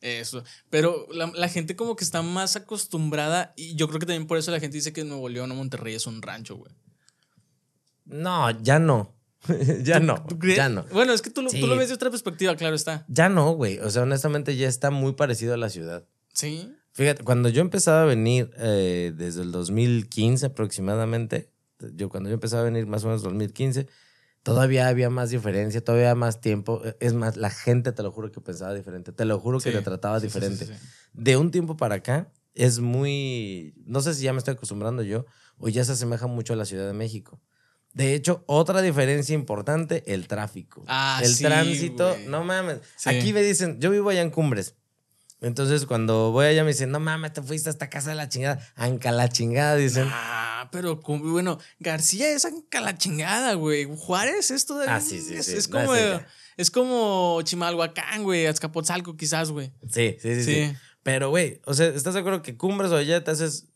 Eso. 0.00 0.44
Pero 0.70 1.06
la, 1.12 1.30
la 1.34 1.48
gente 1.48 1.74
como 1.74 1.96
que 1.96 2.04
está 2.04 2.22
más 2.22 2.54
acostumbrada. 2.56 3.52
Y 3.56 3.74
yo 3.74 3.88
creo 3.88 3.98
que 4.00 4.06
también 4.06 4.26
por 4.26 4.38
eso 4.38 4.50
la 4.50 4.60
gente 4.60 4.76
dice 4.76 4.92
que 4.92 5.04
Nuevo 5.04 5.28
León 5.28 5.50
o 5.50 5.54
Monterrey 5.54 5.94
es 5.94 6.06
un 6.06 6.22
rancho, 6.22 6.56
güey. 6.56 6.72
No, 8.04 8.50
ya 8.62 8.78
no. 8.78 9.14
ya 9.82 10.00
no. 10.00 10.24
¿Tú 10.26 10.38
crees? 10.38 10.56
Ya 10.56 10.68
no. 10.68 10.84
Bueno, 10.92 11.12
es 11.12 11.22
que 11.22 11.30
tú, 11.30 11.48
Sí. 11.48 11.60
tú 11.60 11.66
lo 11.66 11.76
ves 11.76 11.88
de 11.88 11.94
otra 11.94 12.10
perspectiva, 12.10 12.56
claro 12.56 12.74
está. 12.74 13.04
Ya 13.08 13.28
no, 13.28 13.52
güey. 13.52 13.78
O 13.80 13.90
sea, 13.90 14.02
honestamente 14.02 14.56
ya 14.56 14.68
está 14.68 14.90
muy 14.90 15.12
parecido 15.12 15.54
a 15.54 15.56
la 15.56 15.68
ciudad. 15.68 16.04
Sí. 16.32 16.72
Fíjate, 16.92 17.22
cuando 17.22 17.48
yo 17.48 17.60
empezaba 17.60 18.02
a 18.02 18.04
venir 18.06 18.50
eh, 18.56 19.12
desde 19.16 19.42
el 19.42 19.52
2015 19.52 20.46
aproximadamente, 20.46 21.50
yo 21.94 22.08
cuando 22.08 22.28
yo 22.28 22.34
empezaba 22.34 22.62
a 22.62 22.64
venir 22.64 22.86
más 22.86 23.04
o 23.04 23.06
menos 23.06 23.22
2015, 23.22 23.86
todavía 24.42 24.88
había 24.88 25.10
más 25.10 25.30
diferencia, 25.30 25.82
todavía 25.82 26.14
más 26.14 26.40
tiempo. 26.40 26.82
Es 27.00 27.14
más, 27.14 27.36
la 27.36 27.50
gente, 27.50 27.92
te 27.92 28.02
lo 28.02 28.12
juro 28.12 28.30
que 28.30 28.40
pensaba 28.40 28.74
diferente, 28.74 29.12
te 29.12 29.24
lo 29.24 29.38
juro 29.38 29.58
que 29.58 29.70
Sí, 29.70 29.76
te 29.76 29.82
trataba 29.82 30.20
sí, 30.20 30.26
diferente. 30.26 30.66
sí. 30.66 30.72
De 31.12 31.36
un 31.36 31.50
tiempo 31.50 31.76
para 31.76 31.96
acá 31.96 32.30
es 32.54 32.80
muy, 32.80 33.74
no 33.86 34.00
sé 34.00 34.14
si 34.14 34.24
ya 34.24 34.32
me 34.32 34.38
estoy 34.38 34.54
acostumbrando 34.54 35.02
yo 35.02 35.26
o 35.58 35.68
ya 35.68 35.84
se 35.84 35.92
asemeja 35.92 36.26
mucho 36.26 36.52
a 36.52 36.56
la 36.56 36.64
Ciudad 36.64 36.86
de 36.86 36.92
México. 36.92 37.40
De 37.94 38.14
hecho, 38.14 38.44
otra 38.46 38.82
diferencia 38.82 39.34
importante, 39.34 40.04
el 40.12 40.28
tráfico. 40.28 40.84
Ah, 40.86 41.20
el 41.24 41.36
tránsito, 41.36 42.16
no 42.26 42.44
mames. 42.44 42.78
Aquí 43.06 43.32
me 43.32 43.42
dicen, 43.42 43.80
yo 43.80 43.90
vivo 43.90 44.10
allá 44.10 44.22
en 44.22 44.30
Cumbres. 44.30 44.74
Entonces, 45.40 45.86
cuando 45.86 46.32
voy 46.32 46.46
allá 46.46 46.64
me 46.64 46.70
dicen, 46.70 46.90
no 46.90 47.00
mames, 47.00 47.32
te 47.32 47.42
fuiste 47.42 47.70
hasta 47.70 47.88
casa 47.88 48.10
de 48.10 48.16
la 48.16 48.28
chingada. 48.28 48.60
Anca 48.74 49.12
la 49.12 49.28
chingada, 49.28 49.76
dicen. 49.76 50.08
Ah, 50.68 50.70
pero 50.70 50.96
bueno, 51.00 51.58
García 51.80 52.30
es 52.30 52.46
la 52.72 52.96
chingada, 52.98 53.54
güey. 53.54 53.84
Juárez 53.96 54.50
es 54.50 54.66
todavía. 54.66 54.96
Ah, 54.96 55.00
sí, 55.00 55.20
sí, 55.20 55.34
es, 55.34 55.46
sí. 55.46 55.54
es 55.56 55.68
como, 55.68 55.94
es 56.56 56.70
como 56.70 57.40
Chimalhuacán, 57.42 58.22
güey. 58.22 58.46
Azcapotzalco, 58.46 59.16
quizás, 59.16 59.50
güey. 59.50 59.72
Sí, 59.90 60.16
sí, 60.20 60.34
sí, 60.36 60.44
sí. 60.44 60.54
Sí. 60.66 60.76
Pero, 61.02 61.30
güey, 61.30 61.60
o 61.64 61.74
sea, 61.74 61.86
¿estás 61.86 62.14
de 62.14 62.20
acuerdo 62.20 62.42
que 62.42 62.56
Cumbres 62.56 62.90
o 62.92 62.96
allá 62.96 63.22
te 63.24 63.30
haces... 63.30 63.66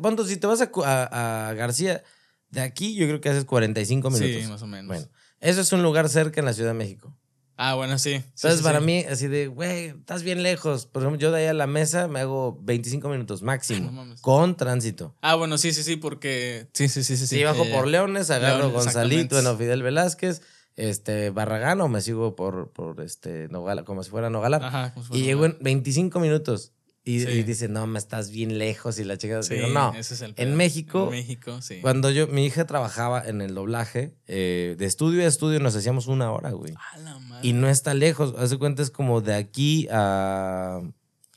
Punto, 0.00 0.24
si 0.24 0.36
te 0.36 0.46
vas 0.46 0.60
a, 0.60 0.70
a- 0.84 1.48
a 1.48 1.54
García, 1.54 2.02
de 2.50 2.60
aquí 2.60 2.94
yo 2.94 3.06
creo 3.06 3.20
que 3.20 3.28
haces 3.28 3.44
45 3.44 4.10
minutos. 4.10 4.42
Sí, 4.42 4.48
más 4.50 4.62
o 4.62 4.66
menos. 4.66 4.86
Bueno, 4.86 5.08
eso 5.40 5.60
es 5.60 5.72
un 5.72 5.82
lugar 5.82 6.08
cerca 6.08 6.40
en 6.40 6.44
la 6.46 6.52
Ciudad 6.52 6.70
de 6.70 6.74
México. 6.74 7.16
Ah, 7.58 7.74
bueno, 7.74 7.98
sí. 7.98 8.12
Entonces, 8.12 8.58
sí, 8.58 8.62
para 8.62 8.80
sí. 8.80 8.84
mí, 8.84 9.04
así 9.10 9.28
de, 9.28 9.46
güey, 9.46 9.86
estás 9.86 10.22
bien 10.22 10.42
lejos. 10.42 10.86
Por 10.86 11.02
ejemplo, 11.02 11.18
yo 11.18 11.32
de 11.32 11.40
ahí 11.40 11.46
a 11.46 11.54
la 11.54 11.66
mesa 11.66 12.06
me 12.06 12.20
hago 12.20 12.58
25 12.62 13.08
minutos 13.08 13.42
máximo. 13.42 13.86
No 13.86 13.92
mames. 13.92 14.20
con 14.20 14.56
tránsito. 14.56 15.14
Ah, 15.22 15.36
bueno, 15.36 15.56
sí, 15.56 15.72
sí, 15.72 15.82
sí, 15.82 15.96
porque. 15.96 16.68
Sí, 16.74 16.88
sí, 16.88 17.02
sí, 17.02 17.16
sí. 17.16 17.26
Si 17.26 17.36
sí, 17.36 17.44
bajo 17.44 17.64
por. 17.70 17.86
Leones, 17.86 18.30
agarro 18.30 18.70
Gonzalito, 18.70 19.36
bueno, 19.36 19.56
Fidel 19.56 19.82
Velázquez, 19.82 20.42
este, 20.76 21.30
Barragán, 21.30 21.80
o 21.80 21.88
me 21.88 22.02
sigo 22.02 22.36
por, 22.36 22.72
por 22.72 23.00
este, 23.00 23.48
Nogala, 23.48 23.84
como 23.84 24.02
si 24.02 24.10
fuera 24.10 24.28
Nogalar. 24.28 24.62
Ajá, 24.62 24.92
como 24.92 25.06
si 25.06 25.18
y 25.18 25.22
llego 25.22 25.46
en 25.46 25.56
25 25.60 26.20
minutos. 26.20 26.72
Y, 27.08 27.20
Sí. 27.20 27.28
y 27.30 27.42
dice, 27.44 27.68
no, 27.68 27.86
me 27.86 28.00
estás 28.00 28.32
bien 28.32 28.58
lejos 28.58 28.98
y 28.98 29.04
la 29.04 29.16
chica. 29.16 29.40
Sí, 29.44 29.54
digo, 29.54 29.68
no. 29.68 29.94
ese 29.94 30.14
es 30.14 30.20
el 30.22 30.34
en. 30.36 30.56
México, 30.56 31.04
En 31.04 31.10
México, 31.10 31.62
sí. 31.62 31.78
Cuando 31.80 32.10
yo, 32.10 32.26
mi 32.26 32.44
hija 32.44 32.66
trabajaba 32.66 33.22
en 33.24 33.40
el 33.42 33.54
doblaje, 33.54 34.16
eh, 34.26 34.74
de 34.76 34.86
estudio 34.86 35.22
a 35.22 35.26
estudio 35.26 35.60
nos 35.60 35.76
hacíamos 35.76 36.08
una 36.08 36.32
hora, 36.32 36.50
güey. 36.50 36.74
A 36.92 36.98
la 36.98 37.18
madre. 37.20 37.46
Y 37.46 37.52
no 37.52 37.68
está 37.68 37.94
lejos. 37.94 38.34
Haz 38.36 38.50
de 38.50 38.58
cuenta, 38.58 38.82
es 38.82 38.90
como 38.90 39.20
de 39.20 39.34
aquí 39.34 39.86
a. 39.92 40.80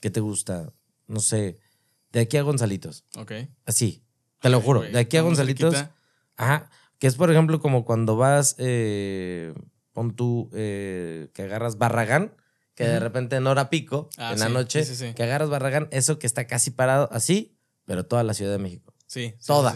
¿Qué 0.01 0.09
te 0.09 0.21
gusta? 0.21 0.73
No 1.07 1.19
sé. 1.19 1.59
De 2.11 2.21
aquí 2.21 2.37
a 2.37 2.41
Gonzalitos. 2.41 3.05
Ok. 3.15 3.31
Así. 3.67 4.03
Te 4.41 4.49
lo 4.49 4.61
juro. 4.61 4.81
De 4.81 4.97
aquí 4.97 5.17
a 5.17 5.21
Gonzalitos. 5.21 5.75
cerquita. 5.75 5.95
Ajá. 6.35 6.71
Que 6.97 7.05
es, 7.05 7.13
por 7.13 7.29
ejemplo, 7.29 7.59
como 7.59 7.85
cuando 7.85 8.15
vas. 8.17 8.55
Eh, 8.57 9.53
pon 9.93 10.15
tú. 10.15 10.49
eh, 10.53 11.29
que 11.35 11.43
agarras 11.43 11.77
Barragán. 11.77 12.33
Que 12.85 12.89
de 12.89 12.99
repente 12.99 13.35
en 13.35 13.45
hora 13.47 13.69
pico, 13.69 14.09
Ah, 14.17 14.33
en 14.33 14.39
la 14.39 14.47
sí, 14.47 14.53
noche, 14.53 14.83
sí, 14.85 14.95
sí, 14.95 15.07
sí. 15.07 15.13
que 15.13 15.23
agarras 15.23 15.49
Barragán, 15.49 15.87
eso 15.91 16.17
que 16.17 16.27
está 16.27 16.47
casi 16.47 16.71
parado 16.71 17.09
así, 17.11 17.57
pero 17.85 18.05
toda 18.05 18.23
la 18.23 18.33
Ciudad 18.33 18.51
de 18.51 18.59
México. 18.59 18.93
Sí. 19.07 19.33
Toda. 19.45 19.75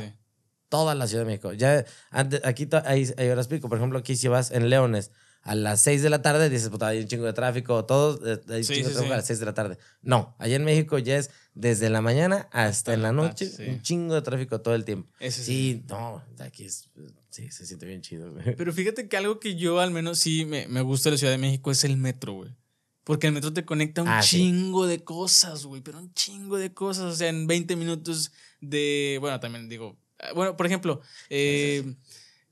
Toda 0.70 0.96
la 0.96 1.06
Ciudad 1.08 1.24
de 1.24 1.28
México. 1.28 1.54
Ya 1.54 1.86
antes, 2.10 2.42
aquí 2.46 2.68
hay, 2.86 3.12
hay 3.18 3.30
horas 3.30 3.48
pico. 3.48 3.70
Por 3.70 3.78
ejemplo, 3.78 4.00
aquí 4.00 4.16
si 4.16 4.28
vas 4.28 4.52
en 4.52 4.70
Leones 4.70 5.12
a 5.42 5.56
las 5.56 5.82
6 5.82 6.02
de 6.02 6.10
la 6.10 6.22
tarde, 6.22 6.50
dices, 6.50 6.70
puta, 6.70 6.88
hay 6.88 7.00
un 7.02 7.08
chingo 7.08 7.26
de 7.26 7.34
tráfico, 7.34 7.84
todos, 7.86 8.22
eh, 8.26 8.42
hay 8.48 8.60
un 8.62 8.64
chingo 8.64 8.88
de 8.88 8.94
tráfico 8.94 9.14
a 9.14 9.18
las 9.18 9.28
6 9.28 9.40
de 9.40 9.46
la 9.46 9.54
tarde. 9.54 9.78
No, 10.02 10.36
allá 10.40 10.56
en 10.56 10.64
México 10.64 10.98
ya 10.98 11.18
es 11.18 11.30
desde 11.54 11.90
la 11.90 12.00
mañana 12.02 12.48
hasta 12.54 12.94
en 12.94 13.02
la 13.02 13.12
noche, 13.12 13.52
un 13.68 13.82
chingo 13.82 14.16
de 14.16 14.22
tráfico 14.22 14.62
todo 14.62 14.74
el 14.74 14.86
tiempo. 14.86 15.12
Sí, 15.30 15.84
no, 15.90 16.24
aquí 16.40 16.64
es, 16.64 16.90
sí, 17.30 17.52
se 17.52 17.66
siente 17.66 17.86
bien 17.86 18.02
chido, 18.02 18.32
güey. 18.32 18.56
Pero 18.56 18.72
fíjate 18.72 19.10
que 19.10 19.18
algo 19.18 19.40
que 19.42 19.56
yo 19.56 19.82
al 19.82 19.92
menos 19.92 20.18
sí 20.20 20.46
me, 20.46 20.66
me 20.68 20.80
gusta 20.82 21.10
de 21.10 21.16
la 21.16 21.18
Ciudad 21.18 21.34
de 21.34 21.40
México 21.40 21.72
es 21.72 21.84
el 21.84 21.98
metro, 21.98 22.34
güey. 22.34 22.56
Porque 23.04 23.28
el 23.28 23.34
metro 23.34 23.52
te 23.52 23.66
conecta 23.66 24.02
un 24.02 24.08
Ah, 24.08 24.22
sí. 24.22 24.38
chingo 24.38 24.88
de 24.88 25.04
cosas, 25.04 25.66
güey. 25.66 25.82
Pero 25.82 26.00
un 26.00 26.14
chingo 26.14 26.58
de 26.58 26.74
cosas. 26.74 27.06
O 27.06 27.16
sea, 27.16 27.28
en 27.30 27.48
20 27.48 27.76
minutos 27.76 28.32
de. 28.62 29.18
Bueno, 29.20 29.40
también 29.40 29.68
digo. 29.68 29.98
ah, 30.20 30.32
Bueno, 30.34 30.56
por 30.56 30.66
ejemplo, 30.66 31.02
eh, 31.30 31.96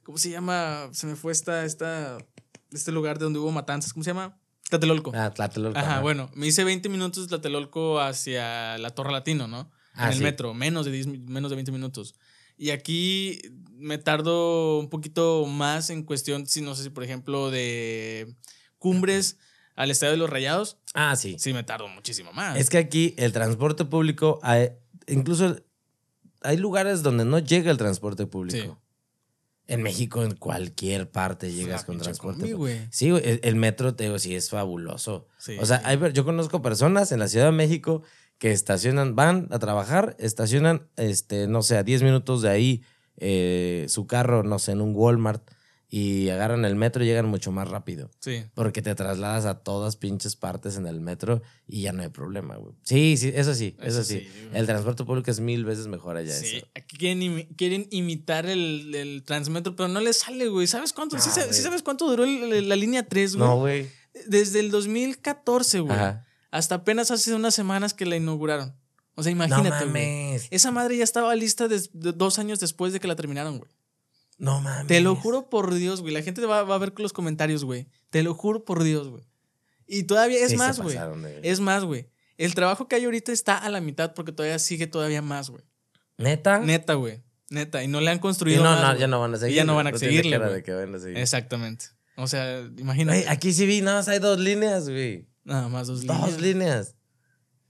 ¿cómo 0.04 0.18
se 0.18 0.30
llama? 0.30 0.90
Se 0.92 1.08
me 1.08 1.16
fue 1.16 1.32
esta, 1.32 1.64
esta. 1.66 2.18
Este 2.72 2.92
lugar 2.92 3.18
de 3.18 3.24
donde 3.26 3.40
hubo 3.40 3.52
matanzas. 3.52 3.94
¿Cómo 3.94 4.04
se 4.04 4.10
llama? 4.12 4.38
Tlatelolco. 4.70 5.12
Ah, 5.14 5.34
Tlatelolco, 5.34 5.78
Ajá, 5.78 5.92
ajá. 5.94 6.02
bueno, 6.02 6.30
me 6.34 6.48
hice 6.48 6.64
20 6.64 6.88
minutos 6.90 7.24
de 7.24 7.30
Tlatelolco 7.30 8.00
hacia 8.00 8.78
la 8.78 8.90
Torre 8.92 9.12
Latino, 9.12 9.48
¿no? 9.48 9.70
Ah, 9.94 10.06
en 10.06 10.12
el 10.14 10.18
sí. 10.20 10.24
metro, 10.24 10.54
menos 10.54 10.86
de, 10.86 10.92
10 10.94 11.08
mi- 11.08 11.18
menos 11.20 11.50
de 11.52 11.56
20 11.56 11.72
minutos. 11.74 12.16
Y 12.58 12.70
aquí 12.70 13.42
me 13.74 13.98
tardo 13.98 14.80
un 14.80 14.90
poquito 14.90 15.46
más 15.46 15.90
en 15.90 16.04
cuestión, 16.04 16.46
si 16.48 16.62
no 16.62 16.76
sé 16.76 16.84
si 16.84 16.90
por 16.90 17.04
ejemplo 17.04 17.52
de 17.52 18.34
Cumbres 18.78 19.38
al 19.82 19.91
Estadio 19.91 20.12
de 20.12 20.17
los 20.17 20.30
Rayados, 20.30 20.78
Ah, 20.94 21.15
sí. 21.15 21.36
sí 21.39 21.54
me 21.54 21.63
tardo 21.63 21.88
muchísimo 21.88 22.32
más. 22.34 22.58
Es 22.58 22.70
que 22.70 22.78
aquí 22.78 23.13
el 23.17 23.32
transporte 23.32 23.86
público, 23.86 24.39
hay- 24.44 24.70
incluso 25.08 25.58
hay 26.41 26.58
lugares 26.58 27.04
donde 27.04 27.26
no 27.26 27.39
llega 27.39 27.72
el 27.72 27.78
transporte 27.78 28.26
público. 28.28 28.58
Sí. 28.58 28.72
En 29.67 29.84
México, 29.84 30.24
en 30.24 30.36
cualquier 30.36 31.10
parte 31.10 31.54
llegas 31.54 31.86
con 31.86 31.98
transporte 31.98 32.39
público. 32.41 32.58
güey. 32.58 32.80
Sí, 32.91 33.08
el, 33.10 33.39
el 33.41 33.56
metro, 33.56 33.96
te 33.96 34.04
digo, 34.06 34.20
sí 34.20 34.36
es 34.36 34.50
fabuloso. 34.50 35.28
Sí. 35.38 35.56
O 35.62 35.65
sea, 35.65 35.82
hay 35.86 35.98
yo 36.13 36.26
conozco 36.26 36.62
personas 36.62 37.12
en 37.13 37.20
la 37.20 37.28
Ciudad 37.30 37.46
de 37.46 37.52
México 37.54 38.02
que 38.38 38.52
estacionan, 38.52 39.15
van 39.15 39.48
a 39.52 39.60
trabajar, 39.60 40.15
estacionan, 40.20 40.89
este, 40.98 41.48
no 41.48 41.62
sé, 41.62 41.78
a 41.78 41.84
10 41.84 42.04
minutos 42.04 42.41
de 42.41 42.50
ahí 42.50 42.84
eh, 43.17 43.86
su 43.88 44.08
carro, 44.08 44.44
no 44.44 44.58
sé, 44.60 44.72
en 44.74 44.82
un 44.82 44.94
Walmart 44.96 45.48
y 45.93 46.30
agarran 46.30 46.63
el 46.63 46.75
metro 46.77 47.04
y 47.04 47.08
llegan 47.08 47.25
mucho 47.27 47.51
más 47.51 47.67
rápido. 47.67 48.10
Sí. 48.21 48.45
Porque 48.56 48.82
te 48.82 48.95
trasladas 48.95 49.45
a 49.45 49.60
todas 49.60 49.97
pinches 49.97 50.38
partes 50.38 50.77
en 50.77 50.88
el 50.88 51.01
metro 51.01 51.41
y 51.67 51.82
ya 51.82 51.91
no 51.91 52.01
hay 52.01 52.08
problema, 52.08 52.56
güey. 52.56 52.73
Sí, 52.84 53.17
sí, 53.17 53.30
eso 53.36 53.54
sí, 53.54 53.75
eso, 53.80 53.99
Eso 53.99 54.04
sí. 54.06 54.25
El 54.54 54.65
transporte 54.65 55.04
público 55.04 55.30
es 55.30 55.41
mil 55.41 55.65
veces 55.65 55.88
mejor 55.88 56.15
allá. 56.15 56.34
Sí, 56.34 56.58
eso. 56.58 56.67
aquí 56.75 56.95
quieren, 56.97 57.19
imi- 57.19 57.47
quieren 57.58 57.88
imitar 57.91 58.45
el, 58.45 58.95
el 58.95 59.23
Transmetro, 59.23 59.75
pero 59.75 59.89
no 59.89 59.99
les 59.99 60.19
sale, 60.19 60.47
güey. 60.47 60.65
¿Sabes 60.65 60.93
cuánto? 60.93 61.19
¿Sí, 61.19 61.30
Ah, 61.36 61.47
sí 61.51 61.62
sabes 61.62 61.84
cuánto 61.84 62.08
duró 62.10 62.23
el- 62.23 62.54
el- 62.54 62.69
la 62.69 62.77
línea 62.77 63.06
3, 63.06 63.36
güey? 63.36 63.47
No, 63.49 63.58
güey. 63.60 63.89
Desde 64.27 64.62
el 64.62 64.71
2014, 64.71 65.82
güey. 65.82 65.93
Ajá. 65.93 66.25
Hasta 66.51 66.75
apenas 66.75 67.12
hace 67.12 67.34
unas 67.36 67.54
semanas 67.54 67.93
que 67.93 68.06
la 68.06 68.15
inauguraron. 68.15 68.73
O 69.15 69.23
sea, 69.23 69.34
No 69.36 69.43
imagínate, 69.45 69.86
güey. 69.86 70.06
mames. 70.06 70.47
Esa 70.51 70.71
madre 70.71 70.95
ya 70.95 71.04
estaba 71.04 71.36
lista 71.36 71.67
de- 71.67 71.82
dos 71.93 72.39
años 72.39 72.62
después 72.62 72.93
de 72.93 73.01
que 73.01 73.08
la 73.10 73.15
terminaron, 73.17 73.58
güey. 73.60 73.69
No 74.41 74.60
mames. 74.60 74.88
Te 74.88 75.01
lo 75.01 75.15
juro 75.15 75.49
por 75.51 75.71
Dios, 75.73 76.01
güey. 76.01 76.13
La 76.15 76.23
gente 76.23 76.43
va, 76.47 76.63
va 76.63 76.73
a 76.75 76.80
ver 76.80 76.93
con 76.93 77.04
los 77.04 77.13
comentarios, 77.13 77.63
güey. 77.63 77.88
Te 78.10 78.23
lo 78.23 78.34
juro 78.34 78.65
por 78.65 78.84
Dios, 78.84 79.08
güey. 79.08 79.23
Y 79.86 80.04
todavía 80.04 80.43
es 80.43 80.49
Sí, 80.51 80.58
más, 80.58 80.80
güey. 80.80 80.97
Es 81.43 81.60
más, 81.60 81.84
güey. 81.86 82.10
El 82.38 82.56
trabajo 82.56 82.88
que 82.88 82.95
hay 82.95 83.06
ahorita 83.06 83.32
está 83.32 83.56
a 83.58 83.69
la 83.69 83.82
mitad 83.82 84.15
porque 84.15 84.32
todavía 84.32 84.58
sigue 84.58 84.88
todavía 84.88 85.21
más, 85.21 85.51
güey. 85.51 85.63
¿Neta? 86.17 86.58
Neta, 86.60 86.95
güey. 86.95 87.21
Neta. 87.51 87.84
Y 87.84 87.88
no 87.88 88.01
le 88.01 88.10
han 88.10 88.17
Y 88.17 88.21
construido 88.21 88.63
no, 88.63 88.71
más, 88.71 88.82
no, 88.82 88.88
güey. 88.88 88.99
ya 88.99 89.08
no 89.08 89.19
van 89.19 89.36
a 89.36 89.38
seguir. 89.38 89.56
ya 89.58 89.63
no 89.63 89.75
van 89.75 89.86
a 89.88 89.91
tiene 89.91 90.08
seguirle, 90.08 90.32
cara 90.32 90.45
güey. 90.47 90.56
de 90.58 90.63
que 90.63 90.73
van 90.73 90.95
a 90.95 90.99
seguir. 90.99 91.17
Exactamente. 91.19 91.86
O 92.15 92.25
sea, 92.25 92.62
imagínate. 92.77 93.30
Aquí 93.30 93.54
sí 93.54 93.67
vi, 93.67 93.82
nada 93.82 93.97
más 93.97 94.08
hay 94.08 94.17
dos 94.17 94.39
líneas, 94.39 94.89
güey. 94.89 95.27
Nada 95.43 95.69
más 95.69 95.86
dos 95.88 96.04
Dos 96.06 96.41
líneas. 96.41 96.95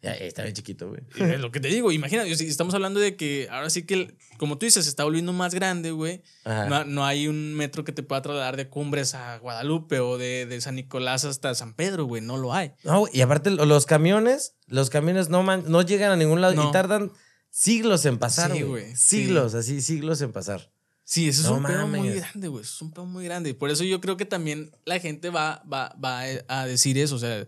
Ya, 0.04 0.14
está 0.16 0.42
bien 0.42 0.56
chiquito, 0.56 0.90
güey. 0.90 1.02
Es 1.32 1.40
lo 1.40 1.52
que 1.52 1.60
te 1.60 1.68
digo, 1.68 1.92
imagínate, 1.92 2.36
si 2.36 2.48
estamos 2.48 2.74
hablando 2.74 3.00
de 3.00 3.16
que 3.16 3.48
ahora 3.52 3.70
sí 3.70 3.84
que, 3.84 4.16
como 4.40 4.58
tú 4.58 4.66
dices, 4.66 4.86
se 4.86 4.90
está 4.90 5.04
volviendo 5.04 5.32
más 5.32 5.54
grande, 5.54 5.92
güey. 5.92 6.24
No, 6.44 6.86
no 6.86 7.06
hay 7.06 7.28
un 7.28 7.54
metro 7.54 7.84
que 7.84 7.92
te 7.92 8.02
pueda 8.02 8.22
trasladar 8.24 8.58
de 8.58 8.68
Cumbres 8.68 9.14
a 9.14 9.38
Guadalupe 9.38 10.00
o 10.00 10.18
de, 10.18 10.48
de 10.48 10.60
San 10.60 10.74
Nicolás 10.76 11.24
hasta 11.24 11.54
San 11.54 11.76
Pedro, 11.76 12.06
güey. 12.06 12.22
No 12.24 12.38
lo 12.38 12.52
hay. 12.54 12.72
No, 12.84 13.06
y 13.14 13.22
aparte 13.22 13.52
lo- 13.52 13.66
los 13.68 13.86
camiones, 13.86 14.56
los 14.66 14.90
camiones 14.90 15.30
no, 15.30 15.44
man- 15.44 15.66
no 15.68 15.84
llegan 15.84 16.12
a 16.12 16.16
ningún 16.16 16.42
lado 16.42 16.56
No. 16.56 16.70
y 16.70 16.72
tardan 16.72 17.12
siglos 17.52 18.04
en 18.06 18.18
pasar, 18.18 18.52
Sí, 18.54 18.64
güey. 18.64 18.96
sí. 18.96 19.18
Siglos, 19.24 19.54
así, 19.54 19.82
siglos 19.82 20.20
en 20.22 20.32
pasar. 20.32 20.72
Sí, 21.04 21.28
eso 21.28 21.42
es 21.42 21.48
No 21.48 21.58
un 21.58 21.64
pedo 21.66 21.88
muy 21.88 22.00
mames. 22.00 22.16
grande, 22.16 22.48
güey. 22.48 22.64
Es 22.64 22.82
un 22.82 22.92
pedo 22.92 23.06
muy 23.06 23.26
grande. 23.26 23.50
Y 23.50 23.54
por 23.54 23.70
eso 23.70 23.84
yo 23.84 24.00
creo 24.02 24.18
que 24.18 24.26
también 24.26 24.72
la 24.86 24.98
gente 25.00 25.30
va, 25.30 25.62
va, 25.72 25.94
va 26.04 26.22
a 26.48 26.66
decir 26.66 26.98
eso. 26.98 27.16
O 27.16 27.20
sea, 27.20 27.46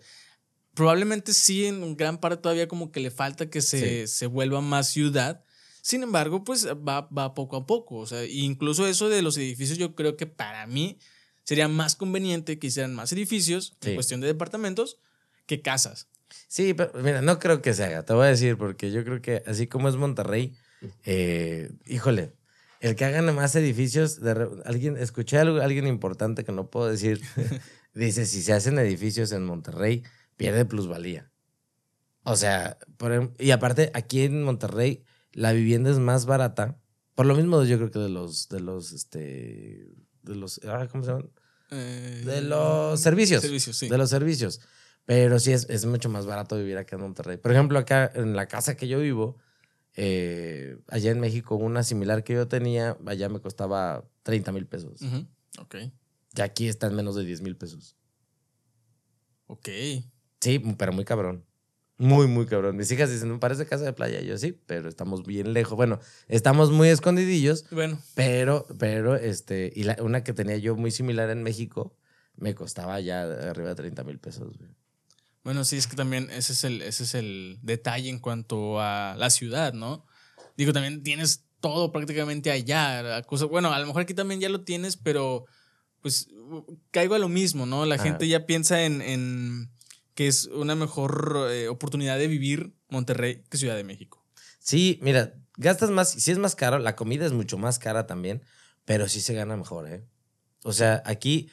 probablemente 0.74 1.34
sí, 1.34 1.66
en 1.66 1.96
gran 1.96 2.20
parte 2.20 2.38
todavía 2.42 2.68
como 2.68 2.92
que 2.92 3.00
le 3.00 3.12
falta 3.12 3.50
que 3.50 3.62
se, 3.62 4.08
se 4.08 4.26
vuelva 4.28 4.62
más 4.62 4.88
ciudad. 4.90 5.44
Sin 5.82 6.02
embargo, 6.04 6.44
pues 6.44 6.66
va, 6.68 7.02
va 7.02 7.34
poco 7.34 7.58
a 7.58 7.66
poco. 7.66 7.98
O 7.98 8.06
sea, 8.06 8.24
incluso 8.26 8.88
eso 8.88 9.10
de 9.10 9.22
los 9.22 9.38
edificios, 9.38 9.78
yo 9.78 9.96
creo 9.96 10.16
que 10.16 10.26
para 10.28 10.66
mí 10.66 10.98
sería 11.44 11.68
más 11.68 11.96
conveniente 11.96 12.58
que 12.58 12.68
hicieran 12.68 12.96
más 12.96 13.12
edificios 13.12 13.76
en 13.82 13.90
Sí. 13.90 13.94
cuestión 13.96 14.22
de 14.22 14.28
departamentos 14.28 14.98
que 15.46 15.62
casas. 15.62 16.08
Sí, 16.48 16.74
pero 16.74 16.92
mira, 17.04 17.22
no 17.22 17.38
creo 17.38 17.62
que 17.62 17.74
se 17.74 17.84
haga, 17.84 18.06
te 18.06 18.14
voy 18.14 18.26
a 18.26 18.30
decir, 18.30 18.58
porque 18.58 18.92
yo 18.92 19.04
creo 19.04 19.22
que 19.22 19.44
así 19.46 19.68
como 19.68 19.90
es 19.90 19.98
Monterrey, 19.98 20.56
eh, 21.06 21.70
híjole, 21.86 22.34
el 22.80 22.96
que 22.96 23.06
hagan 23.06 23.34
más 23.36 23.56
edificios, 23.56 24.20
de 24.22 24.48
alguien, 24.66 24.98
escuché 24.98 25.38
algo, 25.38 25.62
alguien 25.62 25.86
importante 25.86 26.44
que 26.44 26.52
no 26.52 26.70
puedo 26.70 26.88
decir, 26.90 27.22
dice, 27.94 28.26
si 28.26 28.42
se 28.42 28.54
hacen 28.54 28.80
edificios 28.80 29.32
en 29.32 29.46
Monterrey, 29.46 30.04
pierde 30.38 30.66
plusvalía. 30.66 31.32
O 32.24 32.36
sea, 32.36 32.78
por 32.98 33.12
em- 33.12 33.34
y 33.40 33.52
aparte, 33.52 33.92
aquí 33.94 34.22
en 34.22 34.44
Monterrey, 34.44 35.04
la 35.34 35.52
vivienda 35.52 35.90
es 35.92 36.00
más 36.00 36.26
barata, 36.26 36.80
por 37.16 37.26
lo 37.26 37.36
mismo 37.36 37.64
yo 37.64 37.78
creo 37.78 37.92
que 37.92 38.00
de 38.00 38.10
los, 38.10 38.48
de 38.50 38.60
los, 38.60 38.92
este, 38.92 39.88
de 40.24 40.36
los, 40.36 40.60
ah, 40.66 40.88
¿cómo 40.92 41.04
se 41.04 41.12
llaman? 41.12 41.30
Eh, 41.72 42.24
De 42.26 42.42
los 42.42 43.00
servicios. 43.00 43.42
Servicios, 43.42 43.76
sí. 43.78 43.90
De 43.90 43.98
los 43.98 44.10
servicios. 44.10 44.62
Pero 45.06 45.38
sí 45.40 45.52
es, 45.52 45.70
es 45.70 45.86
mucho 45.86 46.08
más 46.10 46.26
barato 46.26 46.56
vivir 46.56 46.78
acá 46.78 46.96
en 46.96 47.02
Monterrey. 47.02 47.38
Por 47.38 47.52
ejemplo, 47.52 47.78
acá 47.78 48.10
en 48.16 48.36
la 48.36 48.48
casa 48.48 48.78
que 48.78 48.88
yo 48.88 49.00
vivo, 49.00 49.38
eh, 49.96 50.78
allá 50.88 51.12
en 51.12 51.20
México, 51.20 51.56
una 51.56 51.84
similar 51.84 52.24
que 52.24 52.34
yo 52.34 52.48
tenía, 52.48 52.98
allá 53.06 53.28
me 53.28 53.42
costaba 53.42 54.08
30 54.24 54.52
mil 54.54 54.66
pesos. 54.66 55.02
Ok. 55.60 55.76
Y 56.36 56.42
aquí 56.42 56.68
está 56.70 56.88
en 56.88 56.96
menos 56.96 57.16
de 57.16 57.26
10 57.26 57.42
mil 57.42 57.58
pesos. 57.58 57.98
Ok. 59.48 59.68
Sí, 60.44 60.60
pero 60.78 60.92
muy 60.94 61.06
cabrón. 61.06 61.46
Muy, 61.98 62.28
muy 62.28 62.46
cabrón. 62.48 62.76
Mis 62.76 62.92
hijas 62.92 63.10
dicen, 63.12 63.32
me 63.32 63.38
parece 63.38 63.66
casa 63.66 63.86
de 63.86 63.94
playa. 63.94 64.20
Yo 64.22 64.38
sí, 64.38 64.52
pero 64.66 64.90
estamos 64.90 65.24
bien 65.24 65.54
lejos. 65.54 65.76
Bueno, 65.78 66.00
estamos 66.28 66.72
muy 66.72 66.90
escondidillos, 66.90 67.66
Bueno, 67.72 68.00
pero, 68.16 68.66
pero, 68.80 69.16
este, 69.16 69.72
y 69.76 69.84
la- 69.84 69.98
una 70.02 70.24
que 70.24 70.34
tenía 70.34 70.58
yo 70.58 70.76
muy 70.76 70.92
similar 70.92 71.30
en 71.30 71.44
México, 71.44 71.96
me 72.36 72.56
costaba 72.56 73.00
ya 73.00 73.22
arriba 73.24 73.70
de 73.70 73.76
30 73.76 74.04
mil 74.04 74.20
pesos. 74.20 74.58
güey. 74.58 74.72
Bueno, 75.44 75.64
sí, 75.66 75.78
es 75.78 75.88
que 75.88 75.96
también 75.96 76.30
ese 76.32 76.54
es 76.54 76.64
el, 76.64 76.82
ese 76.82 77.04
es 77.04 77.14
el 77.16 77.60
detalle 77.62 78.10
en 78.10 78.20
cuanto 78.20 78.80
a 78.82 79.16
la 79.18 79.30
ciudad, 79.30 79.74
¿no? 79.74 80.06
Digo, 80.58 80.74
también 80.74 81.04
tienes 81.04 81.46
todo 81.60 81.92
prácticamente 81.92 82.50
allá. 82.50 83.22
cosa- 83.24 83.46
bueno, 83.46 83.72
a 83.72 83.80
lo 83.80 83.86
mejor 83.86 84.02
aquí 84.02 84.14
también 84.14 84.40
ya 84.42 84.50
lo 84.50 84.62
tienes, 84.64 84.98
pero 84.98 85.46
pues 86.02 86.28
caigo 86.92 87.14
a 87.16 87.20
lo 87.20 87.30
mismo, 87.30 87.66
¿no? 87.66 87.86
La 87.86 87.96
Ajá. 87.96 88.04
gente 88.06 88.28
ya 88.28 88.46
piensa 88.46 88.84
en, 88.84 89.02
en 89.02 89.70
que 90.16 90.28
es 90.28 90.46
una 90.46 90.76
mejor 90.76 91.48
eh, 91.52 91.68
oportunidad 91.68 92.18
de 92.18 92.28
vivir 92.28 92.74
Monterrey 92.90 93.44
que 93.50 93.58
Ciudad 93.58 93.76
de 93.76 93.84
México. 93.84 94.26
Sí, 94.60 95.00
mira, 95.02 95.34
gastas 95.58 95.90
más, 95.90 96.12
sí 96.12 96.32
es 96.32 96.38
más 96.38 96.56
caro, 96.56 96.80
la 96.80 96.96
comida 96.96 97.26
es 97.26 97.32
mucho 97.34 97.58
más 97.58 97.80
cara 97.80 98.06
también, 98.08 98.42
pero 98.86 99.08
sí 99.10 99.22
se 99.22 99.34
gana 99.34 99.58
mejor, 99.58 99.88
¿eh? 99.90 100.04
O 100.64 100.72
sea, 100.74 101.02
aquí, 101.06 101.50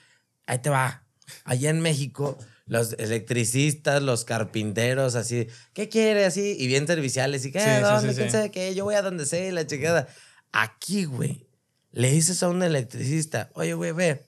ahí 0.46 0.59
te 0.61 0.70
va. 0.70 1.05
allá 1.44 1.70
en 1.70 1.81
México, 1.81 2.38
los 2.66 2.92
electricistas, 2.99 4.03
los 4.03 4.25
carpinteros, 4.25 5.14
así, 5.16 5.49
¿qué 5.73 5.88
quiere? 5.88 6.25
Así, 6.25 6.57
y 6.59 6.66
bien 6.66 6.87
serviciales, 6.87 7.44
y 7.44 7.53
qué, 7.53 7.61
Sí, 7.61 7.83
¿dónde? 7.83 8.11
sí, 8.11 8.16
¿Quién 8.16 8.29
sí. 8.29 8.33
sabe 8.33 8.51
qué? 8.51 8.75
Yo 8.75 8.85
voy 8.85 8.94
a 8.94 9.03
donde 9.03 9.27
sea, 9.27 9.49
y 9.49 9.51
la 9.53 9.66
chingada. 9.66 10.09
Aquí, 10.53 11.05
güey, 11.05 11.46
le 11.92 12.11
dices 12.12 12.42
a 12.42 12.49
un 12.49 12.62
electricista, 12.62 13.51
oye, 13.55 13.75
güey, 13.75 13.92
ve, 13.92 14.25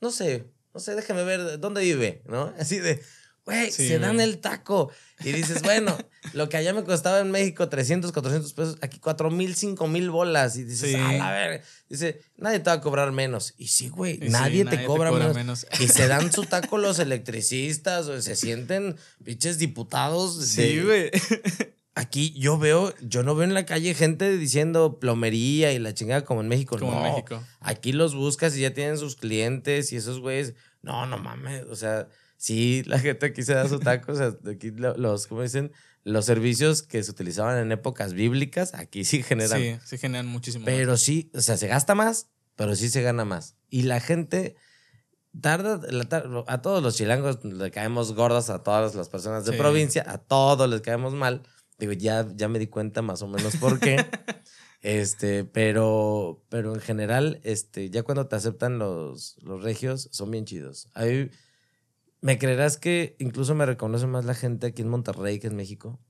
no 0.00 0.10
sé, 0.10 0.46
no 0.74 0.80
sé, 0.80 0.94
déjame 0.96 1.22
ver 1.24 1.58
dónde 1.60 1.82
vive, 1.82 2.22
¿no? 2.26 2.52
Así 2.58 2.78
de, 2.78 3.00
güey, 3.48 3.70
Sí, 3.72 3.88
se 3.88 3.98
dan 3.98 4.20
el 4.20 4.38
taco. 4.38 4.90
Y 5.24 5.32
dices, 5.32 5.62
bueno, 5.62 5.96
lo 6.34 6.48
que 6.48 6.56
allá 6.56 6.72
me 6.74 6.84
costaba 6.84 7.20
en 7.20 7.30
México 7.30 7.68
300, 7.68 8.12
400 8.12 8.52
pesos, 8.52 8.76
aquí 8.82 8.98
4 8.98 9.30
mil, 9.30 9.54
5 9.54 9.88
mil 9.88 10.10
bolas. 10.10 10.56
Y 10.56 10.64
dices, 10.64 10.90
Sí. 10.90 10.96
a 10.96 11.12
la 11.12 11.30
verga. 11.32 11.64
Dice, 11.88 12.20
nadie 12.36 12.60
te 12.60 12.70
va 12.70 12.74
a 12.76 12.80
cobrar 12.80 13.12
menos. 13.12 13.54
Y 13.56 13.68
sí, 13.68 13.88
güey, 13.88 14.16
Y 14.22 14.26
sí, 14.26 14.28
nadie, 14.28 14.64
te 14.64 14.84
cobra, 14.84 15.10
menos. 15.32 15.66
Y 15.80 15.88
se 15.88 16.06
dan 16.06 16.32
su 16.32 16.44
taco 16.44 16.78
los 16.78 16.98
electricistas, 16.98 18.06
o 18.06 18.20
se 18.20 18.36
sienten 18.36 18.96
pinches 19.24 19.58
diputados. 19.58 20.44
Sí, 20.46 20.80
güey. 20.80 21.10
Aquí 21.94 22.32
yo 22.38 22.58
veo, 22.58 22.94
yo 23.00 23.24
no 23.24 23.34
veo 23.34 23.42
en 23.42 23.54
la 23.54 23.66
calle 23.66 23.92
gente 23.92 24.36
diciendo 24.38 25.00
plomería 25.00 25.72
y 25.72 25.80
la 25.80 25.94
chingada 25.94 26.24
como 26.24 26.42
en 26.42 26.48
México. 26.48 26.78
Como 26.78 26.92
en 26.92 27.02
no. 27.02 27.10
México. 27.10 27.42
Aquí 27.58 27.90
los 27.92 28.14
buscas 28.14 28.56
y 28.56 28.60
ya 28.60 28.72
tienen 28.72 28.98
sus 28.98 29.16
clientes 29.16 29.92
y 29.92 29.96
esos 29.96 30.20
güeyes. 30.20 30.54
No, 30.80 31.06
no 31.06 31.18
mames. 31.18 31.64
O 31.64 31.74
sea, 31.74 32.06
sí, 32.38 32.82
la 32.86 32.98
gente 32.98 33.26
aquí 33.26 33.42
se 33.42 33.52
da 33.52 33.68
su 33.68 33.78
taco. 33.78 34.12
O 34.12 34.14
sea, 34.14 34.34
aquí 34.50 34.70
lo- 34.70 34.96
los, 34.96 35.26
¿cómo 35.26 35.42
dicen? 35.42 35.70
Los 36.04 36.24
servicios 36.24 36.82
que 36.82 37.02
se 37.02 37.10
utilizaban 37.10 37.58
en 37.58 37.70
épocas 37.72 38.14
bíblicas, 38.14 38.72
aquí 38.72 39.04
sí 39.04 39.22
generan. 39.22 39.60
Sí, 39.60 39.76
sí 39.84 39.98
generan 39.98 40.26
muchísimo. 40.26 40.64
Pero 40.64 40.96
sí, 40.96 41.30
o 41.34 41.42
sea, 41.42 41.58
se 41.58 41.66
gasta 41.68 41.94
más, 41.94 42.28
pero 42.56 42.74
sí 42.76 42.88
se 42.88 43.02
gana 43.02 43.26
más. 43.26 43.56
Y 43.68 43.82
la 43.82 44.00
gente 44.00 44.56
tarda, 45.38 45.80
la 45.90 46.08
a 46.46 46.62
todos 46.62 46.82
los 46.82 46.96
chilangos 46.96 47.44
le 47.44 47.70
caemos 47.70 48.14
gordos, 48.14 48.48
a 48.48 48.62
todas 48.62 48.94
las 48.94 49.08
personas 49.10 49.44
de 49.44 49.52
Sí. 49.52 49.58
provincia, 49.58 50.04
a 50.06 50.16
todos 50.18 50.68
les 50.70 50.80
caemos 50.80 51.12
mal. 51.12 51.42
Digo, 51.78 51.92
ya, 51.92 52.26
ya 52.34 52.48
me 52.48 52.58
di 52.58 52.66
cuenta 52.68 53.02
más 53.02 53.20
o 53.22 53.28
menos 53.28 53.56
por 53.56 53.78
qué. 53.78 53.96
este, 54.80 55.44
pero, 55.44 56.44
pero 56.48 56.74
en 56.74 56.80
general, 56.80 57.40
este, 57.44 57.90
ya 57.90 58.02
cuando 58.02 58.26
te 58.28 58.36
aceptan 58.36 58.78
los, 58.78 59.36
los 59.42 59.62
regios, 59.62 60.08
son 60.12 60.30
bien 60.30 60.44
chidos. 60.44 60.88
Ahí, 60.94 61.30
¿Me 62.20 62.38
creerás 62.38 62.76
que 62.76 63.16
incluso 63.18 63.54
me 63.54 63.66
reconoce 63.66 64.06
más 64.06 64.24
la 64.24 64.34
gente 64.34 64.66
aquí 64.68 64.82
en 64.82 64.88
Monterrey 64.88 65.38
que 65.38 65.46
en 65.46 65.56
México? 65.56 66.00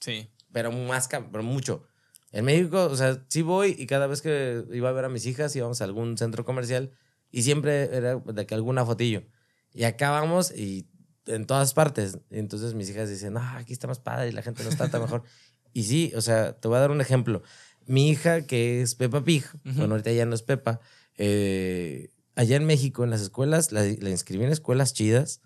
Sí. 0.00 0.30
pero 0.52 0.72
más, 0.72 1.08
pero 1.08 1.42
mucho. 1.42 1.84
En 2.32 2.44
México, 2.44 2.84
o 2.86 2.96
sea, 2.96 3.24
sí 3.28 3.42
voy 3.42 3.76
y 3.78 3.86
cada 3.86 4.06
vez 4.06 4.22
que 4.22 4.64
iba 4.72 4.88
a 4.88 4.92
ver 4.92 5.04
a 5.04 5.08
mis 5.08 5.26
hijas 5.26 5.54
íbamos 5.54 5.80
a 5.80 5.84
algún 5.84 6.16
centro 6.16 6.44
comercial 6.44 6.92
y 7.30 7.42
siempre 7.42 7.94
era 7.94 8.16
de 8.16 8.46
que 8.46 8.54
alguna 8.54 8.84
fotillo. 8.84 9.24
Y 9.72 9.84
acá 9.84 10.10
vamos 10.10 10.50
y 10.50 10.88
en 11.26 11.46
todas 11.46 11.74
partes. 11.74 12.18
Entonces 12.30 12.74
mis 12.74 12.90
hijas 12.90 13.08
dicen, 13.08 13.36
ah, 13.36 13.56
aquí 13.56 13.72
está 13.72 13.86
más 13.86 14.00
padre 14.00 14.28
y 14.28 14.32
la 14.32 14.42
gente 14.42 14.64
nos 14.64 14.76
trata 14.76 14.98
mejor. 14.98 15.22
y 15.72 15.84
sí, 15.84 16.12
o 16.16 16.20
sea, 16.20 16.52
te 16.52 16.68
voy 16.68 16.76
a 16.76 16.80
dar 16.80 16.90
un 16.90 17.00
ejemplo. 17.00 17.42
Mi 17.86 18.10
hija, 18.10 18.42
que 18.42 18.82
es 18.82 18.94
Peppa 18.94 19.24
Pig, 19.24 19.44
bueno, 19.64 19.94
ahorita 19.94 20.12
ya 20.12 20.26
no 20.26 20.34
es 20.34 20.42
Peppa, 20.42 20.80
eh, 21.16 22.10
allá 22.40 22.56
en 22.56 22.64
México, 22.64 23.04
en 23.04 23.10
las 23.10 23.20
escuelas, 23.20 23.70
la, 23.70 23.82
la 23.82 24.10
inscribí 24.10 24.44
en 24.44 24.50
escuelas 24.50 24.94
chidas 24.94 25.40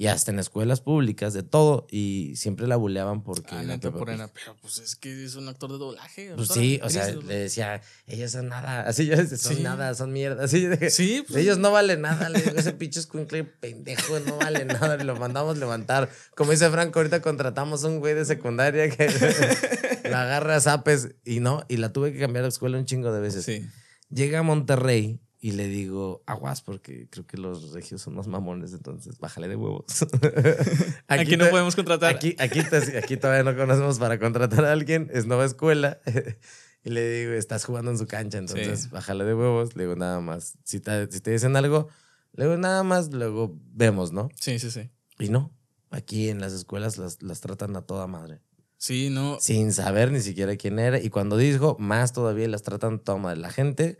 y 0.00 0.06
hasta 0.06 0.30
en 0.30 0.38
escuelas 0.38 0.80
públicas, 0.80 1.34
de 1.34 1.42
todo, 1.42 1.86
y 1.90 2.32
siempre 2.36 2.68
la 2.68 2.76
buleaban 2.76 3.22
porque 3.24 3.54
Ah, 3.56 3.64
Peppa 3.80 3.98
por. 3.98 4.08
Ana, 4.10 4.28
pero 4.32 4.56
pues 4.62 4.78
es 4.78 4.94
que 4.94 5.24
es 5.24 5.34
un 5.34 5.48
actor 5.48 5.72
de 5.72 5.78
doblaje. 5.78 6.32
Pues 6.36 6.50
sí, 6.50 6.78
o 6.84 6.88
sea, 6.88 7.10
le 7.10 7.34
decía, 7.36 7.82
ellos 8.06 8.30
son 8.30 8.48
nada, 8.48 8.80
así 8.88 9.06
yo 9.06 9.16
decía, 9.16 9.36
son 9.36 9.56
Sí. 9.56 9.62
nada, 9.62 9.94
son 9.94 10.12
mierda, 10.12 10.44
así 10.44 10.62
yo 10.62 10.70
dije, 10.70 10.88
Sí, 10.90 11.24
pues, 11.26 11.42
ellos 11.42 11.58
no 11.58 11.70
valen 11.72 12.00
nada, 12.02 12.28
le 12.30 12.40
digo, 12.40 12.56
ese 12.56 12.72
pinche 12.72 13.00
escuincle 13.00 13.42
pendejo 13.44 14.20
no 14.20 14.38
vale 14.38 14.64
nada, 14.64 14.96
lo 15.04 15.16
mandamos 15.16 15.58
levantar. 15.58 16.08
Como 16.36 16.52
dice 16.52 16.70
Franco, 16.70 17.00
ahorita 17.00 17.20
contratamos 17.20 17.84
a 17.84 17.88
un 17.88 17.98
güey 17.98 18.14
de 18.14 18.24
secundaria 18.24 18.88
que 18.88 19.08
la 20.08 20.22
agarra 20.22 20.56
a 20.56 20.60
zapes 20.60 21.16
y 21.24 21.40
no, 21.40 21.64
y 21.68 21.76
la 21.78 21.92
tuve 21.92 22.12
que 22.12 22.20
cambiar 22.20 22.44
de 22.44 22.50
escuela 22.50 22.78
un 22.78 22.84
chingo 22.86 23.12
de 23.12 23.20
veces. 23.20 23.44
Sí. 23.44 23.66
Llega 24.10 24.38
a 24.38 24.42
Monterrey 24.44 25.20
y 25.40 25.52
le 25.52 25.68
digo, 25.68 26.22
aguas, 26.26 26.62
porque 26.62 27.08
creo 27.10 27.26
que 27.26 27.36
los 27.36 27.72
regios 27.72 28.02
son 28.02 28.14
más 28.16 28.26
mamones, 28.26 28.72
entonces 28.72 29.18
bájale 29.18 29.46
de 29.48 29.56
huevos. 29.56 29.84
Aquí, 31.08 31.36
no 31.36 31.44
te- 31.44 31.50
podemos 31.50 31.76
contratar. 31.76 32.14
Aquí, 32.14 32.34
aquí, 32.38 32.62
te- 32.62 32.98
aquí 32.98 33.16
todavía 33.16 33.44
no 33.50 33.56
conocemos 33.56 33.98
para 33.98 34.18
contratar 34.18 34.64
a 34.64 34.72
alguien, 34.72 35.08
es 35.12 35.26
nueva 35.26 35.44
escuela. 35.44 36.00
y 36.84 36.90
le 36.90 37.08
digo, 37.20 37.32
estás 37.32 37.64
jugando 37.64 37.90
en 37.90 37.98
su 37.98 38.06
cancha, 38.06 38.38
entonces 38.38 38.82
Sí. 38.82 38.88
bájale 38.90 39.24
de 39.24 39.34
huevos. 39.34 39.76
Le 39.76 39.84
digo, 39.84 39.96
nada 39.96 40.20
más. 40.20 40.58
Si 40.64 40.80
te, 40.80 41.10
si 41.10 41.20
te 41.20 41.30
dicen 41.30 41.56
algo, 41.56 41.88
le 42.32 42.44
digo, 42.44 42.56
nada 42.56 42.82
más, 42.82 43.12
luego 43.12 43.56
vemos, 43.72 44.12
¿no? 44.12 44.28
Sí, 44.40 44.58
sí, 44.58 44.70
sí. 44.70 44.90
Y 45.18 45.28
no, 45.28 45.52
aquí 45.90 46.28
en 46.28 46.40
las 46.40 46.52
escuelas 46.52 46.98
las, 46.98 47.22
las 47.22 47.40
tratan 47.40 47.76
a 47.76 47.82
toda 47.82 48.06
madre. 48.06 48.40
Sí, 48.76 49.08
no. 49.10 49.38
Sin 49.40 49.72
saber 49.72 50.12
ni 50.12 50.20
siquiera 50.20 50.56
quién 50.56 50.78
era. 50.78 51.00
Y 51.00 51.10
cuando 51.10 51.36
dijo, 51.36 51.76
más 51.80 52.12
todavía 52.12 52.46
las 52.48 52.62
tratan 52.62 52.94
a 52.94 52.98
toda 52.98 53.18
madre. 53.18 53.40
La 53.40 53.50
gente 53.50 53.98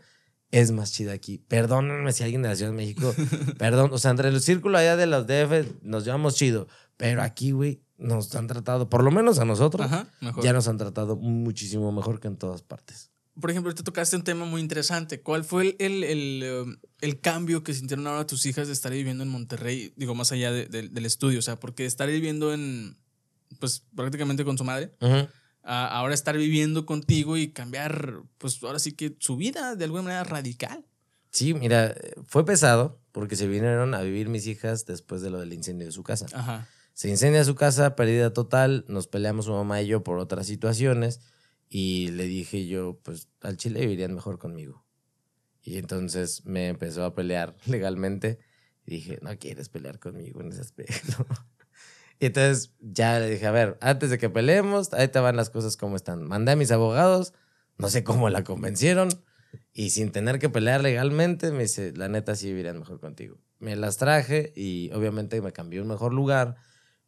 es 0.51 0.71
más 0.71 0.91
chida 0.91 1.13
aquí. 1.13 1.37
Perdónenme 1.47 2.11
si 2.13 2.23
alguien 2.23 2.41
de 2.41 2.49
la 2.49 2.55
Ciudad 2.55 2.71
de 2.71 2.77
México, 2.77 3.13
perdón, 3.57 3.91
o 3.93 3.97
sea, 3.97 4.11
entre 4.11 4.29
el 4.29 4.41
círculo 4.41 4.77
allá 4.77 4.95
de 4.97 5.05
los 5.05 5.27
DF 5.27 5.81
nos 5.83 6.05
llevamos 6.05 6.35
chido. 6.35 6.67
Pero 6.97 7.21
aquí, 7.21 7.51
güey, 7.51 7.81
nos 7.97 8.33
han 8.35 8.47
tratado, 8.47 8.89
por 8.89 9.03
lo 9.03 9.11
menos 9.11 9.39
a 9.39 9.45
nosotros, 9.45 9.85
Ajá, 9.85 10.07
mejor. 10.21 10.43
ya 10.43 10.53
nos 10.53 10.67
han 10.67 10.77
tratado 10.77 11.15
muchísimo 11.17 11.91
mejor 11.91 12.19
que 12.19 12.27
en 12.27 12.37
todas 12.37 12.61
partes. 12.61 13.11
Por 13.39 13.51
ejemplo, 13.51 13.69
ahorita 13.69 13.83
tocaste 13.83 14.17
un 14.17 14.23
tema 14.23 14.43
muy 14.43 14.59
interesante. 14.59 15.21
¿Cuál 15.21 15.45
fue 15.45 15.77
el, 15.79 16.03
el, 16.03 16.03
el, 16.43 16.61
um, 16.63 16.75
el 16.99 17.21
cambio 17.21 17.63
que 17.63 17.73
sintieron 17.73 18.05
ahora 18.07 18.27
tus 18.27 18.45
hijas 18.45 18.67
de 18.67 18.73
estar 18.73 18.91
viviendo 18.91 19.23
en 19.23 19.29
Monterrey? 19.29 19.93
Digo, 19.95 20.13
más 20.13 20.33
allá 20.33 20.51
de- 20.51 20.65
de- 20.65 20.89
del 20.89 21.05
estudio. 21.05 21.39
O 21.39 21.41
sea, 21.41 21.57
porque 21.57 21.85
estar 21.85 22.09
viviendo 22.09 22.53
en, 22.53 22.97
pues 23.61 23.85
prácticamente 23.95 24.43
con 24.43 24.57
su 24.57 24.65
madre, 24.65 24.91
a 25.69 25.85
ahora 25.85 26.15
estar 26.15 26.35
viviendo 26.35 26.87
contigo 26.87 27.37
y 27.37 27.51
cambiar, 27.51 28.23
pues 28.39 28.61
ahora 28.63 28.79
sí 28.79 28.93
que 28.93 29.15
su 29.19 29.37
vida 29.37 29.75
de 29.75 29.85
alguna 29.85 30.01
manera 30.01 30.23
radical. 30.23 30.83
Sí, 31.29 31.53
mira, 31.53 31.95
fue 32.25 32.43
pesado 32.43 32.99
porque 33.11 33.35
se 33.35 33.47
vinieron 33.47 33.93
a 33.93 34.01
vivir 34.01 34.29
mis 34.29 34.47
hijas 34.47 34.87
después 34.87 35.21
de 35.21 35.29
lo 35.29 35.39
del 35.39 35.53
incendio 35.53 35.85
de 35.85 35.91
su 35.91 36.01
casa. 36.01 36.25
Ajá. 36.33 36.67
Se 36.95 37.07
incendia 37.07 37.43
su 37.43 37.53
casa, 37.53 37.95
pérdida 37.95 38.33
total, 38.33 38.83
nos 38.87 39.05
peleamos 39.05 39.45
su 39.45 39.51
mamá 39.51 39.79
y 39.83 39.87
yo 39.87 40.03
por 40.03 40.17
otras 40.17 40.47
situaciones 40.47 41.21
y 41.69 42.07
le 42.09 42.23
dije 42.23 42.65
yo, 42.65 42.99
pues 43.03 43.27
al 43.41 43.55
chile 43.55 43.81
vivirían 43.81 44.15
mejor 44.15 44.39
conmigo. 44.39 44.83
Y 45.61 45.77
entonces 45.77 46.45
me 46.45 46.67
empezó 46.67 47.05
a 47.05 47.13
pelear 47.13 47.55
legalmente 47.67 48.39
y 48.87 48.95
dije, 48.95 49.19
no 49.21 49.37
quieres 49.37 49.69
pelear 49.69 49.99
conmigo 49.99 50.41
en 50.41 50.51
ese 50.51 50.61
aspecto. 50.61 51.27
y 52.19 52.27
entonces 52.27 52.73
ya 52.79 53.19
le 53.19 53.29
dije, 53.29 53.45
a 53.47 53.51
ver, 53.51 53.77
antes 53.81 54.09
de 54.09 54.17
que 54.17 54.29
peleemos, 54.29 54.93
ahí 54.93 55.07
te 55.07 55.19
van 55.19 55.35
las 55.35 55.49
cosas 55.49 55.77
como 55.77 55.95
están. 55.95 56.23
Mandé 56.23 56.51
a 56.51 56.55
mis 56.55 56.71
abogados, 56.71 57.33
no 57.77 57.89
sé 57.89 58.03
cómo 58.03 58.29
la 58.29 58.43
convencieron 58.43 59.09
y 59.73 59.91
sin 59.91 60.11
tener 60.11 60.39
que 60.39 60.49
pelear 60.49 60.81
legalmente, 60.81 61.51
me 61.51 61.63
dice, 61.63 61.93
la 61.95 62.09
neta 62.09 62.35
sí 62.35 62.47
vivirían 62.47 62.79
mejor 62.79 62.99
contigo. 62.99 63.37
Me 63.59 63.75
las 63.75 63.97
traje 63.97 64.53
y 64.55 64.91
obviamente 64.93 65.41
me 65.41 65.51
cambió 65.51 65.81
a 65.81 65.83
un 65.83 65.89
mejor 65.89 66.13
lugar 66.13 66.57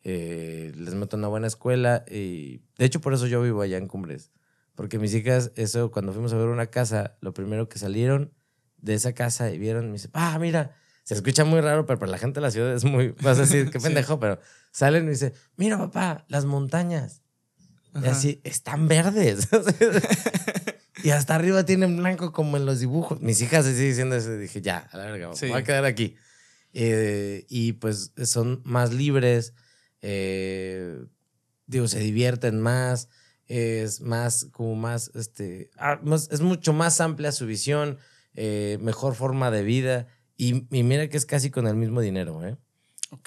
eh, 0.03 0.71
les 0.75 0.95
meto 0.95 1.15
una 1.15 1.27
buena 1.27 1.45
escuela 1.45 2.03
y 2.09 2.63
de 2.77 2.85
hecho 2.85 3.01
por 3.01 3.13
eso 3.13 3.27
yo 3.27 3.41
vivo 3.41 3.61
allá 3.61 3.77
en 3.77 3.87
Cumbres, 3.87 4.31
porque 4.73 4.97
mis 4.97 5.13
hijas, 5.13 5.51
eso 5.55 5.91
cuando 5.91 6.11
fuimos 6.11 6.33
a 6.33 6.37
ver 6.37 6.47
una 6.47 6.67
casa, 6.67 7.17
lo 7.21 7.33
primero 7.33 7.69
que 7.69 7.77
salieron 7.77 8.33
de 8.77 8.95
esa 8.95 9.13
casa 9.13 9.51
y 9.51 9.59
vieron, 9.59 9.87
me 9.87 9.93
dice, 9.93 10.09
ah, 10.13 10.39
mira, 10.39 10.75
se 11.03 11.13
escucha 11.15 11.43
muy 11.45 11.61
raro, 11.61 11.85
pero 11.85 11.99
para 11.99 12.11
la 12.11 12.17
gente 12.17 12.39
de 12.39 12.41
la 12.45 12.51
ciudad 12.51 12.73
es 12.73 12.83
muy, 12.83 13.09
vas 13.21 13.37
a 13.37 13.41
decir, 13.41 13.69
qué 13.71 13.79
Sí. 13.79 13.85
pendejo, 13.85 14.19
pero 14.19 14.39
salen 14.71 15.03
y 15.03 15.05
me 15.05 15.11
dice, 15.11 15.33
mira 15.57 15.77
papá, 15.77 16.25
las 16.27 16.45
montañas, 16.45 17.21
y 18.01 18.05
así, 18.07 18.39
están 18.45 18.87
verdes. 18.87 19.49
y 21.03 21.09
hasta 21.09 21.35
arriba 21.35 21.65
tienen 21.65 21.97
blanco 21.97 22.31
como 22.31 22.55
en 22.57 22.65
los 22.65 22.79
dibujos. 22.79 23.19
Mis 23.21 23.41
hijas 23.41 23.65
así 23.65 23.83
diciendo 23.85 24.15
eso, 24.15 24.37
dije, 24.37 24.61
ya, 24.61 24.87
a 24.91 24.97
la 24.97 25.05
verga, 25.07 25.35
Sí. 25.35 25.47
voy 25.47 25.59
a 25.59 25.63
quedar 25.63 25.85
aquí. 25.85 26.15
Eh, 26.73 27.45
y 27.49 27.73
pues 27.73 28.13
son 28.23 28.61
más 28.63 28.93
libres, 28.93 29.53
eh, 30.01 31.03
digo, 31.67 31.87
se 31.87 31.99
divierten 31.99 32.61
más, 32.61 33.09
es 33.47 33.99
más, 34.01 34.45
como 34.51 34.75
más, 34.75 35.11
este, 35.15 35.69
ah, 35.77 35.99
más- 36.03 36.29
es 36.31 36.39
mucho 36.41 36.71
más 36.73 37.01
amplia 37.01 37.31
su 37.33 37.45
visión, 37.45 37.97
eh, 38.33 38.77
mejor 38.81 39.15
forma 39.15 39.51
de 39.51 39.63
vida. 39.63 40.07
Y, 40.41 40.65
y 40.75 40.81
mira 40.81 41.07
que 41.07 41.17
es 41.17 41.27
casi 41.27 41.51
con 41.51 41.67
el 41.67 41.75
mismo 41.75 42.01
dinero, 42.01 42.43
¿eh? 42.43 42.57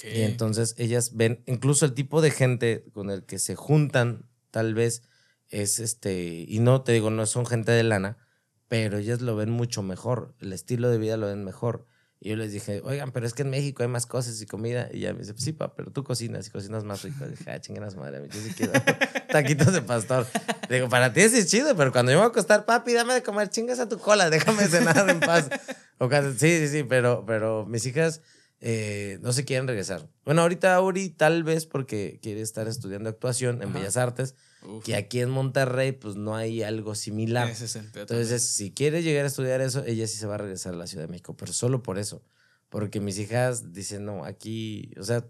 Y 0.02 0.22
entonces 0.22 0.74
ellas 0.78 1.14
ven, 1.14 1.44
incluso 1.46 1.86
el 1.86 1.94
tipo 1.94 2.20
de 2.20 2.32
gente 2.32 2.86
con 2.92 3.08
el 3.08 3.24
que 3.24 3.38
se 3.38 3.54
juntan, 3.54 4.28
tal 4.50 4.74
vez 4.74 5.04
es 5.48 5.78
este, 5.78 6.44
y 6.48 6.58
no 6.58 6.82
te 6.82 6.90
digo, 6.90 7.10
no 7.10 7.24
son 7.26 7.46
gente 7.46 7.70
de 7.70 7.84
lana, 7.84 8.18
pero 8.66 8.98
ellas 8.98 9.20
lo 9.20 9.36
ven 9.36 9.50
mucho 9.50 9.80
mejor, 9.84 10.34
el 10.40 10.52
estilo 10.52 10.90
de 10.90 10.98
vida 10.98 11.16
lo 11.16 11.28
ven 11.28 11.44
mejor. 11.44 11.86
Y 12.24 12.30
yo 12.30 12.36
les 12.36 12.52
dije, 12.52 12.80
oigan, 12.84 13.12
pero 13.12 13.26
es 13.26 13.34
que 13.34 13.42
en 13.42 13.50
México 13.50 13.82
hay 13.82 13.88
más 13.90 14.06
cosas 14.06 14.40
y 14.40 14.46
comida. 14.46 14.88
Y 14.90 15.00
ella 15.00 15.12
me 15.12 15.18
dice, 15.18 15.34
pues 15.34 15.44
sí, 15.44 15.52
pa, 15.52 15.74
pero 15.76 15.90
tú 15.90 16.04
cocinas 16.04 16.46
y 16.46 16.50
cocinas 16.50 16.82
más 16.82 17.02
rico. 17.02 17.22
Y 17.26 17.32
dije, 17.32 17.50
ah, 17.50 17.90
su 17.90 17.98
madre, 17.98 18.26
yo 18.32 18.40
sí 18.40 18.54
quiero 18.56 18.72
taquitos 19.30 19.74
de 19.74 19.82
pastor. 19.82 20.26
Le 20.70 20.76
digo, 20.76 20.88
para 20.88 21.12
ti 21.12 21.20
sí 21.28 21.36
es 21.36 21.48
chido, 21.48 21.76
pero 21.76 21.92
cuando 21.92 22.12
yo 22.12 22.16
me 22.16 22.22
voy 22.22 22.28
a 22.28 22.30
acostar, 22.30 22.64
papi, 22.64 22.94
dame 22.94 23.12
de 23.12 23.22
comer, 23.22 23.50
chingas 23.50 23.78
a 23.78 23.90
tu 23.90 23.98
cola, 23.98 24.30
déjame 24.30 24.66
cenar 24.68 25.06
en 25.10 25.20
paz. 25.20 25.50
O 25.98 26.08
cuando- 26.08 26.32
sí, 26.32 26.58
sí, 26.58 26.68
sí, 26.68 26.82
pero, 26.82 27.24
pero 27.26 27.66
mis 27.66 27.84
hijas 27.86 28.20
eh, 28.60 29.18
no 29.20 29.32
se 29.34 29.44
quieren 29.44 29.68
regresar. 29.68 30.08
Bueno, 30.24 30.40
ahorita 30.42 30.74
Auri 30.74 31.10
tal 31.10 31.44
vez 31.44 31.66
porque 31.66 32.18
quiere 32.22 32.40
estar 32.40 32.66
estudiando 32.68 33.10
actuación 33.10 33.62
en 33.62 33.68
Ajá. 33.68 33.78
Bellas 33.78 33.96
Artes, 33.98 34.34
Uf, 34.64 34.84
que 34.84 34.96
aquí 34.96 35.20
en 35.20 35.30
Monterrey 35.30 35.92
pues 35.92 36.16
no 36.16 36.34
hay 36.36 36.62
algo 36.62 36.94
similar. 36.94 37.48
ese 37.50 37.66
es 37.66 37.76
el 37.76 37.86
pedo 37.90 38.02
Entonces, 38.02 38.42
si 38.42 38.72
quiere 38.72 39.02
llegar 39.02 39.24
a 39.24 39.28
estudiar 39.28 39.60
eso, 39.60 39.84
ella 39.84 40.06
sí 40.06 40.16
se 40.16 40.26
va 40.26 40.34
a 40.34 40.38
regresar 40.38 40.74
a 40.74 40.76
la 40.76 40.86
Ciudad 40.86 41.04
de 41.04 41.08
México, 41.10 41.36
pero 41.36 41.52
solo 41.52 41.82
por 41.82 41.98
eso. 41.98 42.22
Porque 42.68 42.98
mis 43.00 43.18
hijas 43.18 43.72
dicen, 43.72 44.04
no, 44.04 44.24
aquí, 44.24 44.92
o 44.98 45.04
sea, 45.04 45.26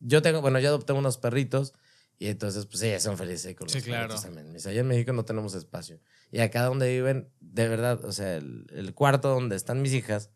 yo 0.00 0.22
tengo, 0.22 0.40
bueno, 0.40 0.58
yo 0.58 0.68
adopté 0.68 0.92
unos 0.92 1.18
perritos 1.18 1.72
y 2.18 2.26
entonces, 2.26 2.66
pues 2.66 2.82
ellas 2.82 3.02
son 3.02 3.16
felices 3.16 3.54
con 3.54 3.68
Sí, 3.68 3.78
los 3.78 3.84
claro. 3.84 4.08
perritos 4.08 4.24
también. 4.24 4.52
Mis- 4.52 4.66
Allá 4.66 4.80
en 4.80 4.88
México 4.88 5.12
no 5.12 5.24
tenemos 5.24 5.54
espacio. 5.54 6.00
Y 6.32 6.40
acá 6.40 6.64
donde 6.64 6.88
viven, 6.90 7.28
de 7.40 7.68
verdad, 7.68 8.04
o 8.04 8.12
sea, 8.12 8.36
el, 8.36 8.66
el 8.74 8.92
cuarto 8.94 9.28
donde 9.28 9.56
están 9.56 9.80
mis 9.82 9.92
hijas, 9.94 10.30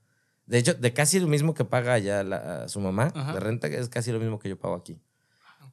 de 0.47 0.59
hecho, 0.59 0.74
de 0.74 0.92
casi 0.92 1.18
lo 1.20 1.26
mismo 1.26 1.55
que 1.55 1.64
paga 1.64 1.95
allá 1.95 2.22
la- 2.22 2.68
su 2.68 2.78
mamá 2.80 3.11
Ajá. 3.14 3.32
de 3.34 3.40
renta, 3.40 3.66
es 3.68 3.88
casi 3.88 4.12
lo 4.12 4.20
mismo 4.20 4.38
que 4.38 4.49
yo 4.51 4.59
pago 4.59 4.74
aquí. 4.74 4.99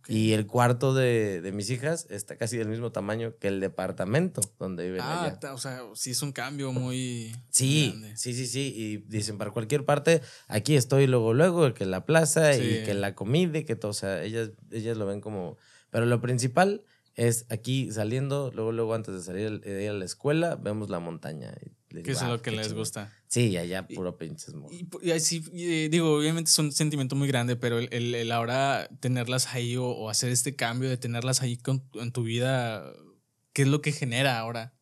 Ok. 0.02 0.10
Y 0.10 0.34
el 0.34 0.46
cuarto 0.48 0.94
de, 0.94 1.42
de 1.42 1.52
mis 1.52 1.70
hijas 1.70 2.06
está 2.10 2.36
casi 2.36 2.58
del 2.58 2.68
mismo 2.68 2.92
tamaño 2.92 3.36
que 3.40 3.48
el 3.48 3.60
departamento 3.60 4.42
donde 4.60 4.86
viven 4.86 5.02
Ah, 5.02 5.24
allá. 5.26 5.40
ta- 5.40 5.54
o 5.54 5.58
sea, 5.58 5.82
sí 5.94 6.12
es 6.12 6.22
un 6.22 6.32
cambio 6.32 6.72
muy 6.74 7.36
Sí, 7.50 7.90
grande. 7.92 8.18
sí, 8.18 8.34
sí, 8.34 8.46
sí. 8.48 8.74
Y 8.76 8.98
dicen, 8.98 9.38
para 9.38 9.52
cualquier 9.52 9.86
parte, 9.86 10.22
aquí 10.48 10.76
estoy 10.76 11.08
luego, 11.08 11.34
luego, 11.34 11.74
que 11.74 11.86
la 11.86 12.06
plaza 12.06 12.54
Sí. 12.54 12.62
y 12.82 12.84
que 12.84 12.94
la 12.94 13.16
comida 13.16 13.60
y 13.60 13.64
que 13.64 13.76
todo. 13.76 13.92
O 13.92 13.94
sea, 13.96 14.24
ellas, 14.24 14.52
ellas 14.72 14.98
lo 14.98 15.06
ven 15.06 15.22
como. 15.22 15.58
Pero 15.92 16.06
lo 16.06 16.20
principal 16.22 16.84
es 17.16 17.46
aquí 17.50 17.92
saliendo, 17.92 18.52
luego, 18.56 18.72
luego, 18.72 18.94
antes 18.94 19.14
de 19.14 19.22
salir 19.22 19.60
de 19.62 19.84
ir 19.84 19.90
a 19.90 19.94
la 19.94 20.06
escuela, 20.06 20.56
vemos 20.56 20.90
la 20.90 21.00
montaña. 21.00 21.54
Y 21.66 21.72
les 21.94 22.04
Que 22.04 22.12
es 22.12 22.22
"Ah, 22.22 22.30
lo 22.30 22.42
que 22.42 22.52
les 22.52 22.68
chingón". 22.68 22.80
gusta. 22.80 23.14
Sí, 23.28 23.56
allá 23.58 23.88
puro 23.88 24.18
pinches. 24.18 24.54
Y, 24.72 24.88
y 25.02 25.12
así, 25.12 25.44
y, 25.54 25.86
eh, 25.86 25.90
digo, 25.90 26.16
obviamente 26.18 26.50
es 26.50 26.60
un 26.60 26.72
sentimiento 26.72 27.16
muy 27.16 27.28
grande, 27.28 27.56
pero 27.56 27.80
el, 27.80 27.88
el- 27.92 28.16
el 28.16 28.32
ahora 28.32 28.90
tenerlas 29.00 29.54
ahí 29.54 29.78
o, 29.78 29.86
o 29.86 30.10
hacer 30.10 30.32
este 30.32 30.56
cambio 30.56 30.90
de 30.90 30.98
tenerlas 30.98 31.42
ahí 31.42 31.58
con- 31.58 31.84
en 31.94 32.12
tu 32.12 32.24
vida, 32.24 32.92
¿qué 33.54 33.62
es 33.64 33.68
lo 33.68 33.82
que 33.82 33.92
genera 33.92 34.38
ahora? 34.40 34.74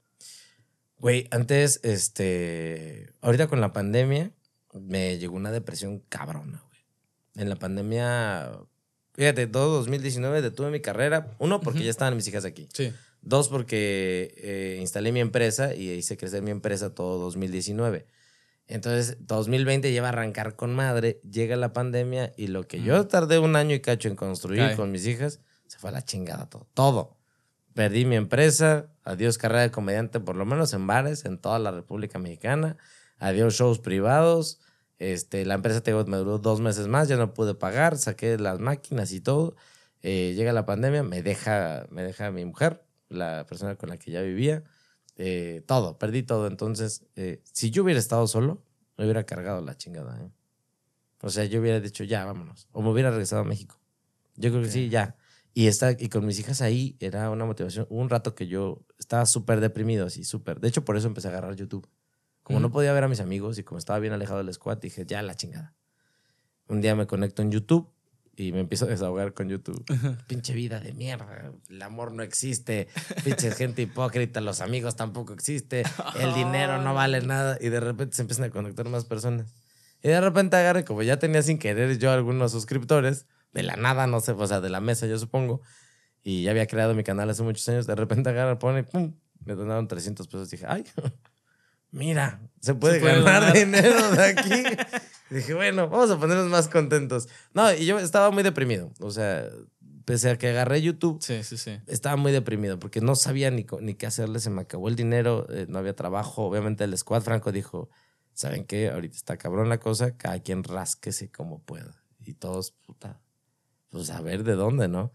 Güey, 0.97 1.28
antes, 1.32 1.80
este. 1.84 3.14
Ahorita 3.22 3.47
con 3.47 3.62
la 3.62 3.72
pandemia, 3.74 4.32
me 4.74 5.18
llegó 5.18 5.36
una 5.36 5.51
depresión 5.51 5.99
cabrona, 6.10 6.62
güey. 6.68 6.80
En 7.36 7.49
la 7.49 7.55
pandemia. 7.55 8.51
Fíjate, 9.14 9.47
todo 9.47 9.78
2019 9.78 10.41
detuve 10.41 10.72
mi 10.72 10.82
carrera. 10.82 11.36
Uno, 11.39 11.62
porque 11.62 11.84
ya 11.84 11.89
estaban 11.89 12.16
mis 12.16 12.28
hijas 12.28 12.45
aquí. 12.45 12.68
Sí. 12.74 12.91
Dos, 13.22 13.49
porque 13.49 14.34
eh, 14.38 14.78
instalé 14.80 15.11
mi 15.11 15.20
empresa 15.20 15.74
y 15.76 15.89
hice 15.91 16.17
crecer 16.17 16.41
mi 16.41 16.51
empresa 16.51 16.93
todo 16.95 17.20
2019. 17.20 18.05
Entonces, 18.67 19.17
2020 19.22 19.91
lleva 19.91 20.07
a 20.07 20.11
arrancar 20.11 20.55
con 20.55 20.76
madre, 20.76 21.20
llega 21.30 21.55
la 21.55 21.74
pandemia 21.74 22.32
y 22.38 22.47
lo 22.47 22.67
que 22.67 22.82
yo 22.82 23.03
Mm. 23.03 23.07
tardé 23.07 23.39
un 23.39 23.55
año 23.55 23.74
y 23.76 23.80
cacho 23.82 24.07
en 24.07 24.15
construir 24.15 24.59
Cae. 24.61 24.76
con 24.76 24.91
mis 24.91 25.05
hijas, 25.07 25.39
se 25.67 25.78
fue 25.80 25.89
a 25.89 25.93
la 25.93 26.03
chingada 26.03 26.47
todo. 26.49 26.67
Todo. 26.74 27.17
Perdí 27.74 28.05
mi 28.05 28.15
empresa, 28.15 28.88
adiós 29.03 29.38
carrera 29.38 29.61
de 29.63 29.72
comediante, 29.72 30.20
por 30.20 30.36
lo 30.36 30.45
menos 30.45 30.74
en 30.74 30.86
bares, 30.88 31.26
en 31.26 31.38
toda 31.39 31.59
la 31.59 31.72
República 31.72 32.20
Mexicana, 32.20 32.78
adiós 33.17 33.55
shows 33.55 33.80
privados. 33.80 34.59
Este, 34.99 35.45
la 35.45 35.55
empresa 35.55 35.82
te 35.82 35.91
digo, 35.91 36.03
me 36.05 36.17
duró 36.17 36.39
dos 36.39 36.59
meses 36.61 36.88
más, 36.88 37.07
ya 37.07 37.15
no 37.17 37.34
pude 37.34 37.55
pagar, 37.55 37.97
saqué 37.97 38.38
las 38.38 38.59
máquinas 38.59 39.11
y 39.13 39.22
todo. 39.22 39.55
Eh, 40.03 40.34
llega 40.36 40.53
la 40.53 40.65
pandemia, 40.65 41.03
me 41.03 41.24
deja, 41.24 41.88
me 41.89 42.03
deja 42.03 42.32
mi 42.32 42.43
mujer, 42.45 42.84
la 43.10 43.45
persona 43.47 43.76
con 43.76 43.89
la 43.89 43.97
que 43.97 44.12
ya 44.12 44.22
vivía. 44.22 44.64
eh, 45.18 45.64
todo, 45.68 45.97
perdí 45.99 46.24
todo. 46.24 46.47
Entonces, 46.47 47.05
eh, 47.16 47.41
si 47.51 47.72
yo 47.72 47.84
hubiera 47.84 47.99
estado 47.99 48.26
solo, 48.28 48.64
me 48.97 49.03
hubiera 49.03 49.26
cargado 49.26 49.62
la 49.62 49.76
chingada. 49.76 50.18
¿eh? 50.24 50.32
O 51.22 51.30
sea, 51.30 51.45
yo 51.45 51.60
hubiera 51.60 51.80
dicho, 51.82 52.03
ya, 52.05 52.24
vámonos. 52.26 52.68
O 52.72 52.82
me 52.82 52.89
hubiera 52.89 53.12
regresado 53.12 53.41
a 53.41 53.45
México. 53.45 53.80
Yo 54.36 54.49
creo 54.51 54.64
que 54.64 54.70
sí, 54.70 54.89
ya. 54.89 55.18
Y, 55.53 55.68
está, 55.68 55.91
y 55.91 56.07
con 56.10 56.26
mis 56.26 56.39
hijas 56.39 56.62
ahí 56.62 56.95
era 56.99 57.30
una 57.32 57.43
motivación. 57.45 57.86
Hubo 57.89 57.99
un 57.99 58.10
rato 58.10 58.34
que 58.36 58.47
yo 58.47 58.86
estaba 58.97 59.26
súper 59.26 59.60
deprimido, 59.60 60.05
así, 60.05 60.24
súper. 60.24 60.62
De 60.62 60.70
hecho, 60.70 60.86
por 60.86 60.95
eso 60.95 61.07
empecé 61.07 61.28
a 61.28 61.32
agarrar 61.32 61.55
YouTube. 61.55 61.89
Como 62.43 62.60
no 62.62 62.72
podía 62.72 62.93
ver 62.93 63.03
a 63.03 63.07
mis 63.07 63.20
amigos 63.20 63.57
y 63.60 63.64
como 63.64 63.78
estaba 63.78 63.99
bien 63.99 64.14
alejado 64.14 64.39
del 64.39 64.53
squad, 64.53 64.78
dije, 64.78 65.05
ya, 65.05 65.22
la 65.22 65.36
chingada. 65.36 65.76
Un 66.68 66.82
día 66.82 66.95
me 66.95 67.07
conecto 67.07 67.41
en 67.41 67.51
YouTube 67.51 67.91
y 68.39 68.53
me 68.53 68.61
empiezo 68.61 68.85
a 68.85 68.87
desahogar 68.87 69.33
con 69.33 69.49
YouTube. 69.49 69.83
Pinche 70.25 70.53
vida 70.53 70.79
de 70.79 70.93
mierda. 70.93 71.51
El 71.69 71.81
amor 71.81 72.13
no 72.13 72.23
existe. 72.23 72.87
Pinche 73.25 73.51
gente 73.51 73.81
hipócrita. 73.81 74.39
Los 74.39 74.61
amigos 74.61 74.95
tampoco 74.95 75.33
existe. 75.33 75.83
El 76.17 76.33
dinero 76.33 76.81
no 76.81 76.93
vale 76.93 77.19
nada. 77.25 77.57
Y 77.59 77.67
de 77.67 77.81
repente 77.81 78.15
se 78.15 78.21
empiezan 78.21 78.45
a 78.45 78.49
conectar 78.49 78.87
más 78.87 79.03
personas. 79.03 79.53
Y 80.01 80.07
de 80.07 80.21
repente 80.21 80.55
agarré, 80.55 80.85
como 80.85 81.03
ya 81.03 81.19
tenía 81.19 81.41
sin 81.41 81.59
querer 81.59 81.97
yo 81.99 82.11
algunos 82.11 82.53
suscriptores, 82.53 83.25
de 83.51 83.63
la 83.63 83.75
nada, 83.75 84.07
no 84.07 84.21
sé, 84.21 84.31
o 84.31 84.47
sea, 84.47 84.61
de 84.61 84.69
la 84.69 84.79
mesa, 84.79 85.05
yo 85.05 85.19
supongo. 85.19 85.61
Y 86.23 86.43
ya 86.43 86.51
había 86.51 86.65
creado 86.65 86.95
mi 86.95 87.03
canal 87.03 87.29
hace 87.29 87.43
muchos 87.43 87.67
años. 87.67 87.87
De 87.87 87.95
repente 87.95 88.29
agarra, 88.29 88.57
pone, 88.57 88.83
pum, 88.83 89.15
me 89.43 89.55
donaron 89.55 89.89
300 89.89 90.27
pesos. 90.27 90.49
Dije, 90.49 90.65
ay, 90.65 90.85
mira, 91.91 92.39
se 92.61 92.73
puede, 92.73 93.01
puede 93.01 93.15
ganar 93.15 93.41
donar. 93.41 93.53
dinero 93.53 94.11
de 94.11 94.23
aquí. 94.23 94.63
Dije, 95.30 95.53
bueno, 95.53 95.89
vamos 95.89 96.09
a 96.11 96.19
ponernos 96.19 96.47
más 96.47 96.67
contentos. 96.67 97.27
No, 97.53 97.71
y 97.73 97.86
yo 97.86 97.99
estaba 97.99 98.32
muy 98.32 98.43
deprimido. 98.43 98.91
O 98.99 99.11
sea, 99.11 99.45
pese 100.05 100.32
a 100.32 100.38
que 100.38 100.49
agarré 100.49 100.82
YouTube, 100.82 101.21
Sí, 101.21 101.43
sí, 101.43 101.57
sí. 101.57 101.80
estaba 101.88 102.15
muy 102.15 102.32
deprimido 102.32 102.80
porque 102.80 102.99
no 103.01 103.15
sabía 103.15 103.51
ni, 103.51 103.65
ni 103.82 103.93
qué 103.93 104.07
hacerle. 104.07 104.39
Se 104.39 104.49
me 104.49 104.61
acabó 104.61 104.89
el 104.89 104.95
dinero, 104.95 105.45
eh, 105.49 105.65
no 105.69 105.77
había 105.80 105.95
trabajo. 105.95 106.43
Obviamente 106.45 106.84
el 106.84 106.97
squad 106.97 107.21
Franco 107.21 107.51
dijo, 107.51 107.89
¿saben 108.34 108.65
qué? 108.65 108.89
Ahorita 108.89 109.15
está 109.15 109.38
cabrón 109.38 109.69
la 109.69 109.80
cosa, 109.80 110.17
cada 110.17 110.39
quien 110.39 110.63
rásquese 110.63 111.30
como 111.32 111.61
pueda. 111.61 112.03
Y 112.25 112.34
todos, 112.34 112.71
puta, 112.71 113.21
pues 113.89 114.09
a 114.09 114.21
ver 114.21 114.43
de 114.43 114.53
dónde, 114.53 114.88
¿no? 114.88 115.11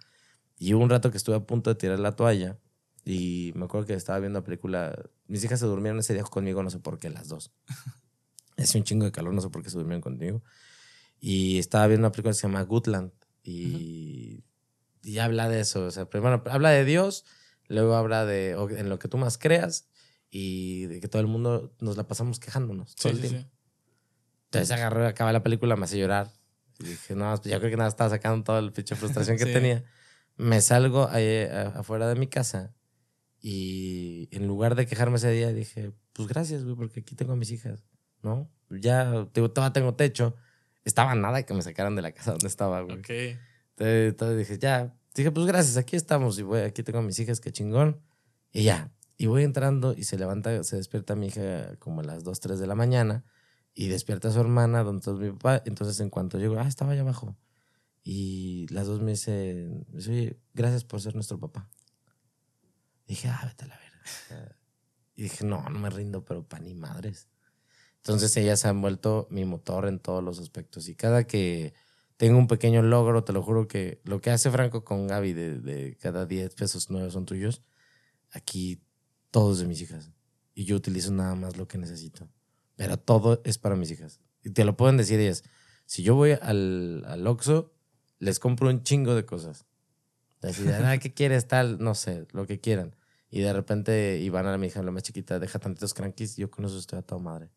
Y 0.58 0.74
hubo 0.74 0.84
un 0.84 0.90
rato 0.90 1.10
que 1.10 1.16
estuve 1.16 1.36
a 1.36 1.40
punto 1.40 1.70
de 1.70 1.76
tirar 1.76 1.98
la 1.98 2.12
toalla 2.12 2.58
y 3.04 3.52
me 3.56 3.64
acuerdo 3.64 3.86
que 3.86 3.94
estaba 3.94 4.20
viendo 4.20 4.38
la 4.38 4.44
película. 4.44 4.96
Mis 5.26 5.42
hijas 5.44 5.58
se 5.60 5.66
durmieron 5.66 5.98
ese 5.98 6.14
día 6.14 6.22
conmigo, 6.22 6.62
no 6.62 6.70
sé 6.70 6.78
por 6.78 6.98
qué, 7.00 7.10
las 7.10 7.28
dos. 7.28 7.52
Hacía 8.56 8.80
un 8.80 8.84
chingo 8.84 9.04
de 9.04 9.12
calor, 9.12 9.34
no 9.34 9.40
sé 9.40 9.48
por 9.50 9.62
qué 9.62 9.70
se 9.70 9.76
durmieron 9.78 10.00
conmigo. 10.00 10.42
Y 11.20 11.58
estaba 11.58 11.86
viendo 11.86 12.06
una 12.06 12.12
película 12.12 12.32
que 12.32 12.36
se 12.38 12.42
llama 12.46 12.62
Goodland 12.62 13.12
y, 13.42 14.44
y 15.02 15.18
habla 15.18 15.48
de 15.48 15.60
eso. 15.60 15.86
O 15.86 15.90
sea, 15.90 16.08
primero 16.08 16.42
habla 16.50 16.70
de 16.70 16.84
Dios, 16.84 17.24
luego 17.68 17.94
habla 17.96 18.24
de 18.26 18.50
en 18.52 18.88
lo 18.88 18.98
que 18.98 19.08
tú 19.08 19.16
más 19.18 19.38
creas 19.38 19.88
y 20.30 20.86
de 20.86 21.00
que 21.00 21.08
todo 21.08 21.20
el 21.22 21.28
mundo 21.28 21.74
nos 21.80 21.96
la 21.96 22.06
pasamos 22.06 22.38
quejándonos 22.40 22.94
todo 22.96 23.12
Sí, 23.12 23.16
el 23.18 23.22
sí, 23.22 23.28
tiempo. 23.28 23.48
sí. 23.50 23.54
Entonces 24.46 24.70
agarré, 24.70 25.06
acaba 25.06 25.32
la 25.32 25.42
película, 25.42 25.76
me 25.76 25.84
hace 25.84 25.98
llorar. 25.98 26.30
Y 26.78 26.84
dije, 26.84 27.14
no, 27.14 27.34
pues 27.36 27.50
yo 27.52 27.58
creo 27.58 27.70
que 27.70 27.76
nada, 27.76 27.88
estaba 27.88 28.10
sacando 28.10 28.44
toda 28.44 28.60
la 28.62 28.72
pinche 28.72 28.94
frustración 28.96 29.36
que 29.36 29.46
tenía. 29.46 29.84
Me 30.36 30.60
salgo 30.60 31.08
ahí, 31.08 31.44
a- 31.44 31.68
afuera 31.68 32.08
de 32.08 32.14
mi 32.16 32.26
casa 32.28 32.74
y 33.40 34.28
en 34.32 34.46
lugar 34.46 34.74
de 34.74 34.86
quejarme 34.86 35.16
ese 35.16 35.30
día, 35.30 35.52
dije, 35.52 35.92
pues 36.12 36.28
gracias, 36.28 36.64
güey, 36.64 36.76
porque 36.76 37.00
aquí 37.00 37.14
tengo 37.14 37.32
a 37.32 37.36
mis 37.36 37.50
hijas, 37.50 37.84
¿no? 38.24 38.50
Ya, 38.70 39.26
digo, 39.32 39.50
todavía 39.50 39.72
tengo 39.72 39.94
techo. 39.94 40.34
Estaba 40.84 41.14
nada 41.14 41.42
que 41.44 41.54
me 41.54 41.62
sacaran 41.62 41.96
de 41.96 42.02
la 42.02 42.12
casa 42.12 42.32
donde 42.32 42.48
estaba, 42.48 42.80
güey. 42.82 42.98
Ok. 42.98 43.10
Entonces, 43.10 44.08
entonces 44.08 44.38
dije, 44.38 44.58
ya. 44.58 44.94
Dije, 45.14 45.30
pues 45.30 45.46
gracias, 45.46 45.76
aquí 45.76 45.96
estamos. 45.96 46.38
Y 46.38 46.42
voy, 46.42 46.60
aquí 46.60 46.82
tengo 46.82 46.98
a 46.98 47.02
mis 47.02 47.18
hijas, 47.18 47.40
qué 47.40 47.52
chingón. 47.52 48.00
Y 48.52 48.64
ya. 48.64 48.90
Y 49.16 49.26
voy 49.26 49.44
entrando 49.44 49.94
y 49.94 50.04
se 50.04 50.18
levanta, 50.18 50.64
se 50.64 50.76
despierta 50.76 51.14
mi 51.14 51.28
hija 51.28 51.76
como 51.78 52.00
a 52.00 52.04
las 52.04 52.24
2, 52.24 52.40
3 52.40 52.58
de 52.58 52.66
la 52.66 52.74
mañana. 52.74 53.24
Y 53.74 53.88
despierta 53.88 54.28
a 54.28 54.30
su 54.32 54.40
hermana, 54.40 54.82
donde 54.82 55.00
está 55.00 55.12
mi 55.12 55.30
papá. 55.30 55.62
Entonces, 55.66 56.00
en 56.00 56.10
cuanto 56.10 56.38
llego, 56.38 56.58
ah, 56.58 56.66
estaba 56.66 56.92
allá 56.92 57.02
abajo. 57.02 57.36
Y 58.02 58.66
las 58.68 58.86
dos 58.86 59.00
me 59.00 59.12
dicen, 59.12 59.86
oye, 59.94 60.38
gracias 60.52 60.84
por 60.84 61.00
ser 61.00 61.14
nuestro 61.14 61.38
papá. 61.38 61.70
Dije, 63.06 63.28
ah, 63.28 63.40
vete 63.44 63.64
a 63.64 63.68
la 63.68 63.78
verga. 63.78 64.56
Y 65.16 65.22
dije, 65.22 65.44
no, 65.44 65.62
no 65.70 65.78
me 65.78 65.90
rindo, 65.90 66.24
pero 66.24 66.42
pa' 66.42 66.58
ni 66.58 66.74
madres. 66.74 67.28
Entonces 68.04 68.36
ellas 68.36 68.60
se 68.60 68.68
han 68.68 68.82
vuelto 68.82 69.26
mi 69.30 69.46
motor 69.46 69.88
en 69.88 69.98
todos 69.98 70.22
los 70.22 70.38
aspectos. 70.38 70.88
Y 70.88 70.94
cada 70.94 71.26
que 71.26 71.72
tengo 72.18 72.38
un 72.38 72.48
pequeño 72.48 72.82
logro, 72.82 73.24
te 73.24 73.32
lo 73.32 73.42
juro 73.42 73.66
que 73.66 74.02
lo 74.04 74.20
que 74.20 74.30
hace 74.30 74.50
Franco 74.50 74.84
con 74.84 75.06
Gaby 75.06 75.32
de, 75.32 75.58
de 75.58 75.96
cada 75.96 76.26
10 76.26 76.54
pesos 76.54 76.90
nuevos 76.90 77.14
son 77.14 77.24
tuyos, 77.24 77.62
aquí 78.30 78.82
todos 79.30 79.58
de 79.58 79.66
mis 79.66 79.80
hijas. 79.80 80.10
Y 80.54 80.64
yo 80.64 80.76
utilizo 80.76 81.12
nada 81.12 81.34
más 81.34 81.56
lo 81.56 81.66
que 81.66 81.78
necesito. 81.78 82.28
Pero 82.76 82.98
todo 82.98 83.40
es 83.44 83.56
para 83.56 83.74
mis 83.74 83.90
hijas. 83.90 84.20
Y 84.42 84.50
te 84.50 84.66
lo 84.66 84.76
pueden 84.76 84.98
decir 84.98 85.18
ellas. 85.18 85.42
Si 85.86 86.02
yo 86.02 86.14
voy 86.14 86.32
al, 86.32 87.04
al 87.06 87.26
Oxxo, 87.26 87.72
les 88.18 88.38
compro 88.38 88.68
un 88.68 88.82
chingo 88.82 89.14
de 89.14 89.24
cosas. 89.24 89.64
Decir, 90.42 90.70
ah, 90.72 90.98
¿qué 90.98 91.14
quieres? 91.14 91.48
Tal, 91.48 91.78
no 91.78 91.94
sé, 91.94 92.26
lo 92.32 92.46
que 92.46 92.60
quieran. 92.60 92.94
Y 93.30 93.40
de 93.40 93.52
repente 93.52 94.18
Ivana, 94.20 94.56
mi 94.58 94.66
hija, 94.66 94.82
la 94.82 94.90
más 94.90 95.02
chiquita, 95.02 95.38
deja 95.38 95.58
tantitos 95.58 95.94
crankies. 95.94 96.36
Yo 96.36 96.50
con 96.50 96.66
eso 96.66 96.78
estoy 96.78 96.98
a 96.98 97.02
toda 97.02 97.20
madre. 97.20 97.50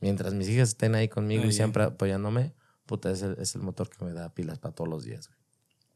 Mientras 0.00 0.34
mis 0.34 0.48
hijas 0.48 0.70
estén 0.70 0.94
ahí 0.94 1.08
conmigo 1.08 1.44
y 1.44 1.52
siempre 1.52 1.82
apoyándome, 1.84 2.54
puta, 2.86 3.10
es 3.10 3.22
el, 3.22 3.36
es 3.38 3.54
el 3.54 3.62
motor 3.62 3.90
que 3.90 4.04
me 4.04 4.12
da 4.12 4.32
pilas 4.32 4.58
para 4.58 4.74
todos 4.74 4.88
los 4.88 5.04
días. 5.04 5.28
güey. 5.28 5.38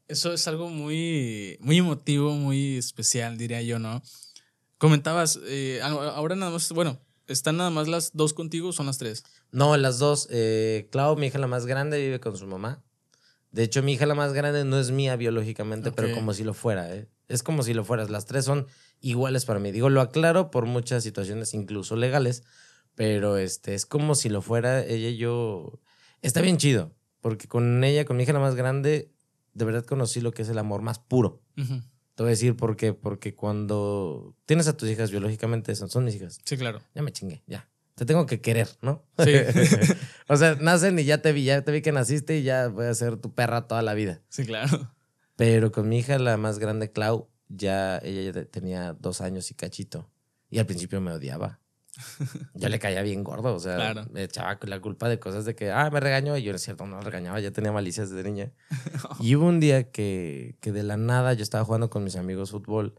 Eso 0.07 0.33
es 0.33 0.47
algo 0.47 0.69
muy, 0.69 1.57
muy 1.61 1.77
emotivo, 1.77 2.33
muy 2.33 2.77
especial, 2.77 3.37
diría 3.37 3.61
yo, 3.61 3.79
¿no? 3.79 4.01
Comentabas, 4.77 5.39
eh, 5.45 5.79
ahora 5.81 6.35
nada 6.35 6.51
más, 6.51 6.71
bueno, 6.71 6.99
¿Están 7.25 7.55
nada 7.55 7.69
más 7.69 7.87
las 7.87 8.11
dos 8.13 8.33
contigo 8.33 8.67
o 8.67 8.73
son 8.73 8.85
las 8.85 8.97
tres? 8.97 9.23
No, 9.49 9.77
las 9.77 9.97
dos. 9.97 10.27
Eh, 10.29 10.89
Clau, 10.91 11.15
mi 11.15 11.27
hija 11.27 11.39
la 11.39 11.47
más 11.47 11.65
grande, 11.65 11.97
vive 11.97 12.19
con 12.19 12.35
su 12.35 12.45
mamá. 12.45 12.83
De 13.51 13.63
hecho, 13.63 13.81
mi 13.81 13.93
hija 13.93 14.05
la 14.05 14.13
más 14.13 14.33
grande 14.33 14.65
no 14.65 14.77
es 14.77 14.91
mía 14.91 15.15
biológicamente, 15.15 15.93
pero 15.93 16.09
Ok. 16.09 16.15
como 16.15 16.33
si 16.33 16.43
lo 16.43 16.53
fuera. 16.53 16.93
¿eh? 16.93 17.07
Es 17.29 17.41
como 17.41 17.63
si 17.63 17.73
lo 17.73 17.85
fueras. 17.85 18.09
Las 18.09 18.25
tres 18.25 18.43
son 18.43 18.67
iguales 18.99 19.45
para 19.45 19.61
mí. 19.61 19.71
Digo, 19.71 19.89
lo 19.89 20.01
aclaro 20.01 20.51
por 20.51 20.65
muchas 20.65 21.01
situaciones, 21.03 21.53
incluso 21.53 21.95
legales, 21.95 22.43
pero 22.95 23.37
este, 23.37 23.73
es 23.73 23.85
como 23.85 24.15
si 24.15 24.29
lo 24.29 24.41
fuera 24.41 24.83
ella 24.83 25.09
y 25.09 25.17
yo. 25.17 25.79
Está 26.21 26.41
bien 26.41 26.57
chido, 26.57 26.95
porque 27.21 27.47
con 27.47 27.83
ella, 27.83 28.05
con 28.05 28.17
mi 28.17 28.23
hija 28.23 28.33
la 28.33 28.39
más 28.39 28.55
grande, 28.55 29.11
de 29.53 29.65
verdad 29.65 29.85
conocí 29.85 30.21
lo 30.21 30.31
que 30.31 30.43
es 30.43 30.49
el 30.49 30.57
amor 30.57 30.81
más 30.81 30.99
puro. 30.99 31.41
Te 31.55 32.21
voy 32.21 32.27
a 32.27 32.29
decir 32.31 32.55
por 32.55 32.75
qué. 32.75 32.93
Porque 32.93 33.35
cuando 33.35 34.35
tienes 34.45 34.67
a 34.67 34.77
tus 34.77 34.89
hijas 34.89 35.11
biológicamente, 35.11 35.75
son, 35.75 35.89
son 35.89 36.05
mis 36.05 36.15
hijas. 36.15 36.39
Sí, 36.45 36.57
claro. 36.57 36.81
Ya 36.93 37.01
me 37.01 37.11
chingué, 37.11 37.43
ya. 37.47 37.69
Te 37.95 38.05
tengo 38.05 38.25
que 38.25 38.41
querer, 38.41 38.69
¿no? 38.81 39.05
Sí. 39.19 39.33
o 40.27 40.35
sea, 40.35 40.55
nacen 40.55 40.97
y 40.97 41.03
ya 41.03 41.21
te 41.21 41.31
vi, 41.31 41.43
ya 41.43 41.61
te 41.61 41.71
vi 41.71 41.81
que 41.81 41.91
naciste 41.91 42.39
y 42.39 42.43
ya 42.43 42.67
voy 42.67 42.85
a 42.85 42.93
ser 42.93 43.17
tu 43.17 43.33
perra 43.33 43.67
toda 43.67 43.81
la 43.83 43.93
vida. 43.93 44.21
Sí, 44.29 44.45
claro. 44.45 44.93
Pero 45.35 45.71
con 45.71 45.89
mi 45.89 45.99
hija, 45.99 46.17
la 46.17 46.37
más 46.37 46.59
grande, 46.59 46.91
Clau, 46.91 47.29
ya 47.49 47.99
ella 47.99 48.31
ya 48.31 48.45
tenía 48.45 48.93
dos 48.93 49.21
años 49.21 49.51
y 49.51 49.53
cachito. 49.53 50.09
Y 50.49 50.59
al 50.59 50.65
principio 50.65 51.01
me 51.01 51.11
odiaba. 51.11 51.59
Yo 52.55 52.69
le 52.69 52.79
caía 52.79 53.01
bien 53.03 53.23
gordo, 53.23 53.53
o 53.53 53.59
sea, 53.59 53.75
Claro. 53.75 54.05
me 54.11 54.23
echaba 54.23 54.57
la 54.63 54.79
culpa 54.79 55.09
de 55.09 55.19
cosas 55.19 55.45
de 55.45 55.55
que, 55.55 55.71
ah, 55.71 55.89
me 55.91 55.99
regañó. 55.99 56.35
Y 56.37 56.43
yo, 56.43 56.53
es 56.53 56.61
cierto, 56.61 56.85
no 56.87 56.97
la 56.97 57.03
regañaba, 57.03 57.39
ya 57.39 57.51
tenía 57.51 57.71
malicias 57.71 58.09
desde 58.09 58.29
niña. 58.29 58.51
Y 59.19 59.35
hubo 59.35 59.45
un 59.47 59.59
día 59.59 59.91
que, 59.91 60.57
que 60.59 60.71
de 60.71 60.83
la 60.83 60.97
nada 60.97 61.33
yo 61.33 61.43
estaba 61.43 61.63
jugando 61.65 61.89
con 61.89 62.03
mis 62.03 62.15
amigos 62.15 62.51
fútbol 62.51 62.95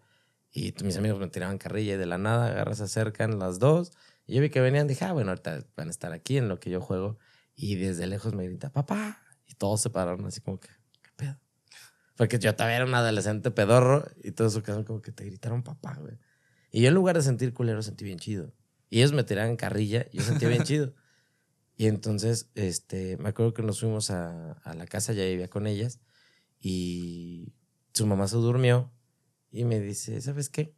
y 0.52 0.72
mis 0.84 0.96
amigos 0.96 1.18
me 1.18 1.28
tiraban 1.28 1.58
carrilla 1.58 1.94
y 1.94 1.96
de 1.96 2.06
la 2.06 2.18
nada 2.18 2.46
agarras 2.46 2.78
se 2.78 2.84
acercan 2.84 3.40
las 3.40 3.58
dos 3.58 3.90
y 4.26 4.34
yo 4.34 4.40
vi 4.40 4.50
que 4.50 4.60
venían 4.60 4.86
dije, 4.86 5.04
ah, 5.04 5.12
bueno, 5.12 5.30
ahorita 5.30 5.64
van 5.76 5.88
a 5.88 5.90
estar 5.90 6.12
aquí 6.12 6.36
en 6.38 6.48
lo 6.48 6.60
que 6.60 6.70
yo 6.70 6.80
juego 6.80 7.18
y 7.56 7.74
desde 7.74 8.06
lejos 8.06 8.34
me 8.34 8.44
grita, 8.44 8.70
papá, 8.70 9.20
y 9.46 9.54
todos 9.54 9.80
se 9.80 9.90
pararon 9.90 10.24
así 10.26 10.40
como 10.40 10.60
que, 10.60 10.68
¿qué 11.02 11.10
pedo? 11.16 11.38
Porque 12.16 12.38
yo 12.38 12.54
todavía 12.54 12.76
era 12.76 12.84
un 12.86 12.94
adolescente 12.94 13.50
pedorro 13.50 14.04
y 14.22 14.30
todos 14.30 14.52
se 14.54 14.62
quedaron 14.62 14.84
como 14.84 15.02
que 15.02 15.10
te 15.12 15.24
gritaron 15.24 15.62
papá, 15.64 15.96
güey. 16.00 16.16
Y 16.70 16.82
yo 16.82 16.88
en 16.88 16.94
lugar 16.94 17.16
de 17.16 17.22
sentir 17.22 17.52
culero 17.52 17.82
sentí 17.82 18.04
bien 18.04 18.18
chido. 18.18 18.52
Y 18.94 18.98
ellos 18.98 19.12
me 19.12 19.24
tiraban 19.24 19.56
carrilla 19.56 20.06
y 20.12 20.18
yo 20.18 20.24
sentía 20.24 20.48
bien 20.48 20.62
chido. 20.62 20.94
Y 21.76 21.88
entonces, 21.88 22.48
este, 22.54 23.16
me 23.16 23.30
acuerdo 23.30 23.52
que 23.52 23.64
nos 23.64 23.80
fuimos 23.80 24.12
a, 24.12 24.52
a 24.52 24.74
la 24.74 24.86
casa, 24.86 25.12
ya 25.12 25.24
vivía 25.24 25.48
con 25.50 25.66
ellas, 25.66 25.98
y 26.60 27.52
su 27.92 28.06
mamá 28.06 28.28
se 28.28 28.36
durmió 28.36 28.92
y 29.50 29.64
me 29.64 29.80
dice, 29.80 30.20
¿sabes 30.20 30.48
qué? 30.48 30.76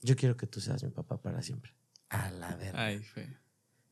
Yo 0.00 0.16
quiero 0.16 0.38
que 0.38 0.46
tú 0.46 0.62
seas 0.62 0.82
mi 0.82 0.88
papá 0.88 1.20
para 1.20 1.42
siempre. 1.42 1.74
A 2.08 2.30
la 2.30 2.56
verga. 2.56 2.86
Ay, 2.86 3.00
fe. 3.00 3.36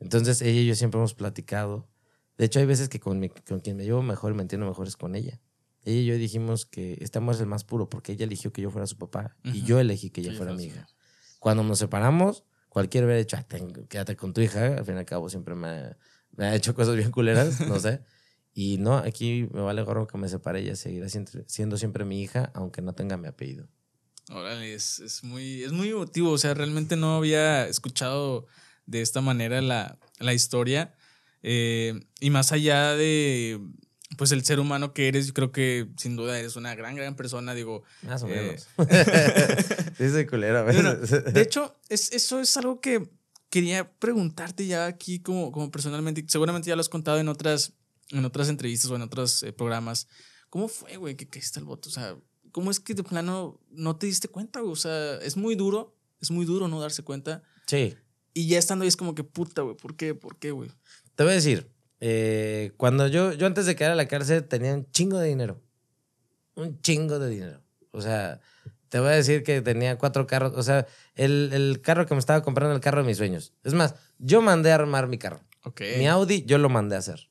Entonces, 0.01 0.41
ella 0.41 0.61
y 0.62 0.66
yo 0.66 0.74
siempre 0.74 0.99
hemos 0.99 1.12
platicado. 1.12 1.91
De 2.39 2.47
hecho, 2.47 2.59
hay 2.61 2.64
veces 2.64 2.89
que 2.89 3.01
con, 3.01 3.18
mi- 3.20 3.28
con 3.28 3.61
quien 3.61 3.76
me 3.76 3.84
llevo 3.84 4.01
mejor 4.03 4.32
y 4.32 4.34
me 4.36 4.41
entiendo 4.41 4.66
mejor 4.66 4.86
es 4.86 4.97
con 4.97 5.14
ella. 5.14 5.41
Ella 5.84 6.01
y 6.01 6.07
yo 6.07 6.14
dijimos 6.14 6.64
que 6.64 6.97
este 7.03 7.18
amor 7.18 7.34
es 7.34 7.41
el 7.43 7.47
más 7.49 7.64
puro 7.64 7.91
porque 7.91 8.12
ella 8.12 8.24
eligió 8.24 8.51
que 8.51 8.62
yo 8.62 8.70
fuera 8.70 8.86
su 8.86 8.97
papá 8.97 9.36
y 9.45 9.59
Ujú. 9.59 9.66
yo 9.66 9.78
elegí 9.80 10.09
que 10.09 10.22
ella 10.22 10.30
Sí, 10.30 10.36
fuera 10.39 10.53
fue 10.55 10.62
mi 10.62 10.64
hija. 10.68 10.86
Cuando 11.39 11.62
nos 11.62 11.78
separamos, 11.78 12.45
cualquiera 12.68 13.06
hubiera 13.06 13.18
dicho, 13.18 13.36
"Ah, 13.36 13.42
ten- 13.46 13.86
quédate 13.88 14.16
con 14.16 14.32
tu 14.32 14.40
hija. 14.40 14.78
Al 14.78 14.84
fin 14.84 14.94
y 14.96 14.98
al 14.98 15.04
cabo, 15.04 15.28
siempre 15.28 15.54
me, 15.54 15.96
me 16.36 16.46
ha 16.46 16.54
hecho 16.54 16.74
cosas 16.74 16.96
bien 16.96 17.10
culeras, 17.10 17.60
no 17.60 17.78
sé. 17.80 18.00
Y 18.54 18.78
no, 18.78 18.96
aquí 18.96 19.48
me 19.52 19.60
vale 19.60 19.82
gorro 19.82 20.06
que 20.06 20.18
me 20.18 20.28
separe. 20.28 20.60
Ella 20.60 20.74
seguirá 20.76 21.06
siendo 21.08 21.76
siempre 21.76 22.04
mi 22.04 22.20
hija, 22.22 22.50
aunque 22.54 22.82
no 22.82 22.92
tenga 22.94 23.16
mi 23.16 23.28
apellido. 23.28 23.68
Órale, 24.30 24.74
es, 24.74 24.98
es 24.98 25.22
muy, 25.24 25.62
es 25.62 25.72
muy 25.72 25.88
emotivo. 25.90 26.30
O 26.32 26.38
sea, 26.38 26.54
realmente 26.54 26.96
no 26.96 27.16
había 27.16 27.66
escuchado 27.68 28.46
de 28.86 29.00
esta 29.00 29.20
manera 29.20 29.60
la, 29.62 29.98
la 30.18 30.34
historia. 30.34 30.94
Eh, 31.42 32.00
y 32.20 32.30
más 32.30 32.50
allá 32.52 32.94
de 32.94 33.60
pues 34.16 34.32
el 34.32 34.44
ser 34.44 34.59
humano 34.61 34.92
que 34.94 35.09
eres, 35.09 35.26
yo 35.28 35.34
creo 35.34 35.52
que 35.52 35.88
sin 35.96 36.16
duda 36.16 36.38
eres 36.38 36.56
una 36.56 36.74
gran, 36.74 36.96
gran 36.96 37.14
persona. 37.14 37.54
Digo, 37.54 37.82
Más 38.02 38.22
o 38.22 38.28
Eh. 38.28 38.30
menos. 38.30 38.66
sí, 39.98 40.09
soy 40.11 40.26
culero 40.26 40.59
a 40.59 40.62
Bueno, 40.64 40.94
de 40.96 41.40
hecho, 41.40 41.74
es, 41.88 42.12
eso 42.12 42.40
es 42.40 42.56
algo 42.56 42.80
que 42.80 43.09
quería 43.50 43.90
preguntarte 43.98 44.66
ya 44.66 44.86
aquí 44.86 45.20
como, 45.20 45.52
como 45.52 45.70
personalmente. 45.70 46.24
Seguramente 46.28 46.68
ya 46.68 46.76
lo 46.76 46.80
has 46.80 46.88
contado 46.88 47.18
en 47.18 47.28
otras, 47.28 47.72
en 48.11 48.24
otras 48.24 48.48
entrevistas 48.48 48.90
o 48.90 48.96
en 48.96 49.02
otros 49.02 49.42
eh, 49.42 49.52
programas. 49.52 50.09
¿Cómo 50.50 50.68
fue, 50.68 50.96
güey, 50.96 51.14
que 51.16 51.28
caíste 51.28 51.61
el 51.61 51.66
voto? 51.66 51.88
O 51.88 51.92
sea, 51.92 52.16
¿cómo 52.52 52.70
es 52.70 52.80
que 52.80 52.94
de 52.94 53.02
plano 53.04 53.61
no 53.70 53.96
te 53.96 54.06
diste 54.06 54.28
cuenta, 54.28 54.61
güey? 54.61 54.72
O 54.72 54.76
sea, 54.76 55.16
es 55.16 55.36
muy 55.36 55.54
duro, 55.54 55.94
es 56.20 56.30
muy 56.30 56.44
duro 56.46 56.66
no 56.68 56.80
darse 56.80 57.02
cuenta. 57.02 57.42
sí. 57.66 57.94
Y 58.34 58.46
ya 58.46 58.59
estando 58.59 58.84
ahí 58.84 58.88
es 58.88 58.96
como 58.96 59.16
que 59.16 59.24
puta, 59.24 59.62
güey, 59.62 59.76
¿por 59.76 59.96
qué? 59.96 60.14
¿Por 60.14 60.38
qué, 60.38 60.52
güey? 60.52 60.70
Te 61.16 61.24
voy 61.24 61.32
a 61.32 61.34
decir, 61.34 61.68
eh, 62.01 62.72
cuando 62.76 63.07
yo, 63.09 63.32
yo 63.32 63.46
antes 63.46 63.66
de 63.66 63.76
quedar 63.76 63.92
a 63.92 63.96
la 63.96 64.09
cárcel 64.09 64.44
tenía 64.44 64.74
un 64.74 64.90
chingo 64.90 65.18
de 65.18 65.28
dinero. 65.28 65.61
Un 66.55 66.80
chingo 66.80 67.18
de 67.18 67.28
dinero. 67.28 67.62
O 67.90 68.01
sea, 68.01 68.40
te 68.88 69.01
voy 69.01 69.09
a 69.09 69.12
decir 69.12 69.42
que 69.42 69.61
tenía 69.61 69.99
cuatro 69.99 70.26
carros. 70.26 70.53
O 70.57 70.62
sea, 70.62 70.86
el, 71.14 71.51
el 71.53 71.80
carro 71.80 72.07
que 72.07 72.14
me 72.14 72.20
estaba 72.20 72.42
comprando, 72.42 72.74
el 72.74 72.80
carro 72.80 73.03
de 73.03 73.07
mis 73.07 73.16
sueños. 73.16 73.53
Es 73.64 73.74
más, 73.74 73.94
yo 74.18 74.42
mandé 74.42 74.72
a 74.72 74.76
armar 74.76 75.09
mi 75.09 75.18
carro. 75.18 75.40
Mi 75.99 76.09
Audi, 76.09 76.44
yo 76.44 76.59
lo 76.59 76.68
mandé 76.68 76.96
a 76.96 77.01
hacer. 77.01 77.28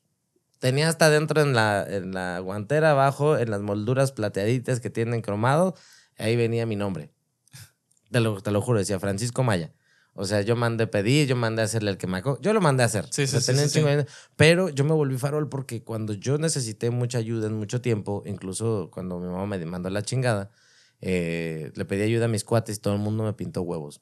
Tenía 0.58 0.88
hasta 0.88 1.10
dentro 1.10 1.40
en 1.40 1.54
la, 1.54 1.84
en 1.88 2.12
la 2.12 2.38
guantera, 2.40 2.92
abajo, 2.92 3.38
en 3.38 3.50
las 3.50 3.62
molduras 3.62 4.12
plateaditas 4.12 4.80
que 4.80 4.90
tienen 4.90 5.22
cromado. 5.22 5.74
Ahí 6.16 6.36
venía 6.36 6.66
mi 6.66 6.76
nombre. 6.76 7.10
Te 8.10 8.20
lo, 8.20 8.40
te 8.40 8.50
lo 8.50 8.60
juro, 8.60 8.78
decía 8.78 8.98
Francisco 8.98 9.42
Maya. 9.42 9.72
O 10.20 10.24
sea, 10.24 10.40
yo 10.42 10.56
mandé 10.56 10.88
pedir, 10.88 11.28
yo 11.28 11.36
mandé 11.36 11.62
a 11.62 11.66
hacerle 11.66 11.92
el 11.92 11.96
quemaco. 11.96 12.40
Yo 12.40 12.52
lo 12.52 12.60
mandé 12.60 12.82
a 12.82 12.86
hacer. 12.86 13.06
Sí, 13.08 13.22
O 13.22 13.26
sea, 13.28 13.40
sí, 13.40 13.54
sí. 13.68 13.80
Pero 14.34 14.68
yo 14.68 14.82
me 14.82 14.92
volví 14.92 15.16
farol 15.16 15.48
porque 15.48 15.84
cuando 15.84 16.12
yo 16.12 16.38
necesité 16.38 16.90
mucha 16.90 17.18
ayuda 17.18 17.46
en 17.46 17.54
mucho 17.54 17.80
tiempo, 17.80 18.24
incluso 18.26 18.90
cuando 18.92 19.20
mi 19.20 19.28
mamá 19.28 19.46
me 19.46 19.64
mandó 19.64 19.90
la 19.90 20.02
chingada, 20.02 20.50
eh, 21.00 21.70
le 21.72 21.84
pedí 21.84 22.02
ayuda 22.02 22.24
a 22.24 22.28
mis 22.28 22.42
cuates 22.42 22.78
y 22.78 22.80
todo 22.80 22.94
el 22.94 22.98
mundo 22.98 23.22
me 23.22 23.32
pintó 23.32 23.62
huevos. 23.62 24.00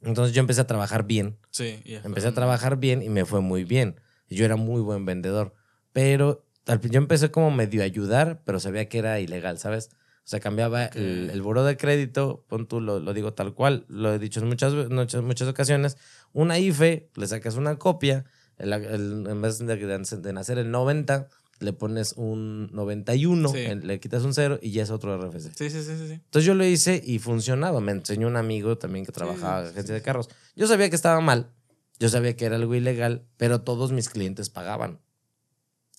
Entonces 0.00 0.34
yo 0.34 0.40
empecé 0.40 0.62
a 0.62 0.66
trabajar 0.66 1.04
bien. 1.04 1.36
Sí, 1.50 1.82
ya. 1.84 2.00
Empecé 2.02 2.28
a 2.28 2.32
trabajar 2.32 2.78
bien 2.78 3.02
y 3.02 3.10
me 3.10 3.26
fue 3.26 3.42
muy 3.42 3.64
bien. 3.64 4.00
Yo 4.30 4.46
era 4.46 4.56
muy 4.56 4.80
buen 4.80 5.04
vendedor. 5.04 5.52
Pero 5.92 6.46
yo 6.64 6.98
empecé 6.98 7.30
como 7.30 7.50
medio 7.50 7.82
a 7.82 7.84
ayudar, 7.84 8.40
pero 8.46 8.58
sabía 8.58 8.88
que 8.88 8.96
era 8.96 9.20
ilegal, 9.20 9.58
¿sabes? 9.58 9.90
O 10.26 10.28
sea, 10.28 10.40
cambiaba 10.40 10.86
Ok. 10.86 10.96
el, 10.96 11.30
el 11.30 11.40
buró 11.40 11.62
de 11.62 11.76
crédito, 11.76 12.44
pon 12.48 12.66
tú, 12.66 12.80
lo, 12.80 12.98
lo 12.98 13.14
digo 13.14 13.32
tal 13.32 13.54
cual, 13.54 13.84
lo 13.88 14.12
he 14.12 14.18
dicho 14.18 14.40
en 14.40 14.48
muchas, 14.48 14.74
muchas, 14.90 15.22
muchas 15.22 15.46
ocasiones. 15.46 15.96
Una 16.32 16.58
IFE, 16.58 17.10
le 17.14 17.26
sacas 17.28 17.54
una 17.54 17.76
copia, 17.78 18.24
el- 18.58 18.72
el- 18.72 19.24
en 19.28 19.40
vez 19.40 19.58
de, 19.60 19.76
de 19.76 20.32
nacer 20.32 20.58
el 20.58 20.72
90, 20.72 21.28
le 21.60 21.72
pones 21.72 22.14
un 22.16 22.68
91, 22.72 23.48
Sí. 23.50 23.66
le 23.82 24.00
quitas 24.00 24.24
un 24.24 24.34
0 24.34 24.58
y 24.60 24.72
ya 24.72 24.82
es 24.82 24.90
otro 24.90 25.14
RFC. 25.14 25.52
Sí, 25.56 25.70
sí, 25.70 25.80
sí, 25.84 25.96
sí. 25.96 26.06
sí. 26.08 26.12
Entonces 26.14 26.44
yo 26.44 26.54
lo 26.54 26.64
hice 26.64 27.00
y 27.04 27.20
funcionaba. 27.20 27.80
Me 27.80 27.92
enseñó 27.92 28.26
un 28.26 28.36
amigo 28.36 28.76
también 28.78 29.06
que 29.06 29.12
trabajaba 29.12 29.60
en 29.60 29.66
sí, 29.66 29.70
agencia 29.74 29.94
sí, 29.94 30.00
de 30.00 30.02
carros. 30.02 30.28
Yo 30.56 30.66
sabía 30.66 30.90
que 30.90 30.96
estaba 30.96 31.20
mal, 31.20 31.52
yo 32.00 32.08
sabía 32.08 32.34
que 32.36 32.46
era 32.46 32.56
algo 32.56 32.74
ilegal, 32.74 33.26
pero 33.36 33.60
todos 33.62 33.92
mis 33.92 34.08
clientes 34.10 34.50
pagaban. 34.50 34.98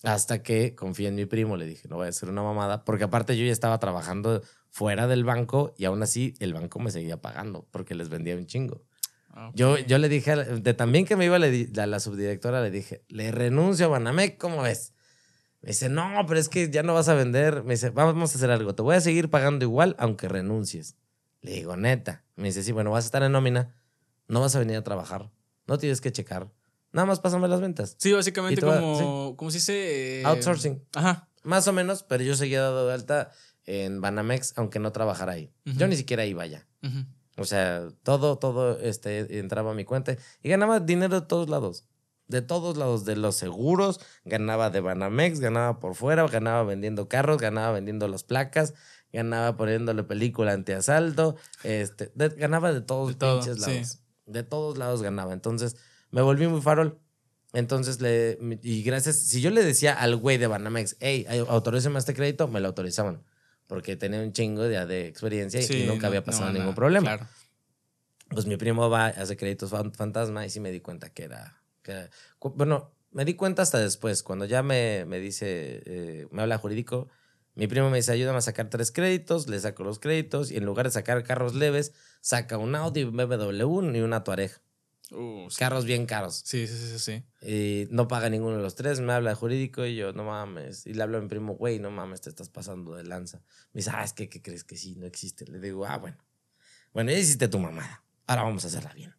Hasta 0.04 0.42
que 0.42 0.74
confié 0.76 1.08
en 1.08 1.16
mi 1.16 1.26
primo, 1.26 1.56
le 1.56 1.66
dije, 1.66 1.88
no 1.88 1.96
voy 1.96 2.06
a 2.06 2.10
hacer 2.10 2.28
una 2.28 2.42
mamada, 2.42 2.84
porque 2.84 3.04
aparte 3.04 3.36
yo 3.36 3.44
ya 3.44 3.52
estaba 3.52 3.78
trabajando 3.78 4.42
fuera 4.70 5.06
del 5.08 5.24
banco 5.24 5.74
y 5.76 5.86
aún 5.86 6.02
así 6.02 6.34
el 6.38 6.54
banco 6.54 6.78
me 6.78 6.90
seguía 6.90 7.20
pagando 7.20 7.66
porque 7.72 7.94
les 7.96 8.08
vendía 8.08 8.36
un 8.36 8.46
chingo. 8.46 8.82
Ah. 9.30 9.50
Yo, 9.54 9.76
yo 9.78 9.98
le 9.98 10.08
dije, 10.08 10.36
de 10.36 10.74
también 10.74 11.04
que 11.04 11.16
me 11.16 11.24
iba, 11.24 11.38
le 11.38 11.50
di- 11.50 11.80
a 11.80 11.86
la 11.86 11.98
subdirectora 12.00 12.60
le 12.62 12.70
dije, 12.70 13.02
le 13.08 13.32
renuncio 13.32 13.86
a 13.86 13.88
Banamec, 13.88 14.38
¿cómo 14.38 14.62
ves? 14.62 14.92
Me 15.62 15.70
dice, 15.70 15.88
no, 15.88 16.08
pero 16.28 16.38
es 16.38 16.48
que 16.48 16.70
ya 16.70 16.84
no 16.84 16.94
vas 16.94 17.08
a 17.08 17.14
vender. 17.14 17.64
Me 17.64 17.74
dice, 17.74 17.90
vamos 17.90 18.32
a 18.32 18.36
hacer 18.38 18.50
algo, 18.52 18.74
te 18.76 18.82
voy 18.82 18.94
a 18.94 19.00
seguir 19.00 19.28
pagando 19.30 19.64
igual 19.64 19.96
aunque 19.98 20.28
renuncies. 20.28 20.96
Le 21.40 21.52
digo, 21.52 21.76
neta. 21.76 22.24
Me 22.36 22.44
dice, 22.44 22.62
sí, 22.62 22.70
bueno, 22.70 22.92
vas 22.92 23.04
a 23.04 23.08
estar 23.08 23.22
en 23.24 23.32
nómina, 23.32 23.74
no 24.28 24.40
vas 24.40 24.54
a 24.54 24.60
venir 24.60 24.76
a 24.76 24.84
trabajar, 24.84 25.30
no 25.66 25.78
tienes 25.78 26.00
que 26.00 26.12
checar, 26.12 26.48
nada 26.92 27.06
más 27.06 27.20
pásame 27.20 27.48
las 27.48 27.60
ventas. 27.60 27.94
Sí, 27.98 28.12
básicamente 28.12 28.60
te 28.60 28.66
va- 28.66 28.80
como, 28.80 29.36
¿cómo 29.36 29.50
se 29.50 29.58
dice? 29.58 30.20
Eh, 30.20 30.24
Outsourcing. 30.24 30.82
Ajá. 30.94 31.28
Más 31.44 31.66
o 31.68 31.72
menos, 31.72 32.02
pero 32.02 32.22
yo 32.24 32.34
seguía 32.34 32.60
dado 32.62 32.86
de 32.88 32.94
alta 32.94 33.30
en 33.64 34.00
Banamex, 34.00 34.54
aunque 34.56 34.78
no 34.78 34.92
trabajara 34.92 35.32
ahí. 35.32 35.52
Yo 35.64 35.86
ni 35.88 35.96
siquiera 35.96 36.24
iba 36.26 36.42
allá. 36.42 36.66
ujú. 36.82 37.04
O 37.36 37.44
sea, 37.44 37.86
todo, 38.02 38.36
todo 38.38 38.80
este, 38.80 39.38
entraba 39.38 39.70
a 39.70 39.74
mi 39.74 39.84
cuenta 39.84 40.16
y 40.42 40.48
ganaba 40.48 40.80
dinero 40.80 41.20
de 41.20 41.26
todos 41.26 41.48
lados. 41.48 41.84
De 42.26 42.42
todos 42.42 42.76
lados, 42.76 43.04
de 43.04 43.14
los 43.16 43.36
seguros, 43.36 44.00
ganaba 44.24 44.68
de 44.70 44.80
Banamex, 44.80 45.38
ganaba 45.40 45.78
por 45.78 45.94
fuera, 45.94 46.26
ganaba 46.26 46.62
vendiendo 46.64 47.08
carros, 47.08 47.38
ganaba 47.38 47.70
vendiendo 47.72 48.08
las 48.08 48.24
placas, 48.24 48.74
ganaba 49.12 49.56
poniéndole 49.56 50.02
película 50.02 50.52
antiasalto, 50.52 51.36
este, 51.62 52.10
de- 52.16 52.28
ganaba 52.30 52.72
de 52.72 52.80
todos 52.80 53.10
De 53.10 53.14
todo, 53.14 53.40
pinches 53.40 53.64
sí. 53.64 53.70
lados. 53.70 53.98
De 54.26 54.42
todos 54.42 54.76
lados 54.76 55.00
ganaba. 55.02 55.32
Entonces, 55.32 55.76
me 56.10 56.22
volví 56.22 56.46
muy 56.46 56.60
farol. 56.60 56.98
Entonces, 57.54 58.00
le, 58.00 58.38
y 58.62 58.82
gracias, 58.82 59.16
si 59.20 59.40
yo 59.40 59.50
le 59.50 59.64
decía 59.64 59.94
al 59.94 60.16
güey 60.16 60.36
de 60.36 60.46
Banamex, 60.46 60.96
hey, 61.00 61.26
autorízame 61.48 61.98
este 61.98 62.14
crédito, 62.14 62.46
me 62.48 62.60
lo 62.60 62.68
autorizaban. 62.68 63.22
Porque 63.66 63.96
tenía 63.96 64.20
un 64.20 64.32
chingo 64.32 64.62
de, 64.62 64.84
de 64.86 65.06
experiencia 65.08 65.60
y- 65.60 65.64
Sí, 65.64 65.82
y 65.82 65.86
nunca 65.86 66.02
no- 66.02 66.06
había 66.08 66.20
no, 66.20 66.26
pasado 66.26 66.46
nada, 66.46 66.58
ningún 66.58 66.74
problema. 66.74 67.16
Claro. 67.16 67.26
Pues 68.30 68.44
mi 68.46 68.56
primo 68.58 68.90
va, 68.90 69.06
hace 69.06 69.36
créditos 69.36 69.70
fan- 69.70 69.92
fantasma 69.94 70.44
y 70.44 70.50
sí 70.50 70.60
me 70.60 70.70
di 70.70 70.80
cuenta 70.80 71.08
que 71.10 71.24
era, 71.24 71.62
que 71.82 71.92
era- 71.92 72.10
cu- 72.38 72.50
Bueno, 72.54 72.92
me 73.10 73.24
di 73.24 73.34
cuenta 73.34 73.62
hasta 73.62 73.78
después, 73.78 74.22
cuando 74.22 74.44
ya 74.44 74.62
me, 74.62 75.04
me 75.06 75.18
dice, 75.18 75.82
eh, 75.86 76.28
me 76.30 76.42
habla 76.42 76.58
jurídico, 76.58 77.08
mi 77.54 77.66
primo 77.66 77.88
me 77.90 77.96
dice, 77.96 78.12
ayúdame 78.12 78.38
a 78.38 78.42
sacar 78.42 78.68
tres 78.68 78.92
créditos, 78.92 79.48
le 79.48 79.58
saco 79.58 79.82
los 79.84 79.98
créditos 79.98 80.50
y 80.50 80.56
en 80.58 80.64
lugar 80.66 80.86
de 80.86 80.92
sacar 80.92 81.22
carros 81.24 81.54
leves, 81.54 81.92
saca 82.20 82.58
un 82.58 82.74
Audi, 82.74 83.04
un 83.04 83.16
BMW 83.16 83.96
y 83.96 84.00
una 84.00 84.22
Touareg. 84.24 84.52
Uh, 85.10 85.48
sí. 85.48 85.56
Carros 85.58 85.84
bien 85.84 86.06
caros. 86.06 86.42
Sí, 86.44 86.66
sí, 86.66 86.76
sí, 86.76 86.98
sí. 86.98 87.24
Y 87.46 87.88
no 87.90 88.08
paga 88.08 88.28
ninguno 88.28 88.56
de 88.56 88.62
los 88.62 88.74
tres, 88.74 89.00
me 89.00 89.12
habla 89.12 89.30
de 89.30 89.36
jurídico 89.36 89.84
y 89.84 89.96
yo, 89.96 90.12
no 90.12 90.24
mames. 90.24 90.86
Y 90.86 90.94
le 90.94 91.02
hablo 91.02 91.18
a 91.18 91.20
mi 91.20 91.28
primo, 91.28 91.54
güey, 91.54 91.78
no 91.78 91.90
mames, 91.90 92.20
te 92.20 92.28
estás 92.28 92.50
pasando 92.50 92.94
de 92.94 93.04
lanza. 93.04 93.38
Me 93.72 93.80
dice, 93.80 93.90
ah, 93.94 94.04
es 94.04 94.12
que, 94.12 94.28
¿qué 94.28 94.42
crees 94.42 94.64
que 94.64 94.76
sí? 94.76 94.96
No 94.96 95.06
existe. 95.06 95.46
Le 95.46 95.60
digo, 95.60 95.86
ah, 95.86 95.96
bueno. 95.96 96.18
Bueno, 96.92 97.10
ya 97.10 97.18
hiciste 97.18 97.48
tu 97.48 97.58
mamada. 97.58 98.04
Ahora 98.26 98.42
vamos 98.42 98.64
a 98.64 98.68
hacerla 98.68 98.92
bien. 98.92 99.14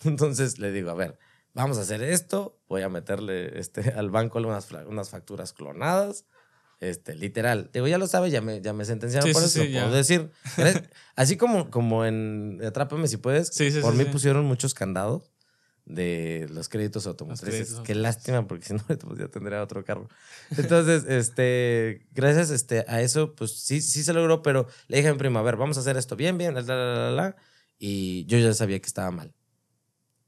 Entonces 0.04 0.58
le 0.58 0.72
digo, 0.72 0.90
a 0.90 0.94
ver, 0.94 1.18
vamos 1.54 1.78
a 1.78 1.82
hacer 1.82 2.02
esto. 2.02 2.60
Voy 2.68 2.82
a 2.82 2.88
meterle 2.88 3.58
este, 3.58 3.90
al 3.92 4.10
banco 4.10 4.38
unas, 4.38 4.70
unas 4.70 5.10
facturas 5.10 5.52
clonadas. 5.52 6.26
Este, 6.80 7.14
literal. 7.14 7.70
Digo, 7.72 7.86
ya 7.86 7.98
lo 7.98 8.06
sabes, 8.06 8.32
ya 8.32 8.40
me, 8.40 8.60
ya 8.60 8.72
me 8.72 8.84
sentenciaron 8.84 9.28
Sí, 9.28 9.32
por 9.32 9.42
sí, 9.42 9.48
eso, 9.48 9.64
sí, 9.64 9.72
lo 9.72 9.80
puedo 9.80 9.94
decir. 9.94 10.30
Así 11.16 11.36
como, 11.36 11.70
como 11.70 12.04
en 12.04 12.60
Atrápame 12.64 13.08
si 13.08 13.16
puedes, 13.16 13.50
por 13.80 13.94
mí 13.94 14.04
pusieron 14.04 14.44
muchos 14.44 14.74
candados 14.74 15.32
de 15.86 16.46
los 16.50 16.68
créditos 16.68 17.06
automotrices. 17.06 17.68
créditos 17.68 17.80
Qué 17.84 17.94
lástima, 17.94 18.46
porque 18.46 18.66
si 18.66 18.74
no, 18.74 18.82
pues 18.86 19.18
ya 19.18 19.28
tendría 19.28 19.62
otro 19.62 19.84
carro. 19.84 20.08
Entonces, 20.56 21.04
este, 21.08 22.06
gracias 22.12 22.50
este, 22.50 22.84
a 22.88 23.00
eso, 23.00 23.34
pues 23.34 23.52
sí, 23.52 23.80
sí 23.80 24.02
se 24.02 24.12
logró, 24.12 24.42
pero 24.42 24.66
le 24.88 24.98
dije 24.98 25.08
a 25.08 25.12
mi 25.12 25.18
primo, 25.18 25.38
a 25.38 25.42
ver, 25.42 25.56
vamos 25.56 25.76
a 25.78 25.80
hacer 25.80 25.96
esto 25.96 26.16
bien, 26.16 26.36
bien, 26.36 26.54
la, 26.54 26.62
la, 26.62 26.74
la, 26.74 27.10
la. 27.10 27.36
Y 27.78 28.26
yo 28.26 28.38
ya 28.38 28.52
sabía 28.52 28.80
que 28.80 28.86
estaba 28.86 29.10
mal. 29.10 29.32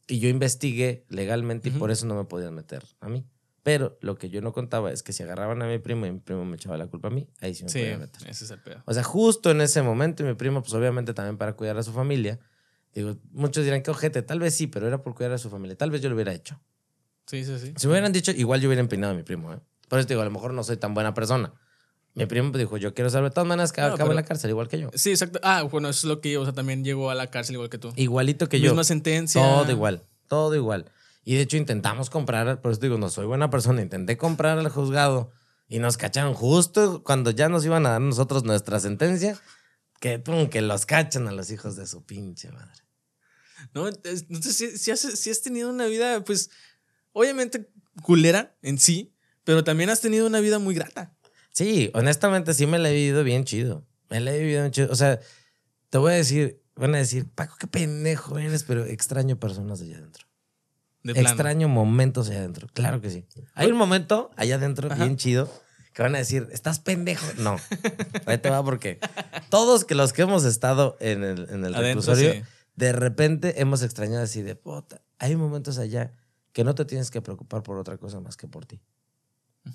Y 0.07 0.21
yo 0.21 0.29
investigué 0.29 1.05
legalmente 1.09 1.69
y 1.69 1.73
Ujú. 1.73 1.81
por 1.81 1.91
eso 1.91 2.07
no 2.07 2.15
me 2.15 2.25
podían 2.25 2.55
meter 2.55 2.85
a 3.01 3.09
mí. 3.09 3.27
Pero 3.63 3.99
lo 4.01 4.17
que 4.17 4.31
yo 4.31 4.41
no 4.41 4.53
contaba 4.53 4.93
es 4.93 5.03
que 5.03 5.13
si 5.13 5.23
agarraban 5.23 5.61
a 5.63 5.67
mi 5.67 5.79
primo 5.79 6.07
y 6.07 6.13
mi 6.13 6.21
primo 6.21 6.45
me 6.45 6.57
echaba 6.57 6.79
la 6.79 6.87
culpa 6.87 7.09
a 7.09 7.11
mí, 7.11 7.29
ahí 7.41 7.55
sí 7.55 7.65
me 7.65 7.71
Sí, 7.71 7.81
podían 7.81 8.01
meter. 8.01 8.29
ese 8.31 8.45
es 8.45 8.51
el 8.51 8.61
pedo. 8.61 8.83
O 8.87 8.95
sea, 8.95 9.03
justo 9.03 9.51
en 9.51 9.61
ese 9.61 9.83
momento, 9.83 10.23
y 10.23 10.27
mi 10.27 10.35
primo, 10.35 10.63
pues 10.63 10.73
obviamente 10.75 11.13
también 11.13 11.37
para 11.37 11.55
cuidar 11.55 11.77
a 11.77 11.83
su 11.83 11.93
familia. 11.93 12.39
Digo, 12.95 13.17
muchos 13.33 13.65
dirán 13.65 13.83
que 13.83 13.91
ojete, 13.91 14.23
tal 14.23 14.41
vez 14.41 14.55
sí, 14.55 14.67
pero 14.69 14.87
era 14.89 15.03
por 15.03 15.15
cuidar 15.15 15.33
a 15.33 15.39
su 15.39 15.51
familia. 15.51 15.77
Tal 15.77 15.91
vez 15.91 16.01
yo 16.01 16.09
lo 16.09 16.15
hubiera 16.15 16.33
hecho. 16.33 16.59
Sí, 17.27 17.45
sí, 17.45 17.59
sí. 17.59 17.75
Si 17.77 17.87
me 17.87 17.93
hubieran 17.93 18.13
dicho, 18.13 18.31
igual 18.31 18.61
yo 18.61 18.69
hubiera 18.69 18.81
empinado 18.81 19.13
a 19.13 19.17
mi 19.17 19.23
primo, 19.23 19.53
¿eh? 19.53 19.59
Por 19.89 19.99
eso 19.99 20.09
digo, 20.09 20.23
a 20.23 20.25
lo 20.25 20.31
mejor 20.31 20.55
no 20.55 20.63
soy 20.65 20.77
tan 20.79 20.95
buena 20.95 21.13
persona. 21.13 21.53
Mi 22.15 22.27
primo 22.27 22.51
dijo, 22.57 22.79
yo 22.79 22.95
quiero 22.95 23.11
saber 23.11 23.31
de 23.31 23.35
todas 23.35 23.47
maneras 23.47 23.71
que 23.73 23.81
No, 23.81 23.89
acabo 23.89 24.03
en 24.05 24.09
pero- 24.09 24.15
la 24.15 24.25
cárcel, 24.25 24.51
igual 24.51 24.67
que 24.69 24.81
yo. 24.81 24.91
Sí, 24.95 25.11
exacto. 25.11 25.39
Ah, 25.43 25.63
bueno, 25.63 25.89
eso 25.91 25.99
es 25.99 26.05
lo 26.05 26.21
que 26.21 26.33
yo, 26.33 26.41
o 26.41 26.45
sea, 26.45 26.53
también 26.55 26.83
llegó 26.85 27.11
a 27.11 27.15
la 27.15 27.29
cárcel 27.29 27.55
igual 27.57 27.69
que 27.69 27.79
tú. 27.79 27.93
Igualito 27.97 28.49
que 28.49 28.59
yo. 28.61 28.71
Misma 28.71 28.83
sentencia. 28.85 29.41
Todo 29.43 29.71
igual, 29.71 30.03
todo 30.27 30.55
igual. 30.57 30.87
Y 31.29 31.35
de 31.35 31.43
hecho 31.43 31.59
intentamos 31.59 32.09
comprar, 32.09 32.63
por 32.63 32.73
eso 32.73 32.81
digo, 32.81 32.97
no 32.97 33.11
soy 33.11 33.27
buena 33.27 33.51
persona, 33.51 33.83
intenté 33.83 34.17
comprar 34.17 34.59
al 34.59 34.71
juzgado 34.71 35.31
y 35.69 35.79
nos 35.79 35.99
cacharon 35.99 36.33
justo 36.33 37.03
cuando 37.05 37.33
ya 37.33 37.51
nos 37.51 37.67
iban 37.67 37.85
a 37.85 37.91
dar 37.91 38.01
nosotros 38.01 38.45
nuestra 38.45 38.81
sentencia, 38.81 39.39
que, 40.01 40.19
pum, 40.19 40.49
que 40.49 40.63
los 40.63 40.87
cachan 40.87 41.29
a 41.29 41.33
los 41.33 41.51
hijos 41.51 41.77
de 41.77 41.87
su 41.87 42.03
pinche 42.03 42.51
madre. 42.51 42.83
¿No? 43.75 43.89
Es- 43.89 44.23
Entonces, 44.31 44.57
si, 44.57 44.79
si 44.79 44.91
has, 44.91 45.01
si 45.01 45.29
has 45.29 45.43
tenido 45.43 45.69
una 45.69 45.85
vida, 45.85 46.25
pues, 46.25 46.49
obviamente 47.13 47.69
culera 48.01 48.57
en 48.63 48.79
sí, 48.79 49.13
pero 49.45 49.65
también 49.65 49.91
has 49.91 50.01
tenido 50.01 50.27
una 50.27 50.41
vida 50.41 50.59
muy 50.59 50.75
grata. 50.75 51.15
Sí, 51.51 51.91
honestamente 51.93 52.55
sí 52.55 52.67
me 52.67 52.79
la 52.79 52.89
he 52.89 52.95
vivido 52.95 53.23
bien 53.23 53.45
chido. 53.45 53.87
Me 54.09 54.21
la 54.21 54.33
he 54.33 54.39
vivido 54.39 54.63
bien 54.63 54.73
chido. 54.73 54.89
O 54.91 54.97
sea, 54.97 55.21
te 55.91 55.99
voy 55.99 56.13
a 56.13 56.17
decir, 56.17 56.63
van 56.75 56.95
a 56.95 56.99
decir, 56.99 57.27
Paco, 57.29 57.57
qué 57.61 57.67
pendejo 57.67 58.39
eres, 58.39 58.65
pero 58.65 58.87
extraño 58.87 59.39
personas 59.39 59.83
allá 59.83 59.99
adentro. 59.99 60.27
De 61.09 61.15
plano. 61.15 61.29
Extraño 61.29 61.69
momentos 61.69 62.29
allá 62.29 62.41
adentro. 62.41 62.69
Claro 62.75 63.01
que 63.01 63.09
sí. 63.09 63.25
Hay 63.55 63.71
un 63.71 63.79
momento 63.79 64.31
allá 64.37 64.57
adentro 64.57 64.93
Ajá. 64.93 65.03
bien 65.03 65.17
chido 65.17 65.51
que 65.95 66.03
van 66.03 66.15
a 66.15 66.19
decir, 66.19 66.47
¿estás 66.53 66.79
pendejo? 66.79 67.27
No. 67.39 67.57
Ahí 68.27 68.37
te 68.39 68.51
va 68.51 68.63
porque 68.63 69.01
todos 69.49 69.85
que 69.85 69.95
los 69.95 70.13
que 70.13 70.23
hemos 70.23 70.45
estado 70.45 70.97
en 71.01 71.25
el, 71.25 71.49
en 71.51 71.65
el 71.65 71.75
Adentro, 71.75 72.03
reclusorio, 72.03 72.35
sí. 72.35 72.43
de 72.77 72.93
repente 72.93 73.61
hemos 73.61 73.83
extrañado 73.83 74.23
así 74.23 74.43
de 74.43 74.55
puta. 74.55 75.01
Hay 75.19 75.35
momentos 75.35 75.79
allá 75.79 76.13
que 76.53 76.63
no 76.63 76.75
te 76.75 76.85
tienes 76.85 77.11
que 77.11 77.23
preocupar 77.23 77.63
por 77.63 77.79
otra 77.79 77.97
cosa 77.97 78.21
más 78.21 78.37
que 78.37 78.47
por 78.47 78.67
ti. 78.67 78.81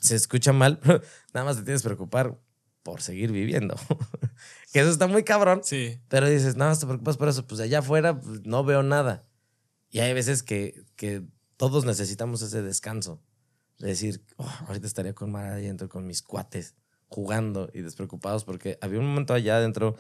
Se 0.02 0.16
escucha 0.16 0.54
mal, 0.54 0.78
pero 0.80 1.02
nada 1.34 1.46
más 1.46 1.58
te 1.58 1.64
tienes 1.64 1.82
que 1.82 1.90
preocupar 1.90 2.38
por 2.84 3.02
seguir 3.02 3.32
viviendo. 3.32 3.76
que 4.72 4.82
eso 4.82 4.92
está 4.92 5.08
muy 5.08 5.24
cabrón. 5.24 5.62
Sí. 5.64 6.00
Pero 6.10 6.30
dices, 6.30 6.56
nada 6.56 6.72
más 6.72 6.80
te 6.80 6.86
preocupas 6.86 7.18
por 7.18 7.28
eso. 7.28 7.46
Pues 7.48 7.60
allá 7.60 7.80
afuera 7.80 8.20
pues, 8.20 8.46
no 8.46 8.64
veo 8.64 8.84
nada. 8.84 9.26
Y 9.94 10.00
hay 10.00 10.12
veces 10.14 10.42
que, 10.42 10.84
que 10.96 11.22
todos 11.56 11.86
necesitamos 11.86 12.42
ese 12.42 12.64
descanso. 12.64 13.22
De 13.78 13.90
decir, 13.90 14.24
"Oh, 14.38 14.52
ahorita 14.68 14.88
estaría 14.88 15.14
con 15.14 15.32
Mara 15.32 15.54
adentro, 15.54 15.88
con 15.88 16.08
mis 16.08 16.24
cuates, 16.24 16.74
jugando 17.10 17.70
y 17.74 17.82
despreocupados. 17.82 18.44
Porque 18.44 18.80
había 18.82 19.00
un 19.00 19.06
momento 19.06 19.36
allá 19.36 19.58
adentro 19.58 19.96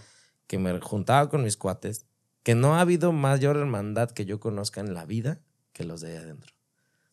que 0.47 0.57
me 0.57 0.77
juntaba 0.79 1.29
con 1.29 1.43
mis 1.43 1.57
cuates, 1.57 2.07
que 2.41 2.55
no 2.55 2.75
ha 2.75 2.81
habido 2.81 3.11
mayor 3.11 3.55
hermandad 3.55 4.09
que 4.09 4.25
yo 4.25 4.39
conozca 4.39 4.81
en 4.81 4.95
la 4.95 5.05
vida 5.05 5.41
que 5.73 5.83
los 5.83 6.01
de 6.01 6.09
allá 6.13 6.21
adentro. 6.21 6.51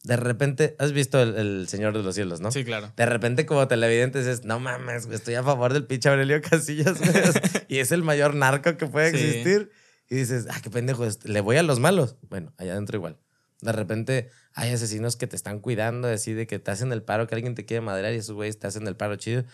De 0.03 0.17
repente, 0.17 0.75
has 0.79 0.93
visto 0.93 1.21
el, 1.21 1.37
el 1.37 1.69
Señor 1.69 1.95
de 1.95 2.03
los 2.03 2.15
Cielos, 2.15 2.41
¿no? 2.41 2.51
Sí, 2.51 2.65
claro. 2.65 2.95
De 2.97 3.05
repente, 3.05 3.45
como 3.45 3.69
televidente, 3.69 4.21
dices, 4.21 4.47
no 4.47 4.59
mames, 4.59 5.05
estoy 5.07 5.35
a 5.35 5.43
favor 5.43 5.75
del 5.75 5.87
pinche 5.87 6.09
Aurelio 6.09 6.41
Casillas, 6.41 6.97
y 7.69 7.77
es 7.79 7.93
el 7.93 8.03
mayor 8.03 8.35
narco 8.35 8.79
que 8.79 8.87
puede 8.87 9.11
Sí. 9.11 9.17
existir. 9.19 9.71
Y 10.11 10.17
dices, 10.17 10.49
ah, 10.51 10.61
qué 10.61 10.69
pendejo, 10.71 11.07
este, 11.07 11.29
le 11.29 11.41
voy 11.41 11.57
a 11.57 11.63
los 11.63 11.79
malos. 11.79 12.17
Bueno, 12.29 12.53
allá 12.59 12.73
adentro 12.73 12.99
igual. 12.99 13.19
De 13.63 13.73
repente 13.73 14.29
hay 14.55 14.73
asesinos 14.73 15.17
que 15.17 15.27
te 15.27 15.37
están 15.37 15.61
cuidando, 15.61 16.09
así 16.09 16.33
de 16.33 16.47
que 16.47 16.59
te 16.59 16.71
hacen 16.73 16.93
el 16.93 17.05
paro, 17.05 17.27
que 17.27 17.37
alguien 17.37 17.55
te 17.55 17.65
quiere 17.65 17.81
madrear 17.81 18.13
y 18.13 18.17
esos 18.17 18.35
güeyes 18.35 18.59
te 18.59 18.67
hacen 18.67 18.87
el 18.89 18.97
paro 18.97 19.17
chido. 19.17 19.45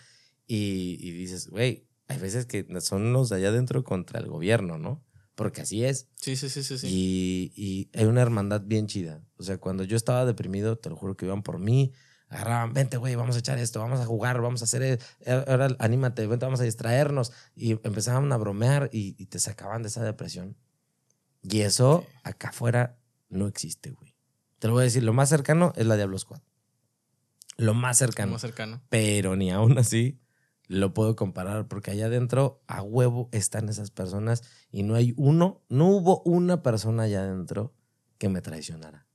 Y, 0.47 0.97
y 0.99 1.11
dices, 1.11 1.47
güey, 1.49 1.87
hay 2.07 2.17
veces 2.17 2.45
que 2.45 2.65
son 2.81 3.13
los 3.13 3.29
de 3.29 3.35
allá 3.35 3.49
adentro 3.49 3.83
contra 3.83 4.19
el 4.19 4.27
gobierno, 4.27 4.79
¿no? 4.79 5.05
Porque 5.35 5.61
así 5.61 5.85
es. 5.85 6.09
Sí, 6.15 6.35
sí, 6.35 6.49
sí, 6.49 6.63
sí. 6.63 6.79
sí. 6.79 6.87
Y, 6.89 7.53
y 7.55 7.89
hay 7.93 8.05
una 8.05 8.23
hermandad 8.23 8.63
bien 8.65 8.87
chida. 8.87 9.23
O 9.35 9.43
sea, 9.43 9.59
cuando 9.59 9.83
yo 9.83 9.95
estaba 9.95 10.25
deprimido, 10.25 10.77
te 10.77 10.89
lo 10.89 10.95
juro 10.95 11.15
que 11.15 11.25
iban 11.25 11.43
por 11.43 11.59
mí, 11.59 11.93
agarraban, 12.29 12.73
vente, 12.73 12.97
güey, 12.97 13.15
vamos 13.15 13.35
a 13.35 13.39
echar 13.39 13.57
esto, 13.57 13.79
vamos 13.79 13.99
a 13.99 14.05
jugar, 14.05 14.41
vamos 14.41 14.61
a 14.61 14.65
hacer, 14.65 14.81
e- 14.83 14.99
ahora 15.47 15.69
anímate, 15.79 16.25
vente, 16.27 16.45
vamos 16.45 16.59
a 16.59 16.63
distraernos. 16.63 17.31
Y 17.55 17.71
empezaban 17.87 18.31
a 18.31 18.37
bromear 18.37 18.89
y, 18.91 19.15
y 19.17 19.25
te 19.27 19.39
sacaban 19.39 19.81
de 19.83 19.89
esa 19.89 20.03
depresión. 20.03 20.57
Y 21.41 21.61
eso 21.61 21.95
Ok. 21.97 22.07
acá 22.23 22.49
afuera 22.49 22.97
no 23.29 23.47
existe, 23.47 23.91
güey. 23.91 24.15
Te 24.59 24.67
lo 24.67 24.73
voy 24.73 24.81
a 24.81 24.83
decir, 24.85 25.03
lo 25.03 25.13
más 25.13 25.29
cercano 25.29 25.71
es 25.75 25.85
la 25.85 25.95
Diablo 25.95 26.17
Squad. 26.17 26.41
Lo 27.57 27.73
más 27.73 27.97
cercano. 27.97 28.33
Más 28.33 28.41
cercano. 28.41 28.81
Pero 28.89 29.35
ni 29.35 29.51
aún 29.51 29.77
así 29.77 30.19
lo 30.67 30.93
puedo 30.93 31.15
comparar 31.15 31.67
porque 31.67 31.91
allá 31.91 32.07
adentro 32.07 32.61
a 32.67 32.81
huevo 32.81 33.29
están 33.31 33.69
esas 33.69 33.89
personas 33.89 34.43
y 34.69 34.83
no 34.83 34.95
hay 34.95 35.13
uno, 35.17 35.63
no 35.69 35.87
hubo 35.87 36.21
una 36.23 36.61
persona 36.61 37.03
allá 37.03 37.21
adentro 37.21 37.73
que 38.17 38.29
me 38.29 38.41
traicionara. 38.41 39.07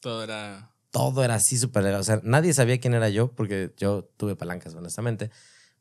Todo 0.00 0.22
era. 0.22 0.70
Todo 0.94 1.24
era 1.24 1.34
así 1.34 1.58
súper 1.58 1.82
legal. 1.82 2.00
O 2.00 2.04
sea, 2.04 2.20
nadie 2.22 2.54
sabía 2.54 2.78
quién 2.78 2.94
era 2.94 3.08
yo 3.08 3.32
porque 3.32 3.74
yo 3.76 4.08
tuve 4.16 4.36
palancas, 4.36 4.74
honestamente. 4.76 5.30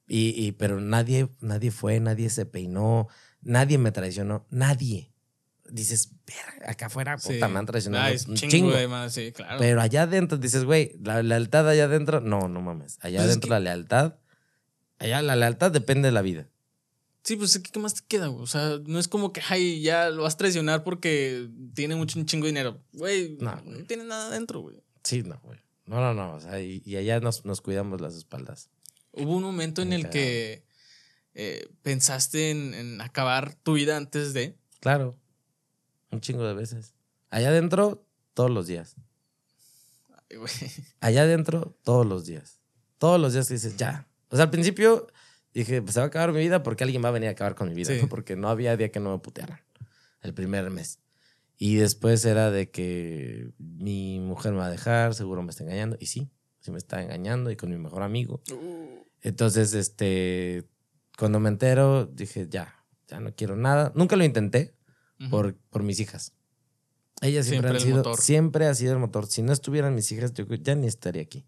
Y, 0.07 0.29
y- 0.35 0.53
pero 0.53 0.81
nadie, 0.81 1.29
nadie 1.39 1.69
fue, 1.69 1.99
nadie 1.99 2.31
se 2.31 2.47
peinó, 2.47 3.07
nadie 3.41 3.77
me 3.77 3.91
traicionó, 3.91 4.47
nadie. 4.49 5.11
Dices, 5.69 6.09
"Verga, 6.25 6.71
acá 6.71 6.87
afuera, 6.87 7.17
Sí. 7.19 7.33
puta, 7.33 7.47
me 7.47 7.59
han 7.59 7.65
traicionado 7.67 8.05
Ay, 8.05 8.17
un 8.27 8.35
chingo, 8.35 8.73
sí, 9.09 9.31
claro. 9.31 9.59
Pero 9.59 9.81
allá 9.81 10.01
adentro 10.03 10.39
dices, 10.39 10.63
güey, 10.65 10.97
la 11.03 11.21
lealtad 11.21 11.69
allá 11.69 11.85
adentro, 11.85 12.19
no, 12.19 12.47
no 12.49 12.61
mames. 12.61 12.97
Allá 13.01 13.19
Pues 13.19 13.25
es 13.25 13.29
adentro 13.29 13.47
que- 13.49 13.53
la 13.53 13.59
lealtad, 13.59 14.15
allá 14.97 15.21
la 15.21 15.35
lealtad 15.35 15.71
depende 15.71 16.07
de 16.07 16.11
la 16.11 16.23
vida. 16.23 16.49
Sí, 17.23 17.35
pues 17.37 17.57
¿qué 17.59 17.79
más 17.79 17.93
te 17.93 18.01
queda, 18.07 18.27
güey? 18.27 18.43
O 18.43 18.47
sea, 18.47 18.79
no 18.85 18.97
es 18.99 19.07
como 19.07 19.31
que, 19.31 19.41
ay, 19.47 19.81
ya 19.81 20.09
lo 20.09 20.23
vas 20.23 20.33
a 20.33 20.37
traicionar 20.37 20.83
porque 20.83 21.47
tiene 21.75 21.95
mucho 21.95 22.17
un 22.19 22.25
chingo 22.25 22.45
de 22.45 22.49
dinero. 22.51 22.81
Güey, 22.93 23.37
No, 23.39 23.55
no, 23.63 23.85
tiene 23.85 24.03
nada 24.05 24.27
adentro, 24.27 24.59
güey. 24.59 24.81
Sí, 25.03 25.23
no, 25.23 25.39
güey. 25.43 25.59
No, 25.85 25.99
no, 25.99 26.13
no. 26.13 26.35
O 26.35 26.39
sea, 26.39 26.59
y, 26.61 26.81
y 26.85 26.95
allá 26.95 27.19
nos, 27.19 27.45
nos 27.45 27.61
cuidamos 27.61 28.01
las 28.01 28.15
espaldas. 28.15 28.69
Hubo 29.11 29.35
un 29.35 29.43
momento 29.43 29.81
en 29.81 29.93
el 29.93 30.09
que 30.09 30.63
eh, 31.35 31.69
pensaste 31.81 32.51
en, 32.51 32.73
en 32.73 33.01
acabar 33.01 33.55
tu 33.55 33.73
vida 33.73 33.97
antes 33.97 34.33
de. 34.33 34.57
Claro. 34.79 35.17
Un 36.11 36.21
chingo 36.21 36.43
de 36.45 36.53
veces. 36.53 36.93
Allá 37.29 37.49
adentro, 37.49 38.05
todos 38.33 38.49
los 38.49 38.67
días. 38.67 38.95
Ay, 40.29 40.37
güey. 40.37 40.51
Allá 40.99 41.23
adentro, 41.23 41.77
todos 41.83 42.05
los 42.05 42.25
días. 42.25 42.59
Todos 42.97 43.19
los 43.19 43.33
días 43.33 43.47
que 43.47 43.55
dices, 43.55 43.75
ya. 43.77 44.07
O 44.29 44.35
sea, 44.35 44.45
al 44.45 44.51
principio 44.51 45.07
dije, 45.53 45.81
pues 45.81 45.93
se 45.93 45.99
va 45.99 46.05
a 46.05 46.07
acabar 46.07 46.31
mi 46.31 46.39
vida 46.39 46.63
porque 46.63 46.83
alguien 46.83 47.03
va 47.03 47.09
a 47.09 47.11
venir 47.11 47.29
a 47.29 47.33
acabar 47.33 47.55
con 47.55 47.69
mi 47.69 47.75
vida. 47.75 47.93
Porque 48.09 48.35
no 48.35 48.49
había 48.49 48.77
día 48.77 48.91
que 48.91 48.99
no 48.99 49.11
me 49.11 49.19
putearan. 49.19 49.59
El 50.21 50.33
primer 50.33 50.69
mes. 50.69 50.99
Y 51.57 51.75
después 51.75 52.25
era 52.25 52.51
de 52.51 52.69
que 52.71 53.51
mi 53.57 54.19
mujer 54.19 54.51
me 54.53 54.59
va 54.59 54.65
a 54.67 54.71
dejar, 54.71 55.13
seguro 55.13 55.43
me 55.43 55.51
está 55.51 55.63
engañando. 55.63 55.95
Y 55.99 56.07
sí, 56.07 56.29
sí 56.59 56.71
me 56.71 56.77
está 56.77 57.01
engañando 57.01 57.51
y 57.51 57.55
con 57.55 57.69
mi 57.69 57.77
mejor 57.77 58.03
amigo. 58.03 58.41
Uh, 58.51 59.03
Entonces, 59.21 59.73
este, 59.73 60.67
cuando 61.17 61.39
me 61.39 61.49
entero, 61.49 62.05
dije, 62.05 62.47
ya, 62.49 62.83
ya 63.07 63.19
no 63.19 63.33
quiero 63.35 63.55
nada. 63.55 63.91
Nunca 63.95 64.15
lo 64.15 64.23
intenté, 64.25 64.75
por, 65.29 65.55
por 65.69 65.83
mis 65.83 65.99
hijas. 66.01 66.33
Ellas 67.21 67.45
siempre, 67.45 67.69
Siempre 67.69 67.77
han 67.77 67.79
sido, 67.81 67.97
motor. 67.97 68.17
siempre 68.17 68.65
ha 68.65 68.73
sido 68.75 68.93
el 68.93 68.99
motor. 68.99 69.27
Si 69.27 69.41
no 69.41 69.53
estuvieran 69.53 69.95
mis 69.95 70.11
hijas, 70.11 70.33
yo 70.33 70.43
ya 70.45 70.75
ni 70.75 70.87
estaría 70.87 71.21
aquí. 71.21 71.45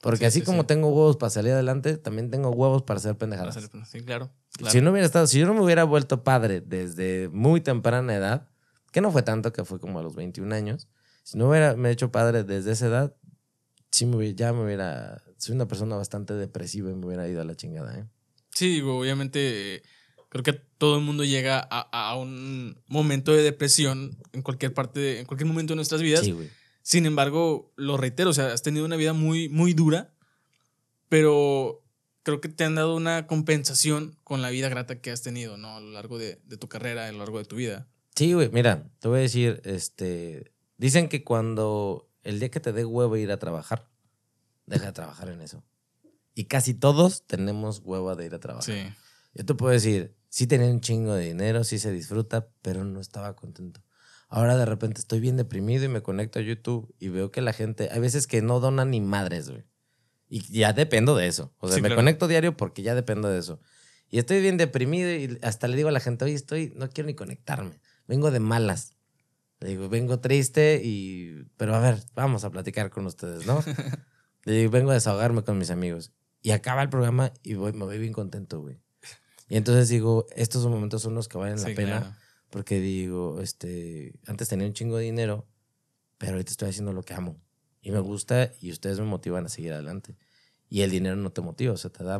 Porque 0.00 0.18
Sí, 0.20 0.24
así 0.24 0.40
sí, 0.40 0.44
como 0.46 0.62
sí. 0.62 0.66
tengo 0.66 0.88
huevos 0.88 1.16
para 1.16 1.30
salir 1.30 1.52
adelante, 1.52 1.96
también 1.98 2.28
tengo 2.30 2.50
huevos 2.50 2.82
para 2.82 2.98
hacer 2.98 3.12
Para 3.12 3.18
pendejadas. 3.18 3.56
hacer- 3.56 3.70
Sí, 3.86 4.00
claro. 4.00 4.32
claro. 4.56 4.72
Si 4.72 4.80
no 4.80 4.90
hubiera 4.90 5.06
estado, 5.06 5.28
si 5.28 5.38
yo 5.38 5.46
no 5.46 5.54
me 5.54 5.60
hubiera 5.60 5.84
vuelto 5.84 6.24
padre 6.24 6.60
desde 6.60 7.28
muy 7.32 7.60
temprana 7.60 8.12
edad, 8.16 8.48
que 8.92 9.00
no 9.00 9.10
fue 9.10 9.22
tanto, 9.22 9.52
que 9.52 9.64
fue 9.64 9.80
como 9.80 9.98
a 9.98 10.02
los 10.02 10.14
21 10.14 10.54
años, 10.54 10.88
si 11.24 11.38
no 11.38 11.48
hubiera 11.48 11.74
me 11.74 11.90
hecho 11.90 12.12
padre 12.12 12.44
desde 12.44 12.72
esa 12.72 12.86
edad, 12.86 13.16
sí 13.90 14.06
me 14.06 14.16
hubiera, 14.16 14.36
ya 14.36 14.52
me 14.52 14.64
hubiera, 14.64 15.22
soy 15.38 15.54
una 15.54 15.66
persona 15.66 15.96
bastante 15.96 16.34
depresiva 16.34 16.90
y 16.90 16.94
me 16.94 17.06
hubiera 17.06 17.28
ido 17.28 17.40
a 17.40 17.44
la 17.44 17.56
chingada, 17.56 17.98
¿eh? 17.98 18.04
Sí, 18.50 18.68
digo, 18.68 18.98
obviamente 18.98 19.82
creo 20.28 20.42
que 20.44 20.52
todo 20.52 20.96
el 20.96 21.04
mundo 21.04 21.24
llega 21.24 21.58
a, 21.70 21.80
a 21.90 22.16
un 22.16 22.80
momento 22.86 23.32
de 23.32 23.42
depresión 23.42 24.16
en 24.32 24.42
cualquier 24.42 24.72
parte, 24.72 25.20
en 25.20 25.26
cualquier 25.26 25.46
momento 25.46 25.72
de 25.72 25.76
nuestras 25.76 26.00
vidas. 26.00 26.24
Sí, 26.24 26.32
güey. 26.32 26.48
Sin 26.82 27.06
embargo, 27.06 27.72
lo 27.76 27.96
reitero, 27.96 28.30
o 28.30 28.32
sea, 28.32 28.52
has 28.52 28.62
tenido 28.62 28.84
una 28.84 28.96
vida 28.96 29.12
muy, 29.12 29.48
muy 29.48 29.72
dura, 29.72 30.14
pero 31.08 31.84
creo 32.22 32.40
que 32.40 32.48
te 32.48 32.64
han 32.64 32.74
dado 32.74 32.96
una 32.96 33.26
compensación 33.26 34.16
con 34.24 34.42
la 34.42 34.50
vida 34.50 34.68
grata 34.68 35.00
que 35.00 35.10
has 35.10 35.22
tenido, 35.22 35.56
¿no? 35.56 35.76
A 35.76 35.80
lo 35.80 35.90
largo 35.90 36.18
de, 36.18 36.40
de 36.44 36.56
tu 36.56 36.68
carrera, 36.68 37.06
a 37.06 37.12
lo 37.12 37.18
largo 37.18 37.38
de 37.38 37.44
tu 37.44 37.56
vida. 37.56 37.88
Sí, 38.14 38.32
güey, 38.34 38.50
mira, 38.50 38.90
te 38.98 39.08
voy 39.08 39.18
a 39.20 39.22
decir, 39.22 39.60
este, 39.64 40.52
dicen 40.76 41.08
que 41.08 41.24
cuando 41.24 42.10
el 42.22 42.38
día 42.40 42.50
que 42.50 42.60
te 42.60 42.72
dé 42.72 42.84
huevo 42.84 43.16
ir 43.16 43.32
a 43.32 43.38
trabajar, 43.38 43.88
deja 44.66 44.86
de 44.86 44.92
trabajar 44.92 45.28
en 45.30 45.40
eso. 45.40 45.64
Y 46.34 46.44
casi 46.44 46.74
todos 46.74 47.26
tenemos 47.26 47.80
hueva 47.84 48.14
de 48.14 48.26
ir 48.26 48.34
a 48.34 48.40
trabajar. 48.40 48.74
Sí. 48.74 48.94
Yo 49.34 49.44
te 49.44 49.54
puedo 49.54 49.72
decir, 49.72 50.14
sí 50.28 50.46
tenía 50.46 50.68
un 50.68 50.80
chingo 50.80 51.14
de 51.14 51.24
dinero, 51.26 51.64
sí 51.64 51.78
se 51.78 51.90
disfruta, 51.90 52.48
pero 52.62 52.84
no 52.84 53.00
estaba 53.00 53.34
contento. 53.34 53.82
Ahora 54.28 54.56
de 54.56 54.64
repente 54.64 55.00
estoy 55.00 55.20
bien 55.20 55.36
deprimido 55.36 55.84
y 55.84 55.88
me 55.88 56.02
conecto 56.02 56.38
a 56.38 56.42
YouTube 56.42 56.94
y 56.98 57.08
veo 57.08 57.30
que 57.30 57.42
la 57.42 57.52
gente, 57.52 57.88
hay 57.92 58.00
veces 58.00 58.26
que 58.26 58.40
no 58.40 58.60
donan 58.60 58.90
ni 58.90 59.00
madres, 59.00 59.50
güey. 59.50 59.64
Y 60.28 60.40
ya 60.58 60.72
dependo 60.72 61.14
de 61.16 61.26
eso. 61.26 61.54
O 61.58 61.66
sea, 61.68 61.76
Sí, 61.76 61.82
me 61.82 61.88
claro. 61.88 62.00
conecto 62.00 62.28
diario 62.28 62.56
porque 62.56 62.82
ya 62.82 62.94
dependo 62.94 63.28
de 63.28 63.38
eso. 63.38 63.60
Y 64.08 64.18
estoy 64.18 64.40
bien 64.40 64.56
deprimido 64.56 65.10
y 65.10 65.38
hasta 65.42 65.68
le 65.68 65.76
digo 65.76 65.90
a 65.90 65.92
la 65.92 66.00
gente, 66.00 66.24
oye, 66.24 66.34
estoy, 66.34 66.72
no 66.76 66.88
quiero 66.88 67.06
ni 67.08 67.14
conectarme. 67.14 67.80
Vengo 68.12 68.30
de 68.30 68.40
malas. 68.40 68.94
Le 69.60 69.70
digo, 69.70 69.88
vengo 69.88 70.20
triste 70.20 70.82
y... 70.84 71.46
Pero 71.56 71.74
a 71.74 71.78
ver, 71.78 71.98
vamos 72.14 72.44
a 72.44 72.50
platicar 72.50 72.90
con 72.90 73.06
ustedes, 73.06 73.46
¿no? 73.46 73.64
Le 74.44 74.52
digo, 74.52 74.70
vengo 74.70 74.90
a 74.90 74.94
desahogarme 74.94 75.44
con 75.44 75.56
mis 75.56 75.70
amigos. 75.70 76.12
Y 76.42 76.50
acaba 76.50 76.82
el 76.82 76.90
programa 76.90 77.32
y 77.42 77.54
voy, 77.54 77.72
me 77.72 77.86
voy 77.86 77.96
bien 77.96 78.12
contento, 78.12 78.60
güey. 78.60 78.82
Y 79.48 79.56
entonces 79.56 79.88
digo, 79.88 80.26
estos 80.36 80.66
momentos 80.66 81.00
son 81.00 81.14
los 81.14 81.26
que 81.26 81.38
valen 81.38 81.58
la 81.58 81.74
pena. 81.74 82.00
claro. 82.00 82.16
Porque 82.50 82.80
digo, 82.80 83.40
este, 83.40 84.12
antes 84.26 84.46
tenía 84.50 84.66
un 84.66 84.74
chingo 84.74 84.98
de 84.98 85.04
dinero, 85.04 85.48
pero 86.18 86.32
ahorita 86.32 86.50
estoy 86.50 86.68
haciendo 86.68 86.92
lo 86.92 87.04
que 87.04 87.14
amo. 87.14 87.40
Y 87.80 87.92
me 87.92 88.00
gusta 88.00 88.52
y 88.60 88.72
ustedes 88.72 89.00
me 89.00 89.06
motivan 89.06 89.46
a 89.46 89.48
seguir 89.48 89.72
adelante. 89.72 90.18
Y 90.68 90.82
el 90.82 90.90
dinero 90.90 91.16
no 91.16 91.32
te 91.32 91.40
motiva, 91.40 91.72
o 91.72 91.78
sea, 91.78 91.90
te 91.90 92.04
da 92.04 92.18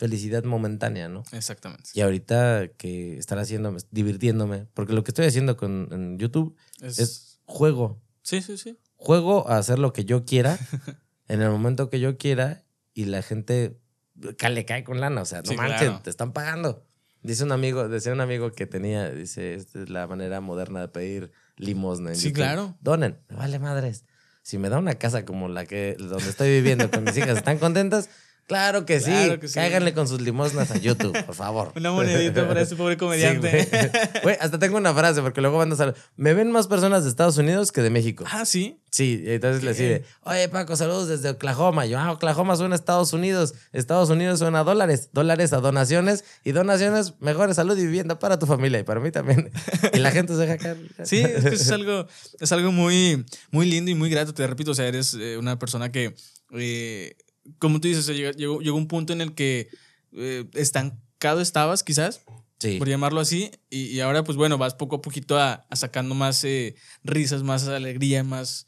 felicidad 0.00 0.44
momentánea, 0.44 1.10
¿no? 1.10 1.22
Exactamente. 1.30 1.90
Y 1.92 2.00
ahorita 2.00 2.68
que 2.78 3.18
estar 3.18 3.38
haciendo, 3.38 3.76
divirtiéndome, 3.90 4.64
porque 4.72 4.94
lo 4.94 5.04
que 5.04 5.10
estoy 5.10 5.26
haciendo 5.26 5.58
con 5.58 5.88
en 5.92 6.18
YouTube 6.18 6.56
Es- 6.80 6.98
es 6.98 7.40
juego. 7.44 8.02
Sí, 8.22 8.40
sí, 8.40 8.56
sí. 8.56 8.78
Juego 8.96 9.46
a 9.48 9.58
hacer 9.58 9.78
lo 9.78 9.92
que 9.92 10.06
yo 10.06 10.24
quiera, 10.24 10.58
en 11.28 11.42
el 11.42 11.50
momento 11.50 11.90
que 11.90 12.00
yo 12.00 12.16
quiera, 12.16 12.64
y 12.94 13.04
la 13.04 13.20
gente 13.22 13.78
le 14.16 14.64
cae 14.64 14.84
con 14.84 15.00
lana. 15.00 15.20
O 15.20 15.24
sea, 15.26 15.42
no 15.42 15.50
Sí, 15.50 15.56
manches, 15.56 15.80
claro. 15.88 16.00
te 16.02 16.08
están 16.10 16.32
pagando. 16.32 16.86
Dice 17.22 17.44
un 17.44 17.52
amigo, 17.52 17.86
decía 17.88 18.12
un 18.14 18.22
amigo 18.22 18.52
que 18.52 18.64
tenía, 18.66 19.10
dice, 19.10 19.52
esta 19.54 19.82
es 19.82 19.90
la 19.90 20.06
manera 20.06 20.40
moderna 20.40 20.80
de 20.80 20.88
pedir 20.88 21.30
limosna. 21.56 22.10
en 22.10 22.16
Sí, 22.16 22.28
YouTube. 22.28 22.36
claro. 22.36 22.78
Donen, 22.80 23.18
me 23.28 23.36
vale 23.36 23.58
madres. 23.58 24.06
Si 24.42 24.56
me 24.56 24.70
da 24.70 24.78
una 24.78 24.94
casa 24.94 25.26
como 25.26 25.48
la 25.50 25.66
que 25.66 25.94
donde 25.98 26.30
estoy 26.30 26.48
viviendo 26.50 26.90
con 26.90 27.04
mis 27.04 27.14
hijas, 27.18 27.36
¿están 27.36 27.58
contentas? 27.58 28.08
Claro 28.50 28.84
que 28.84 28.98
sí. 28.98 29.12
Claro 29.12 29.38
que 29.38 29.46
sí. 29.46 29.54
Cáiganle 29.54 29.94
con 29.94 30.08
sus 30.08 30.20
limosnas 30.20 30.72
a 30.72 30.76
YouTube, 30.76 31.16
por 31.24 31.36
favor. 31.36 31.72
Una 31.76 31.92
monedita 31.92 32.48
para 32.48 32.62
ese 32.62 32.74
pobre 32.74 32.96
comediante. 32.96 33.62
Sí, 33.62 33.68
güey. 33.70 33.90
Güey, 34.24 34.36
hasta 34.40 34.58
tengo 34.58 34.76
una 34.76 34.92
frase 34.92 35.22
porque 35.22 35.40
luego 35.40 35.56
van 35.58 35.70
a 35.70 35.76
salir. 35.76 35.94
Me 36.16 36.34
ven 36.34 36.50
más 36.50 36.66
personas 36.66 37.04
de 37.04 37.10
Estados 37.10 37.38
Unidos 37.38 37.70
que 37.70 37.80
de 37.80 37.90
México. 37.90 38.24
ah, 38.28 38.44
sí. 38.44 38.80
Sí, 38.90 39.22
y 39.24 39.30
entonces 39.30 39.62
le 39.62 39.72
sigue, 39.74 40.04
oye 40.24 40.48
Paco, 40.48 40.74
saludos 40.74 41.06
desde 41.06 41.28
Oklahoma. 41.30 41.86
Yo, 41.86 41.96
ah, 41.96 42.10
Oklahoma 42.10 42.56
suena 42.56 42.74
a 42.74 42.76
Estados 42.76 43.12
Unidos, 43.12 43.54
Estados 43.72 44.10
Unidos 44.10 44.40
suena 44.40 44.58
a 44.60 44.64
dólares, 44.64 45.10
dólares 45.12 45.52
a 45.52 45.60
donaciones 45.60 46.24
y 46.42 46.50
donaciones, 46.50 47.14
mejores 47.20 47.54
salud 47.54 47.78
y 47.78 47.82
vivienda 47.86 48.18
para 48.18 48.40
tu 48.40 48.46
familia 48.46 48.80
y 48.80 48.82
para 48.82 48.98
mí 48.98 49.12
también. 49.12 49.52
Y 49.92 49.98
la 50.00 50.10
gente 50.10 50.32
se 50.34 50.40
deja 50.40 50.58
caer. 50.58 50.76
Sí, 51.04 51.20
es 51.20 51.44
que 51.44 51.54
es 51.54 51.70
algo, 51.70 52.08
es 52.40 52.50
algo 52.50 52.72
muy, 52.72 53.24
muy 53.52 53.70
lindo 53.70 53.92
y 53.92 53.94
muy 53.94 54.10
grato. 54.10 54.34
Te 54.34 54.44
repito, 54.44 54.72
o 54.72 54.74
sea, 54.74 54.88
eres 54.88 55.14
eh, 55.14 55.38
una 55.38 55.56
persona 55.56 55.92
que, 55.92 56.16
eh, 56.58 57.14
como 57.58 57.80
tú 57.80 57.88
dices, 57.88 58.06
llegó, 58.06 58.60
llegó 58.60 58.76
un 58.76 58.88
punto 58.88 59.12
en 59.12 59.20
el 59.20 59.34
que 59.34 59.68
eh, 60.12 60.48
estancado 60.54 61.40
estabas, 61.40 61.82
quizás, 61.82 62.22
Sí. 62.58 62.78
por 62.78 62.88
llamarlo 62.88 63.20
así, 63.20 63.50
y, 63.70 63.84
y 63.86 64.00
ahora, 64.00 64.22
pues 64.22 64.36
bueno, 64.36 64.58
vas 64.58 64.74
poco 64.74 64.96
a 64.96 65.02
poquito 65.02 65.38
a, 65.38 65.66
a 65.70 65.76
sacando 65.76 66.14
más 66.14 66.44
eh, 66.44 66.74
risas, 67.02 67.42
más 67.42 67.66
alegría, 67.66 68.22
más 68.22 68.66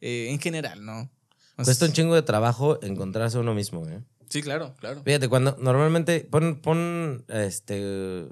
eh, 0.00 0.28
en 0.30 0.38
general, 0.38 0.84
¿no? 0.84 1.10
Más- 1.56 1.66
Cuesta 1.66 1.86
un 1.86 1.92
chingo 1.92 2.14
de 2.14 2.22
trabajo 2.22 2.80
encontrarse 2.84 3.36
a 3.36 3.40
uno 3.40 3.52
mismo, 3.52 3.84
¿eh? 3.88 4.00
Sí, 4.28 4.42
claro, 4.42 4.74
claro. 4.78 5.02
Fíjate, 5.04 5.28
cuando 5.28 5.56
normalmente 5.60 6.20
pon, 6.20 6.60
pon, 6.62 7.24
este, 7.28 8.28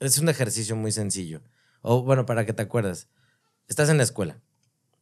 es 0.00 0.18
un 0.18 0.28
ejercicio 0.28 0.76
muy 0.76 0.92
sencillo. 0.92 1.42
O 1.82 2.02
bueno, 2.02 2.24
para 2.24 2.46
que 2.46 2.52
te 2.52 2.62
acuerdas, 2.62 3.08
estás 3.68 3.88
en 3.90 3.96
la 3.96 4.04
escuela, 4.04 4.40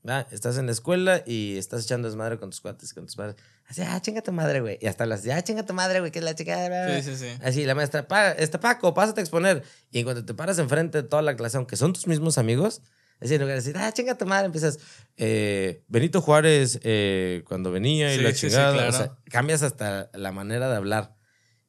¿verdad? 0.02 0.26
Estás 0.32 0.56
en 0.58 0.66
la 0.66 0.72
escuela 0.72 1.22
y 1.26 1.56
estás 1.58 1.84
echando 1.84 2.08
desmadre 2.08 2.38
con 2.38 2.50
tus 2.50 2.60
cuates, 2.60 2.92
con 2.94 3.04
tus 3.06 3.14
padres. 3.16 3.36
Así, 3.66 3.82
ah, 3.82 4.00
chinga 4.00 4.20
tu 4.22 4.32
madre, 4.32 4.60
güey. 4.60 4.78
Y 4.80 4.86
hasta 4.86 5.06
las, 5.06 5.26
ah, 5.28 5.42
chinga 5.42 5.64
tu 5.64 5.72
madre, 5.72 6.00
güey, 6.00 6.12
que 6.12 6.18
es 6.18 6.24
la 6.24 6.34
chica. 6.34 7.00
Sí, 7.00 7.10
sí, 7.10 7.16
sí. 7.16 7.28
Así, 7.42 7.64
la 7.64 7.74
maestra, 7.74 8.06
pa, 8.06 8.32
este 8.32 8.58
Paco, 8.58 8.92
pásate 8.92 9.20
a 9.20 9.22
exponer. 9.22 9.62
Y 9.90 10.00
en 10.00 10.04
cuanto 10.04 10.24
te 10.24 10.34
paras 10.34 10.58
enfrente 10.58 11.02
de 11.02 11.08
toda 11.08 11.22
la 11.22 11.34
clase, 11.36 11.56
aunque 11.56 11.76
son 11.76 11.92
tus 11.92 12.06
mismos 12.06 12.36
amigos, 12.36 12.82
es 13.20 13.30
en 13.30 13.40
lugar 13.40 13.56
de 13.56 13.62
decir, 13.62 13.76
ah, 13.78 13.90
chinga 13.92 14.18
tu 14.18 14.26
madre, 14.26 14.46
empiezas, 14.46 14.78
eh, 15.16 15.82
Benito 15.88 16.20
Juárez, 16.20 16.78
eh, 16.82 17.42
cuando 17.48 17.70
venía 17.72 18.12
y 18.14 18.18
Sí, 18.18 18.22
la 18.22 18.30
sí, 18.30 18.36
sí, 18.36 18.46
chingada. 18.48 18.70
O 18.70 18.74
claro. 18.74 18.92
sea, 18.92 19.16
cambias 19.30 19.62
hasta 19.62 20.10
la 20.12 20.30
manera 20.30 20.68
de 20.68 20.76
hablar. 20.76 21.16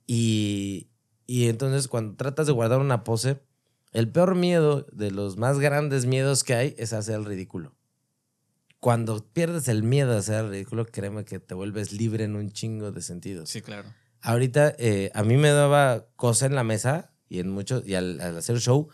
Y, 0.06 0.90
y 1.26 1.48
entonces, 1.48 1.88
cuando 1.88 2.16
tratas 2.18 2.46
de 2.48 2.54
guardar 2.54 2.80
una 2.80 3.04
pose, 3.04 3.40
el 3.94 4.10
peor 4.12 4.36
miedo 4.36 4.86
de 4.92 5.12
los 5.12 5.38
más 5.38 5.60
grandes 5.60 6.06
miedos 6.06 6.44
que 6.44 6.56
hay 6.56 6.76
es 6.78 6.92
hacer 6.92 7.16
el 7.16 7.26
ridículo. 7.26 7.74
Cuando 8.86 9.26
pierdes 9.34 9.68
el 9.68 9.82
miedo 9.82 10.16
a 10.16 10.40
el 10.40 10.50
ridículo, 10.52 10.86
créeme 10.86 11.26
que 11.26 11.40
te 11.40 11.56
vuelves 11.56 11.92
libre 11.92 12.24
en 12.24 12.36
un 12.36 12.52
chingo 12.52 12.92
de 12.92 13.02
sentidos. 13.02 13.50
Sí, 13.50 13.64
claro. 13.64 13.90
Ahorita 14.22 14.76
eh, 14.78 15.10
a 15.16 15.24
mí 15.24 15.38
me 15.38 15.50
daba 15.50 16.06
cosa 16.16 16.46
en 16.46 16.54
la 16.54 16.64
mesa 16.64 17.12
y 17.28 17.40
en 17.40 17.50
muchos 17.50 17.82
y 17.88 17.96
al, 17.96 18.22
al 18.22 18.38
hacer 18.38 18.60
show 18.60 18.90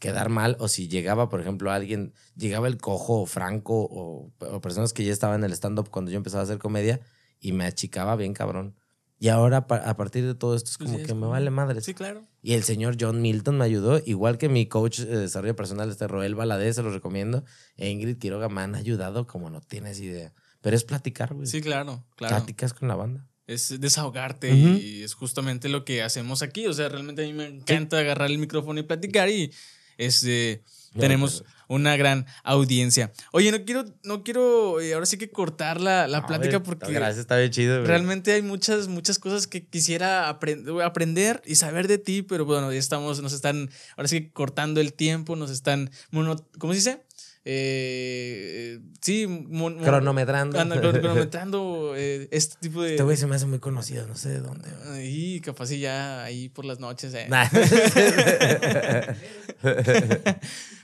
quedar 0.00 0.28
mal 0.28 0.56
o 0.58 0.66
si 0.66 0.88
llegaba, 0.88 1.28
por 1.28 1.40
ejemplo, 1.40 1.70
alguien, 1.70 2.14
llegaba 2.34 2.66
el 2.66 2.78
cojo 2.78 3.20
o 3.20 3.26
Franco 3.26 3.86
o, 3.88 4.32
o 4.40 4.60
personas 4.60 4.92
que 4.92 5.04
ya 5.04 5.12
estaban 5.12 5.44
en 5.44 5.44
el 5.44 5.52
stand-up 5.52 5.88
cuando 5.88 6.10
yo 6.10 6.16
empezaba 6.16 6.40
a 6.40 6.44
hacer 6.44 6.58
comedia 6.58 6.98
y 7.38 7.52
me 7.52 7.64
achicaba 7.64 8.16
bien 8.16 8.34
cabrón. 8.34 8.74
Y 9.20 9.28
ahora 9.28 9.58
a 9.68 9.96
partir 9.96 10.24
de 10.26 10.34
todo 10.34 10.54
esto 10.54 10.70
es 10.70 10.78
Pues 10.78 10.86
como 10.88 10.98
sí, 10.98 11.02
es 11.02 11.08
que 11.08 11.14
me 11.14 11.20
como- 11.20 11.32
vale 11.32 11.50
madre. 11.50 11.80
Sí, 11.80 11.92
claro. 11.94 12.22
Y 12.40 12.52
el 12.54 12.62
señor 12.62 12.96
John 13.00 13.20
Milton 13.20 13.58
me 13.58 13.64
ayudó, 13.64 14.00
igual 14.06 14.38
que 14.38 14.48
mi 14.48 14.66
coach 14.66 15.00
de 15.00 15.18
desarrollo 15.18 15.56
personal, 15.56 15.90
este 15.90 16.06
Roel 16.06 16.34
Valadez, 16.36 16.76
se 16.76 16.82
lo 16.82 16.90
recomiendo. 16.92 17.44
E 17.76 17.90
Ingrid 17.90 18.18
Quiroga 18.18 18.48
me 18.48 18.60
han 18.60 18.74
ayudado 18.76 19.26
como 19.26 19.50
no 19.50 19.60
tienes 19.60 19.98
idea. 20.00 20.32
Pero 20.60 20.76
es 20.76 20.84
platicar, 20.84 21.34
güey. 21.34 21.46
Sí, 21.46 21.60
claro, 21.60 22.04
claro. 22.16 22.36
Platicas 22.36 22.72
con 22.74 22.88
la 22.88 22.94
banda. 22.96 23.26
es 23.48 23.80
desahogarte 23.80 24.52
Ujú. 24.52 24.74
y 24.78 25.02
es 25.02 25.14
justamente 25.14 25.70
lo 25.70 25.84
que 25.86 26.02
hacemos 26.02 26.42
aquí. 26.42 26.66
O 26.66 26.72
sea, 26.74 26.88
realmente 26.90 27.24
a 27.24 27.26
mí 27.26 27.32
me 27.32 27.46
encanta 27.46 27.98
agarrar 27.98 28.30
el 28.30 28.36
micrófono 28.38 28.78
y 28.78 28.82
platicar 28.82 29.30
y 29.30 29.50
este, 29.96 30.62
No, 30.94 31.00
tenemos 31.00 31.44
una 31.68 31.96
gran 31.96 32.26
audiencia. 32.42 33.12
Oye, 33.32 33.52
no 33.52 33.64
quiero, 33.64 33.84
no 34.02 34.24
quiero 34.24 34.80
eh, 34.80 34.94
ahora 34.94 35.06
sí 35.06 35.16
que 35.18 35.30
cortar 35.30 35.80
la, 35.80 36.08
la 36.08 36.20
No, 36.20 36.26
plática 36.26 36.62
porque 36.62 36.90
Gracias, 36.92 37.18
está 37.18 37.36
bien 37.36 37.50
chido, 37.50 37.76
güey. 37.76 37.86
realmente 37.86 38.32
hay 38.32 38.42
muchas, 38.42 38.88
muchas 38.88 39.18
cosas 39.18 39.46
que 39.46 39.66
quisiera 39.66 40.28
aprend- 40.30 40.82
aprender 40.84 41.42
y 41.46 41.54
saber 41.54 41.86
de 41.88 41.98
ti, 41.98 42.22
pero 42.22 42.44
bueno, 42.44 42.72
ya 42.72 42.78
estamos, 42.78 43.22
nos 43.22 43.32
están 43.32 43.70
ahora 43.96 44.08
sí 44.08 44.22
que 44.22 44.32
cortando 44.32 44.80
el 44.80 44.92
tiempo, 44.94 45.36
nos 45.36 45.50
están, 45.50 45.90
mono- 46.10 46.44
¿cómo 46.58 46.72
se 46.72 46.78
dice? 46.78 47.02
Eh, 47.44 48.78
sí, 49.00 49.26
mon- 49.26 49.76
mon- 49.76 49.84
Cronometrando. 49.84 50.58
anda 50.60 50.78
cronometrando 50.80 51.94
eh, 51.96 52.28
este 52.30 52.56
tipo 52.60 52.82
de... 52.82 52.90
Este 52.92 53.02
güey 53.04 53.16
se 53.16 53.26
me 53.26 53.36
hace 53.36 53.46
muy 53.46 53.58
conocido, 53.58 54.06
no 54.06 54.14
sé 54.16 54.28
de 54.30 54.40
dónde. 54.40 54.68
Y 55.06 55.40
capaz 55.40 55.70
y 55.72 55.80
ya 55.80 56.22
ahí 56.24 56.48
por 56.50 56.64
las 56.66 56.78
noches. 56.78 57.14
eh. 57.14 57.26
Nah. 57.28 57.48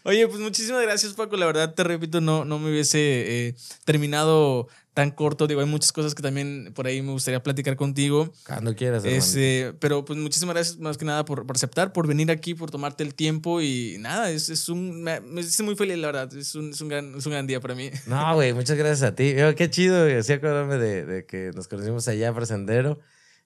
Oye, 0.04 0.26
pues 0.28 0.40
muchísimas 0.40 0.82
gracias, 0.82 1.14
Paco. 1.14 1.36
La 1.36 1.46
verdad, 1.46 1.74
te 1.74 1.84
repito, 1.84 2.20
no, 2.20 2.44
no 2.44 2.58
me 2.58 2.70
hubiese 2.70 3.48
eh, 3.48 3.54
terminado 3.84 4.68
tan 4.94 5.10
corto. 5.10 5.46
Digo, 5.46 5.60
hay 5.60 5.66
muchas 5.66 5.92
cosas 5.92 6.14
que 6.14 6.22
también 6.22 6.72
por 6.72 6.86
ahí 6.86 7.02
me 7.02 7.10
gustaría 7.10 7.42
platicar 7.42 7.76
contigo. 7.76 8.32
Cuando 8.46 8.74
quieras, 8.74 9.04
este, 9.04 9.74
Pero 9.80 10.04
pues 10.04 10.18
muchísimas 10.18 10.54
gracias 10.54 10.78
más 10.78 10.96
que 10.96 11.04
nada 11.04 11.24
por, 11.24 11.44
aceptar, 11.50 11.92
por 11.92 12.06
venir 12.06 12.30
aquí, 12.30 12.54
por 12.54 12.70
tomarte 12.70 13.02
el 13.02 13.14
tiempo 13.14 13.60
y 13.60 13.96
nada, 13.98 14.30
es, 14.30 14.48
es 14.48 14.68
un... 14.68 15.02
Me, 15.02 15.20
me 15.20 15.42
muy 15.64 15.74
feliz, 15.74 15.98
la 15.98 16.06
verdad. 16.06 16.34
Es 16.34 16.54
un, 16.54 16.70
es 16.70 16.80
un, 16.80 16.88
gran, 16.88 17.14
es 17.16 17.26
un 17.26 17.32
gran 17.32 17.46
día 17.46 17.60
para 17.60 17.74
mí. 17.74 17.90
No, 18.06 18.34
güey, 18.34 18.52
muchas 18.52 18.78
gracias 18.78 19.02
a 19.02 19.14
ti. 19.14 19.34
qué 19.56 19.68
chido, 19.68 20.04
güey. 20.04 20.16
Así 20.16 20.32
acordarme 20.32 20.78
de, 20.78 21.04
de 21.04 21.26
que 21.26 21.50
nos 21.54 21.68
conocimos 21.68 22.06
allá 22.06 22.32
por 22.32 22.46
Sendero. 22.46 23.00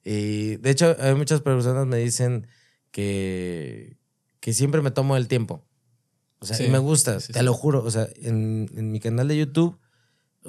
Y 0.04 0.56
de 0.56 0.70
hecho, 0.70 0.96
hay 1.00 1.14
muchas 1.14 1.40
personas 1.40 1.86
me 1.86 1.96
dicen 1.96 2.46
que, 2.90 3.96
que 4.40 4.52
siempre 4.52 4.82
me 4.82 4.90
tomo 4.90 5.16
el 5.16 5.28
tiempo. 5.28 5.64
O 6.40 6.46
sea, 6.46 6.64
y 6.64 6.70
me 6.70 6.78
gusta, 6.78 7.18
te 7.18 7.42
lo 7.42 7.54
juro. 7.54 7.82
O 7.82 7.90
sea, 7.90 8.06
en, 8.16 8.70
en 8.76 8.92
mi 8.92 9.00
canal 9.00 9.26
de 9.28 9.38
YouTube 9.38 9.78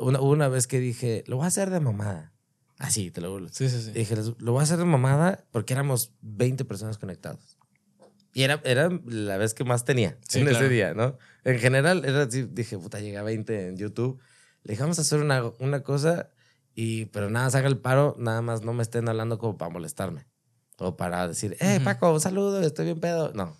una, 0.02 0.22
una 0.22 0.48
vez 0.48 0.68
que 0.68 0.80
dije, 0.80 1.24
lo 1.28 1.38
voy 1.38 1.46
a 1.46 1.48
hacer 1.48 1.70
de 1.70 1.80
mamada. 1.80 2.34
Así, 2.78 3.12
te 3.12 3.20
lo 3.20 3.32
juro. 3.32 3.48
Sí, 3.52 3.70
sí, 3.70 3.82
sí. 3.82 3.92
Dije, 3.92 4.16
lo 4.38 4.54
voy 4.54 4.62
a 4.62 4.64
hacer 4.64 4.78
de 4.78 4.86
mamada 4.86 5.46
porque 5.52 5.74
éramos 5.74 6.14
20 6.22 6.64
personas 6.66 6.98
conectadas. 6.98 7.58
Y 8.34 8.44
era, 8.44 8.62
era 8.64 8.90
la 9.06 9.38
vez 9.38 9.54
que 9.54 9.64
más 9.64 9.86
tenía 9.86 10.18
en 10.34 10.48
ese 10.48 10.70
día, 10.70 10.94
¿no? 10.94 11.18
En 11.44 11.60
general, 11.60 12.06
era 12.06 12.24
así, 12.24 12.44
dije, 12.44 12.78
puta, 12.78 13.00
llegué 13.00 13.18
a 13.18 13.24
20 13.24 13.68
en 13.68 13.78
YouTube. 13.78 14.20
Le 14.64 14.74
dije, 14.74 14.84
vamos 14.84 15.00
a 15.00 15.02
hacer 15.02 15.20
una, 15.20 15.44
una 15.60 15.84
cosa, 15.84 16.30
y, 16.76 17.06
pero 17.06 17.30
nada, 17.30 17.48
haga 17.58 17.68
el 17.68 17.80
paro, 17.80 18.16
nada 18.18 18.42
más 18.42 18.62
no 18.62 18.74
me 18.74 18.84
estén 18.84 19.10
hablando 19.10 19.40
como 19.40 19.58
para 19.58 19.72
molestarme. 19.72 20.28
O 20.78 20.96
para 20.96 21.28
decir, 21.28 21.58
eh, 21.60 21.82
Paco, 21.84 22.14
un 22.14 22.22
saludo, 22.22 22.62
estoy 22.62 22.86
bien 22.86 23.00
pedo. 23.00 23.34
No. 23.34 23.58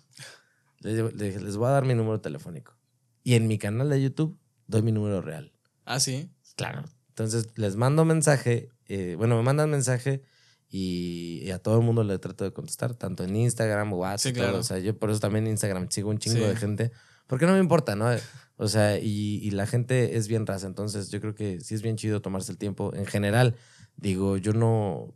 Le 0.78 1.10
dije, 1.10 1.40
les 1.40 1.56
voy 1.56 1.68
a 1.68 1.72
dar 1.72 1.84
mi 1.84 1.94
número 1.94 2.20
telefónico. 2.20 2.74
Y 3.22 3.34
en 3.34 3.46
mi 3.48 3.58
canal 3.58 3.90
de 3.90 4.00
YouTube 4.00 4.38
doy 4.66 4.82
mi 4.82 4.92
número 4.92 5.20
real. 5.20 5.52
Ah, 5.90 5.98
sí. 5.98 6.30
Claro. 6.54 6.84
Entonces 7.08 7.48
les 7.56 7.74
mando 7.74 8.04
mensaje, 8.04 8.70
eh, 8.86 9.16
bueno, 9.18 9.36
me 9.36 9.42
mandan 9.42 9.70
mensaje 9.70 10.22
y, 10.68 11.50
a 11.50 11.58
todo 11.58 11.78
el 11.80 11.84
mundo 11.84 12.04
le 12.04 12.16
trato 12.20 12.44
de 12.44 12.52
contestar, 12.52 12.94
tanto 12.94 13.24
en 13.24 13.34
Instagram, 13.34 13.92
WhatsApp, 13.92 14.18
sí, 14.20 14.32
claro. 14.32 14.58
O 14.58 14.62
sea, 14.62 14.78
yo 14.78 14.96
por 14.96 15.10
eso 15.10 15.18
también 15.18 15.46
en 15.46 15.50
Instagram 15.50 15.90
sigo 15.90 16.10
un 16.10 16.18
chingo 16.18 16.46
de 16.46 16.54
gente, 16.54 16.92
porque 17.26 17.44
no 17.44 17.54
me 17.54 17.58
importa, 17.58 17.96
¿no? 17.96 18.08
O 18.56 18.68
sea, 18.68 18.98
y, 18.98 19.50
la 19.50 19.66
gente 19.66 20.16
es 20.16 20.28
bien 20.28 20.46
raza, 20.46 20.68
entonces 20.68 21.10
yo 21.10 21.20
creo 21.20 21.34
que 21.34 21.58
sí 21.58 21.74
es 21.74 21.82
bien 21.82 21.96
chido 21.96 22.22
tomarse 22.22 22.52
el 22.52 22.58
tiempo. 22.58 22.94
En 22.94 23.06
general, 23.06 23.56
digo, 23.96 24.36
yo 24.36 24.52
no, 24.52 25.12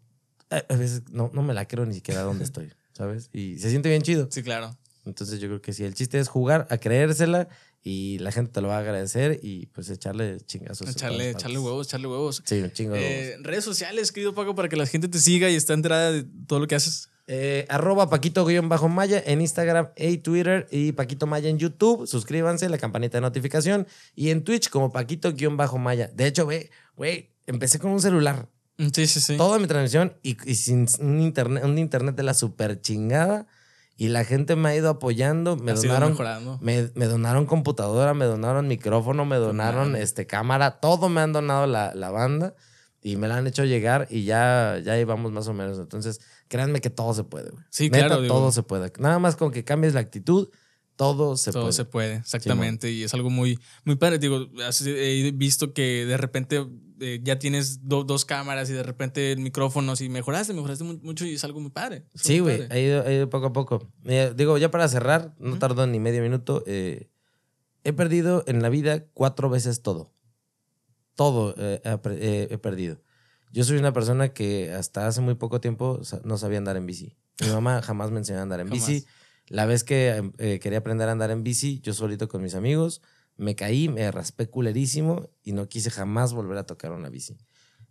a 0.51 0.75
veces 0.75 1.05
no, 1.13 1.31
no 1.33 1.45
me 1.45 1.55
la 1.55 1.69
creo 1.69 1.87
ni 1.87 1.95
siquiera 1.95 2.23
dónde 2.23 2.43
estoy, 2.51 2.73
¿sabes? 2.95 3.31
Y 3.33 3.61
se 3.61 3.71
siente 3.71 3.91
bien 3.91 4.03
chido. 4.03 4.27
Sí, 4.29 4.43
claro. 4.43 4.77
Entonces 5.05 5.39
yo 5.39 5.47
creo 5.47 5.63
que 5.63 5.73
sí, 5.73 5.85
el 5.85 5.95
chiste 5.95 6.19
es 6.19 6.29
jugar 6.29 6.67
a 6.69 6.79
creérsela 6.79 7.49
y 7.87 8.19
la 8.21 8.33
gente 8.33 8.51
te 8.51 8.63
lo 8.63 8.69
va 8.69 8.77
a 8.77 8.81
agradecer 8.81 9.41
y 9.43 9.67
pues 9.67 9.91
echarle 9.91 10.39
chingazos. 10.41 10.89
Echarle, 10.89 11.31
echarle 11.31 11.59
huevos, 11.59 11.87
echarle 11.87 12.07
huevos. 12.07 12.43
Sí, 12.47 12.63
un 12.63 12.73
chingo 12.73 12.95
de 12.95 13.33
eh, 13.33 13.37
Redes 13.43 13.63
sociales, 13.63 14.11
querido 14.11 14.35
Paco, 14.35 14.55
para 14.55 14.71
que 14.71 14.77
la 14.77 14.87
gente 14.87 15.07
te 15.07 15.21
siga 15.21 15.51
y 15.51 15.55
esté 15.55 15.75
enterada 15.75 16.11
de 16.11 16.25
todo 16.47 16.61
lo 16.61 16.67
que 16.67 16.77
haces. 16.77 17.11
Eh, 17.27 17.67
arroba 17.69 18.09
Paquito-Maya 18.09 19.23
en 19.27 19.43
Instagram 19.43 19.91
y 19.99 20.17
Twitter 20.19 20.67
y 20.71 20.93
Paquito 20.93 21.27
Maya 21.27 21.51
en 21.51 21.59
YouTube. 21.59 22.07
Suscríbanse, 22.07 22.71
la 22.71 22.79
campanita 22.79 23.19
de 23.19 23.23
notificación. 23.23 23.87
Y 24.17 24.31
en 24.31 24.45
Twitch 24.45 24.71
como 24.71 24.91
Paquito-Maya. 24.91 26.11
De 26.15 26.27
hecho, 26.27 26.47
güey, 26.47 26.71
güey, 26.97 27.33
empecé 27.47 27.79
con 27.79 27.91
un 27.91 28.01
celular. 28.01 28.49
Sí, 28.79 29.07
sí, 29.07 29.21
sí. 29.21 29.37
Toda 29.37 29.59
mi 29.59 29.67
transmisión 29.67 30.17
y, 30.23 30.39
y 30.51 30.55
sin 30.55 30.87
un 31.01 31.21
internet, 31.21 31.65
un 31.65 31.77
internet 31.77 32.17
de 32.17 32.23
la 32.23 32.33
super 32.33 32.81
chingada 32.81 33.47
y 33.97 34.09
la 34.09 34.25
gente 34.25 34.57
me 34.57 34.71
ha 34.71 34.77
ido 34.77 34.91
apoyando, 34.91 35.57
me 35.57 35.73
donaron 35.73 36.17
me, 36.61 36.91
me, 36.95 37.07
donaron 37.07 37.47
computadora, 37.47 38.13
me 38.13 38.25
donaron 38.25 38.67
micrófono, 38.67 39.25
me 39.25 39.37
donaron 39.37 39.95
este 39.95 40.27
cámara, 40.27 40.81
todo 40.81 41.09
me 41.09 41.21
han 41.21 41.33
donado 41.33 41.67
la, 41.67 41.95
la, 41.95 42.11
banda 42.11 42.55
y 43.01 43.17
me 43.17 43.29
la 43.29 43.37
han 43.37 43.47
hecho 43.47 43.65
llegar 43.65 44.09
y 44.11 44.25
ya 44.25 44.81
ya 44.85 44.99
íbamos 44.99 45.31
más 45.31 45.47
o 45.47 45.55
menos. 45.55 45.79
Entonces, 45.79 46.21
créanme 46.49 46.81
que 46.81 46.91
todo 46.91 47.15
se 47.15 47.23
puede, 47.23 47.51
güey. 47.51 47.63
Sí, 47.71 47.89
claro, 47.89 48.27
todo 48.27 48.51
se 48.51 48.65
puede. 48.65 48.93
Nada 48.99 49.21
más 49.21 49.37
con 49.37 49.53
que 49.53 49.63
cambies 49.63 49.95
la 49.95 50.01
actitud, 50.01 50.49
todo 50.97 51.37
se 51.37 51.53
puede. 51.53 51.63
Todo 51.63 51.73
se 51.73 51.85
puede, 51.85 52.15
exactamente. 52.17 52.91
y 52.91 53.03
es 53.03 53.15
algo 53.15 53.31
muy, 53.31 53.59
muy 53.85 53.97
padre. 53.97 54.19
Digo, 54.19 54.49
he 54.87 55.33
visto 55.35 55.73
que 55.73 56.07
de 56.07 56.17
repente 56.17 56.67
eh, 57.01 57.21
ya 57.23 57.39
tienes 57.39 57.81
dos 57.83 58.25
cámaras 58.25 58.71
y 58.71 58.73
de 58.73 58.83
repente 58.83 59.35
micrófonos 59.37 60.01
y 60.01 60.09
mejoraste, 60.09 60.55
mejoraste 60.55 60.85
mucho 60.85 61.27
y 61.27 61.35
es 61.35 61.45
algo 61.45 61.61
muy 61.61 61.71
padre. 61.71 62.05
Sí, 62.15 62.39
güey, 62.39 62.63
ha, 62.71 62.79
ido, 62.79 63.31
poco 63.31 63.47
a 63.47 63.53
poco. 63.53 63.93
digo, 64.37 64.59
ya 64.59 64.71
para 64.71 64.89
cerrar, 64.89 65.35
no 65.39 65.59
tardo 65.59 65.87
ni 65.87 65.99
medio 65.99 66.23
minuto. 66.23 66.63
Eh, 66.67 67.11
he 67.83 67.93
perdido 67.93 68.45
en 68.47 68.63
la 68.63 68.69
vida 68.69 69.05
cuatro 69.15 69.51
veces 69.51 69.83
todo. 69.83 70.13
Todo 71.15 71.55
eh, 71.59 71.81
he 72.51 72.59
perdido. 72.59 73.01
Yo 73.53 73.63
soy 73.63 73.79
una 73.79 73.93
persona 73.93 74.31
que 74.31 74.73
hasta 74.73 75.07
hace 75.07 75.21
muy 75.21 75.37
poco 75.37 75.61
tiempo 75.61 76.01
no 76.25 76.39
sabía 76.39 76.59
andar 76.59 76.77
en 76.77 76.87
bici. 76.87 77.17
Mi 77.41 77.49
mamá 77.49 77.83
jamás 77.83 78.11
me 78.11 78.19
enseñó 78.19 78.41
a 78.41 78.43
andar 78.43 78.61
en 78.61 78.69
bici. 78.69 79.07
La 79.49 79.67
vez 79.67 79.85
que 79.85 80.33
quería 80.63 80.79
aprender 80.79 81.09
a 81.09 81.13
andar 81.13 81.31
en 81.31 81.43
bici, 81.45 81.81
yo 81.81 81.93
solito 81.93 82.29
con 82.29 82.43
mis 82.43 82.55
amigos, 82.55 83.03
me 83.37 83.55
caí, 83.55 83.89
me 83.89 84.11
raspé 84.11 84.49
culerísimo 84.49 85.29
y 85.43 85.53
no 85.53 85.69
quise 85.69 85.91
jamás 85.91 86.33
volver 86.33 86.59
a 86.59 86.67
tocar 86.67 86.93
una 86.93 87.09
bici. 87.09 87.37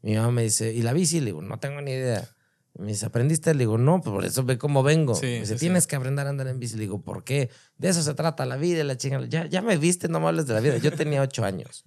Mi 0.02 0.16
mamá 0.16 0.32
me 0.32 0.44
dice, 0.44 0.74
¿y 0.74 0.82
la 0.82 0.94
bici? 0.94 1.20
Le 1.20 1.28
digo, 1.28 1.42
no 1.42 1.60
tengo 1.60 1.82
ni 1.82 1.92
idea. 1.92 2.28
Me 2.76 2.88
dice, 2.88 3.06
¿aprendiste? 3.06 3.54
Le 3.54 3.60
digo, 3.60 3.78
no, 3.78 4.02
pues 4.02 4.14
por 4.14 4.26
eso 4.26 4.44
ve 4.44 4.58
cómo 4.58 4.84
vengo. 4.84 5.18
me 5.22 5.42
dice, 5.42 5.56
tienes 5.56 5.86
que 5.86 5.96
aprender 5.96 6.26
a 6.26 6.30
andar 6.30 6.48
en 6.48 6.60
bici. 6.60 6.76
Le 6.76 6.82
digo, 6.82 7.02
¿por 7.02 7.24
qué? 7.24 7.50
De 7.78 7.90
eso 7.90 8.02
se 8.02 8.14
trata 8.14 8.46
la 8.46 8.58
vida 8.58 8.82
y 8.82 8.84
la 8.84 8.98
chingada. 8.98 9.26
Ya, 9.28 9.46
ya 9.46 9.62
me 9.62 9.78
viste, 9.78 10.08
no 10.08 10.20
me 10.20 10.28
hables 10.28 10.48
de 10.48 10.54
la 10.54 10.60
vida. 10.60 10.78
Yo 10.78 10.92
tenía 10.92 11.22
ocho 11.22 11.46
años. 11.46 11.86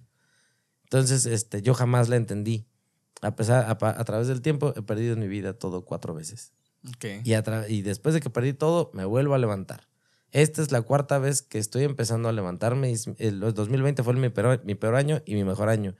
Entonces, 0.83 1.25
este, 1.25 1.61
yo 1.61 1.73
jamás 1.73 2.09
la 2.09 2.15
entendí. 2.15 2.65
A, 3.21 3.35
pesar, 3.35 3.65
a, 3.69 4.03
través 4.05 4.27
del 4.27 4.41
tiempo 4.41 4.73
he 4.75 4.81
perdido 4.81 5.15
mi 5.17 5.27
vida 5.27 5.53
todo 5.53 5.83
cuatro 5.83 6.13
veces. 6.13 6.53
Y, 7.23 7.33
y 7.33 7.81
después 7.81 8.13
de 8.15 8.21
que 8.21 8.29
perdí 8.29 8.53
todo, 8.53 8.91
me 8.93 9.05
vuelvo 9.05 9.33
a 9.33 9.37
levantar. 9.37 9.87
Esta 10.31 10.61
es 10.61 10.71
la 10.71 10.81
cuarta 10.81 11.19
vez 11.19 11.41
que 11.41 11.57
estoy 11.57 11.83
empezando 11.83 12.29
a 12.29 12.33
levantarme. 12.33 12.93
El 13.17 13.39
2020 13.39 14.03
fue 14.03 14.13
mi 14.13 14.29
peor, 14.29 14.63
mi 14.65 14.75
peor 14.75 14.95
año 14.95 15.21
y 15.25 15.35
mi 15.35 15.43
mejor 15.43 15.69
año. 15.69 15.95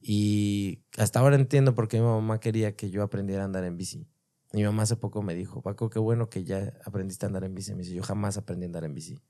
Y 0.00 0.84
hasta 0.96 1.20
ahora 1.20 1.36
entiendo 1.36 1.74
por 1.74 1.88
qué 1.88 1.98
mi 1.98 2.06
mamá 2.06 2.40
quería 2.40 2.76
que 2.76 2.90
yo 2.90 3.02
aprendiera 3.02 3.42
a 3.42 3.44
andar 3.44 3.64
en 3.64 3.76
bici. 3.76 4.06
Mi 4.52 4.64
mamá 4.64 4.84
hace 4.84 4.96
poco 4.96 5.22
me 5.22 5.34
dijo, 5.34 5.60
Paco, 5.60 5.90
qué 5.90 5.98
bueno 5.98 6.30
que 6.30 6.44
ya 6.44 6.72
aprendiste 6.84 7.26
a 7.26 7.28
andar 7.28 7.44
en 7.44 7.54
bici. 7.54 7.72
Me 7.74 7.82
dice, 7.82 7.94
yo 7.94 8.02
jamás 8.02 8.38
aprendí 8.38 8.64
a 8.64 8.68
andar 8.68 8.84
en 8.84 8.94
bici. 8.94 9.20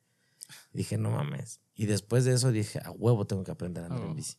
dije, 0.73 0.99
no 0.99 1.11
mames. 1.11 1.61
Y 1.75 1.87
después 1.87 2.25
de 2.25 2.35
eso 2.35 2.53
dije, 2.53 2.81
a 2.85 2.91
huevo 2.93 3.27
tengo 3.27 3.43
que 3.43 3.51
aprender 3.51 3.83
a 3.83 3.87
andar 3.87 4.05
en 4.05 4.13
oh. 4.13 4.15
bici. 4.15 4.37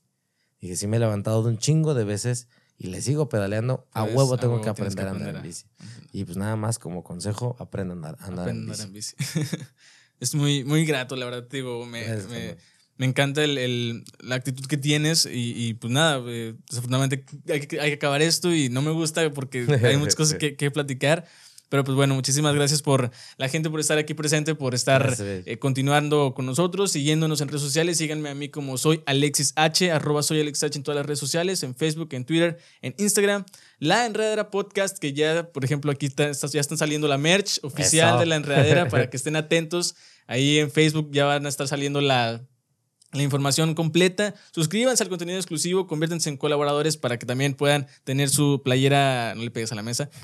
Dije, 0.61 0.75
sí 0.75 0.87
me 0.87 0.97
he 0.97 0.99
levantado 0.99 1.43
de 1.43 1.49
un 1.49 1.57
chingo 1.57 1.93
de 1.93 2.03
veces 2.03 2.47
y 2.79 2.87
le 2.87 3.01
sigo 3.01 3.27
pedaleando, 3.27 3.85
a 3.91 4.05
pues, 4.05 4.15
huevo 4.15 4.37
tengo 4.37 4.61
que 4.61 4.69
aprender 4.69 5.05
a 5.05 5.11
andar 5.11 5.35
en 5.35 5.41
bici. 5.43 5.65
Y 6.13 6.23
pues 6.23 6.37
nada 6.37 6.55
más 6.55 6.79
como 6.79 7.03
consejo, 7.03 7.57
aprenda 7.59 7.93
a 7.93 8.25
andar, 8.25 8.47
en 8.49 8.93
bici. 8.93 9.15
es 10.21 10.33
muy, 10.33 10.63
muy 10.63 10.85
grato, 10.85 11.17
la 11.17 11.25
verdad, 11.25 11.45
te 11.45 11.57
digo, 11.57 11.85
me, 11.85 12.05
me, 12.97 13.05
encanta 13.05 13.43
el, 13.43 14.05
la 14.19 14.35
actitud 14.35 14.65
que 14.65 14.77
tienes 14.77 15.27
y, 15.29 15.73
pues 15.73 15.91
nada, 15.91 16.23
eh, 16.27 16.55
desafortunadamente 16.69 17.25
hay 17.51 17.59
que, 17.67 17.81
hay 17.81 17.89
que, 17.89 17.95
acabar 17.95 18.21
esto 18.21 18.53
y 18.53 18.69
no 18.69 18.81
me 18.81 18.91
gusta 18.91 19.29
porque 19.33 19.67
hay 19.83 19.97
muchas 19.97 20.15
cosas 20.15 20.37
que, 20.37 20.55
que 20.55 20.71
platicar. 20.71 21.27
Pero 21.69 21.83
pues 21.83 21.95
bueno, 21.95 22.15
muchísimas 22.15 22.55
gracias 22.55 22.81
por 22.81 23.11
la 23.37 23.47
gente 23.47 23.69
por 23.69 23.79
estar 23.79 23.97
aquí 23.99 24.15
presente, 24.15 24.55
por 24.55 24.73
estar 24.73 25.15
eh, 25.19 25.57
continuando 25.59 26.33
con 26.33 26.47
nosotros, 26.47 26.91
siguiéndonos 26.91 27.41
en 27.41 27.47
redes 27.47 27.61
sociales. 27.61 27.97
Síganme 27.97 28.29
a 28.29 28.35
mí 28.35 28.49
como 28.49 28.77
soy 28.77 29.03
Alexis 29.05 29.53
H, 29.55 29.91
arroba 29.91 30.23
soy 30.23 30.41
Alexis 30.41 30.63
H 30.63 30.77
en 30.79 30.83
todas 30.83 30.97
las 30.97 31.05
redes 31.05 31.19
sociales, 31.19 31.61
en 31.61 31.75
Facebook, 31.75 32.09
en 32.13 32.25
Twitter, 32.25 32.57
en 32.81 32.95
Instagram. 32.97 33.45
La 33.77 34.07
Enredadera 34.07 34.49
Podcast, 34.49 34.97
que 34.97 35.13
ya, 35.13 35.51
por 35.51 35.63
ejemplo, 35.63 35.91
aquí 35.91 36.07
está, 36.07 36.31
ya 36.31 36.59
están 36.59 36.77
saliendo 36.77 37.07
la 37.07 37.17
merch 37.17 37.59
oficial 37.63 38.19
de 38.19 38.25
La 38.25 38.35
Enredadera 38.35 38.87
para 38.89 39.09
que 39.09 39.17
estén 39.17 39.35
atentos. 39.35 39.95
Ahí 40.25 40.59
en 40.59 40.71
Facebook 40.71 41.09
ya 41.11 41.25
van 41.25 41.45
a 41.45 41.49
estar 41.49 41.67
saliendo 41.67 42.01
la, 42.01 42.41
la 43.11 43.23
información 43.23 43.73
completa. 43.75 44.35
Suscríbanse 44.51 45.03
al 45.03 45.09
contenido 45.09 45.37
exclusivo, 45.37 45.87
conviértanse 45.87 46.29
en 46.29 46.37
colaboradores 46.37 46.97
para 46.97 47.17
que 47.17 47.25
también 47.25 47.53
puedan 47.53 47.87
tener 48.03 48.29
su 48.29 48.61
playera, 48.63 49.33
no 49.35 49.43
le 49.43 49.51
pegues 49.51 49.71
a 49.71 49.75
la 49.75 49.83
mesa, 49.83 50.09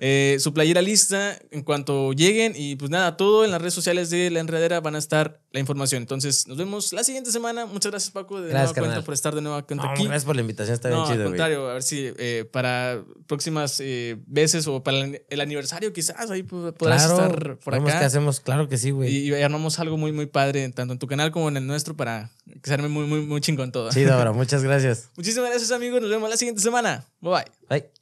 eh, 0.00 0.36
su 0.38 0.52
playera 0.54 0.82
lista 0.82 1.38
en 1.50 1.62
cuanto 1.62 2.12
lleguen 2.12 2.52
y 2.56 2.76
pues 2.76 2.90
nada, 2.90 3.16
todo 3.16 3.44
en 3.44 3.50
las 3.50 3.60
redes 3.60 3.74
sociales 3.74 4.10
de 4.10 4.30
La 4.30 4.40
Enredera 4.40 4.80
van 4.80 4.94
a 4.94 4.98
estar 4.98 5.40
la 5.52 5.60
información. 5.60 6.02
Entonces 6.02 6.46
nos 6.46 6.56
vemos 6.56 6.92
la 6.92 7.02
siguiente 7.02 7.32
semana. 7.32 7.66
Muchas 7.66 7.90
gracias 7.90 8.12
Paco 8.12 8.40
de 8.40 8.50
gracias, 8.50 8.76
nueva 8.76 8.88
cuenta 8.88 9.04
por 9.04 9.14
estar 9.14 9.34
de 9.34 9.40
nueva 9.40 9.62
cuenta 9.66 9.90
aquí. 9.90 10.04
Gracias 10.04 10.24
por 10.24 10.36
la 10.36 10.42
invitación, 10.42 10.74
está 10.74 10.88
bien 10.88 11.04
chido. 11.04 11.22
Al 11.22 11.28
contrario, 11.28 11.70
a 11.70 11.72
ver 11.74 11.82
si 11.82 12.12
eh, 12.18 12.48
para 12.52 13.02
próximas 13.26 13.80
eh, 13.80 14.16
veces 14.26 14.66
o 14.68 14.82
para 14.82 14.98
el 14.98 15.40
aniversario 15.40 15.92
quizás 15.92 16.30
ahí 16.30 16.42
podrás 16.42 17.10
estar 17.10 17.58
por 17.58 17.74
acá. 17.74 17.98
que 17.98 18.04
hacemos, 18.04 18.40
claro 18.40 18.68
que 18.68 18.76
sí, 18.76 18.90
güey. 18.90 19.12
Y, 19.12 19.30
y 19.30 19.42
armamos 19.42 19.78
algo 19.80 19.96
muy, 19.96 20.12
muy 20.12 20.26
padre, 20.26 20.68
tanto 20.70 20.92
en 20.92 20.98
tu 20.98 21.06
canal 21.06 21.32
como 21.32 21.48
en 21.48 21.56
el 21.56 21.66
nuestro 21.66 21.95
para 21.96 22.30
quedarme 22.62 22.88
muy, 22.88 23.06
muy, 23.06 23.20
muy 23.20 23.40
chingón 23.40 23.72
todo. 23.72 23.90
Sí, 23.92 24.02
Dobra, 24.04 24.32
muchas 24.32 24.62
gracias. 24.62 25.10
Muchísimas 25.16 25.50
gracias, 25.50 25.70
amigos. 25.72 26.00
Nos 26.00 26.10
vemos 26.10 26.30
la 26.30 26.36
siguiente 26.36 26.62
semana. 26.62 27.04
Bye 27.20 27.32
bye. 27.32 27.44
Bye. 27.68 27.88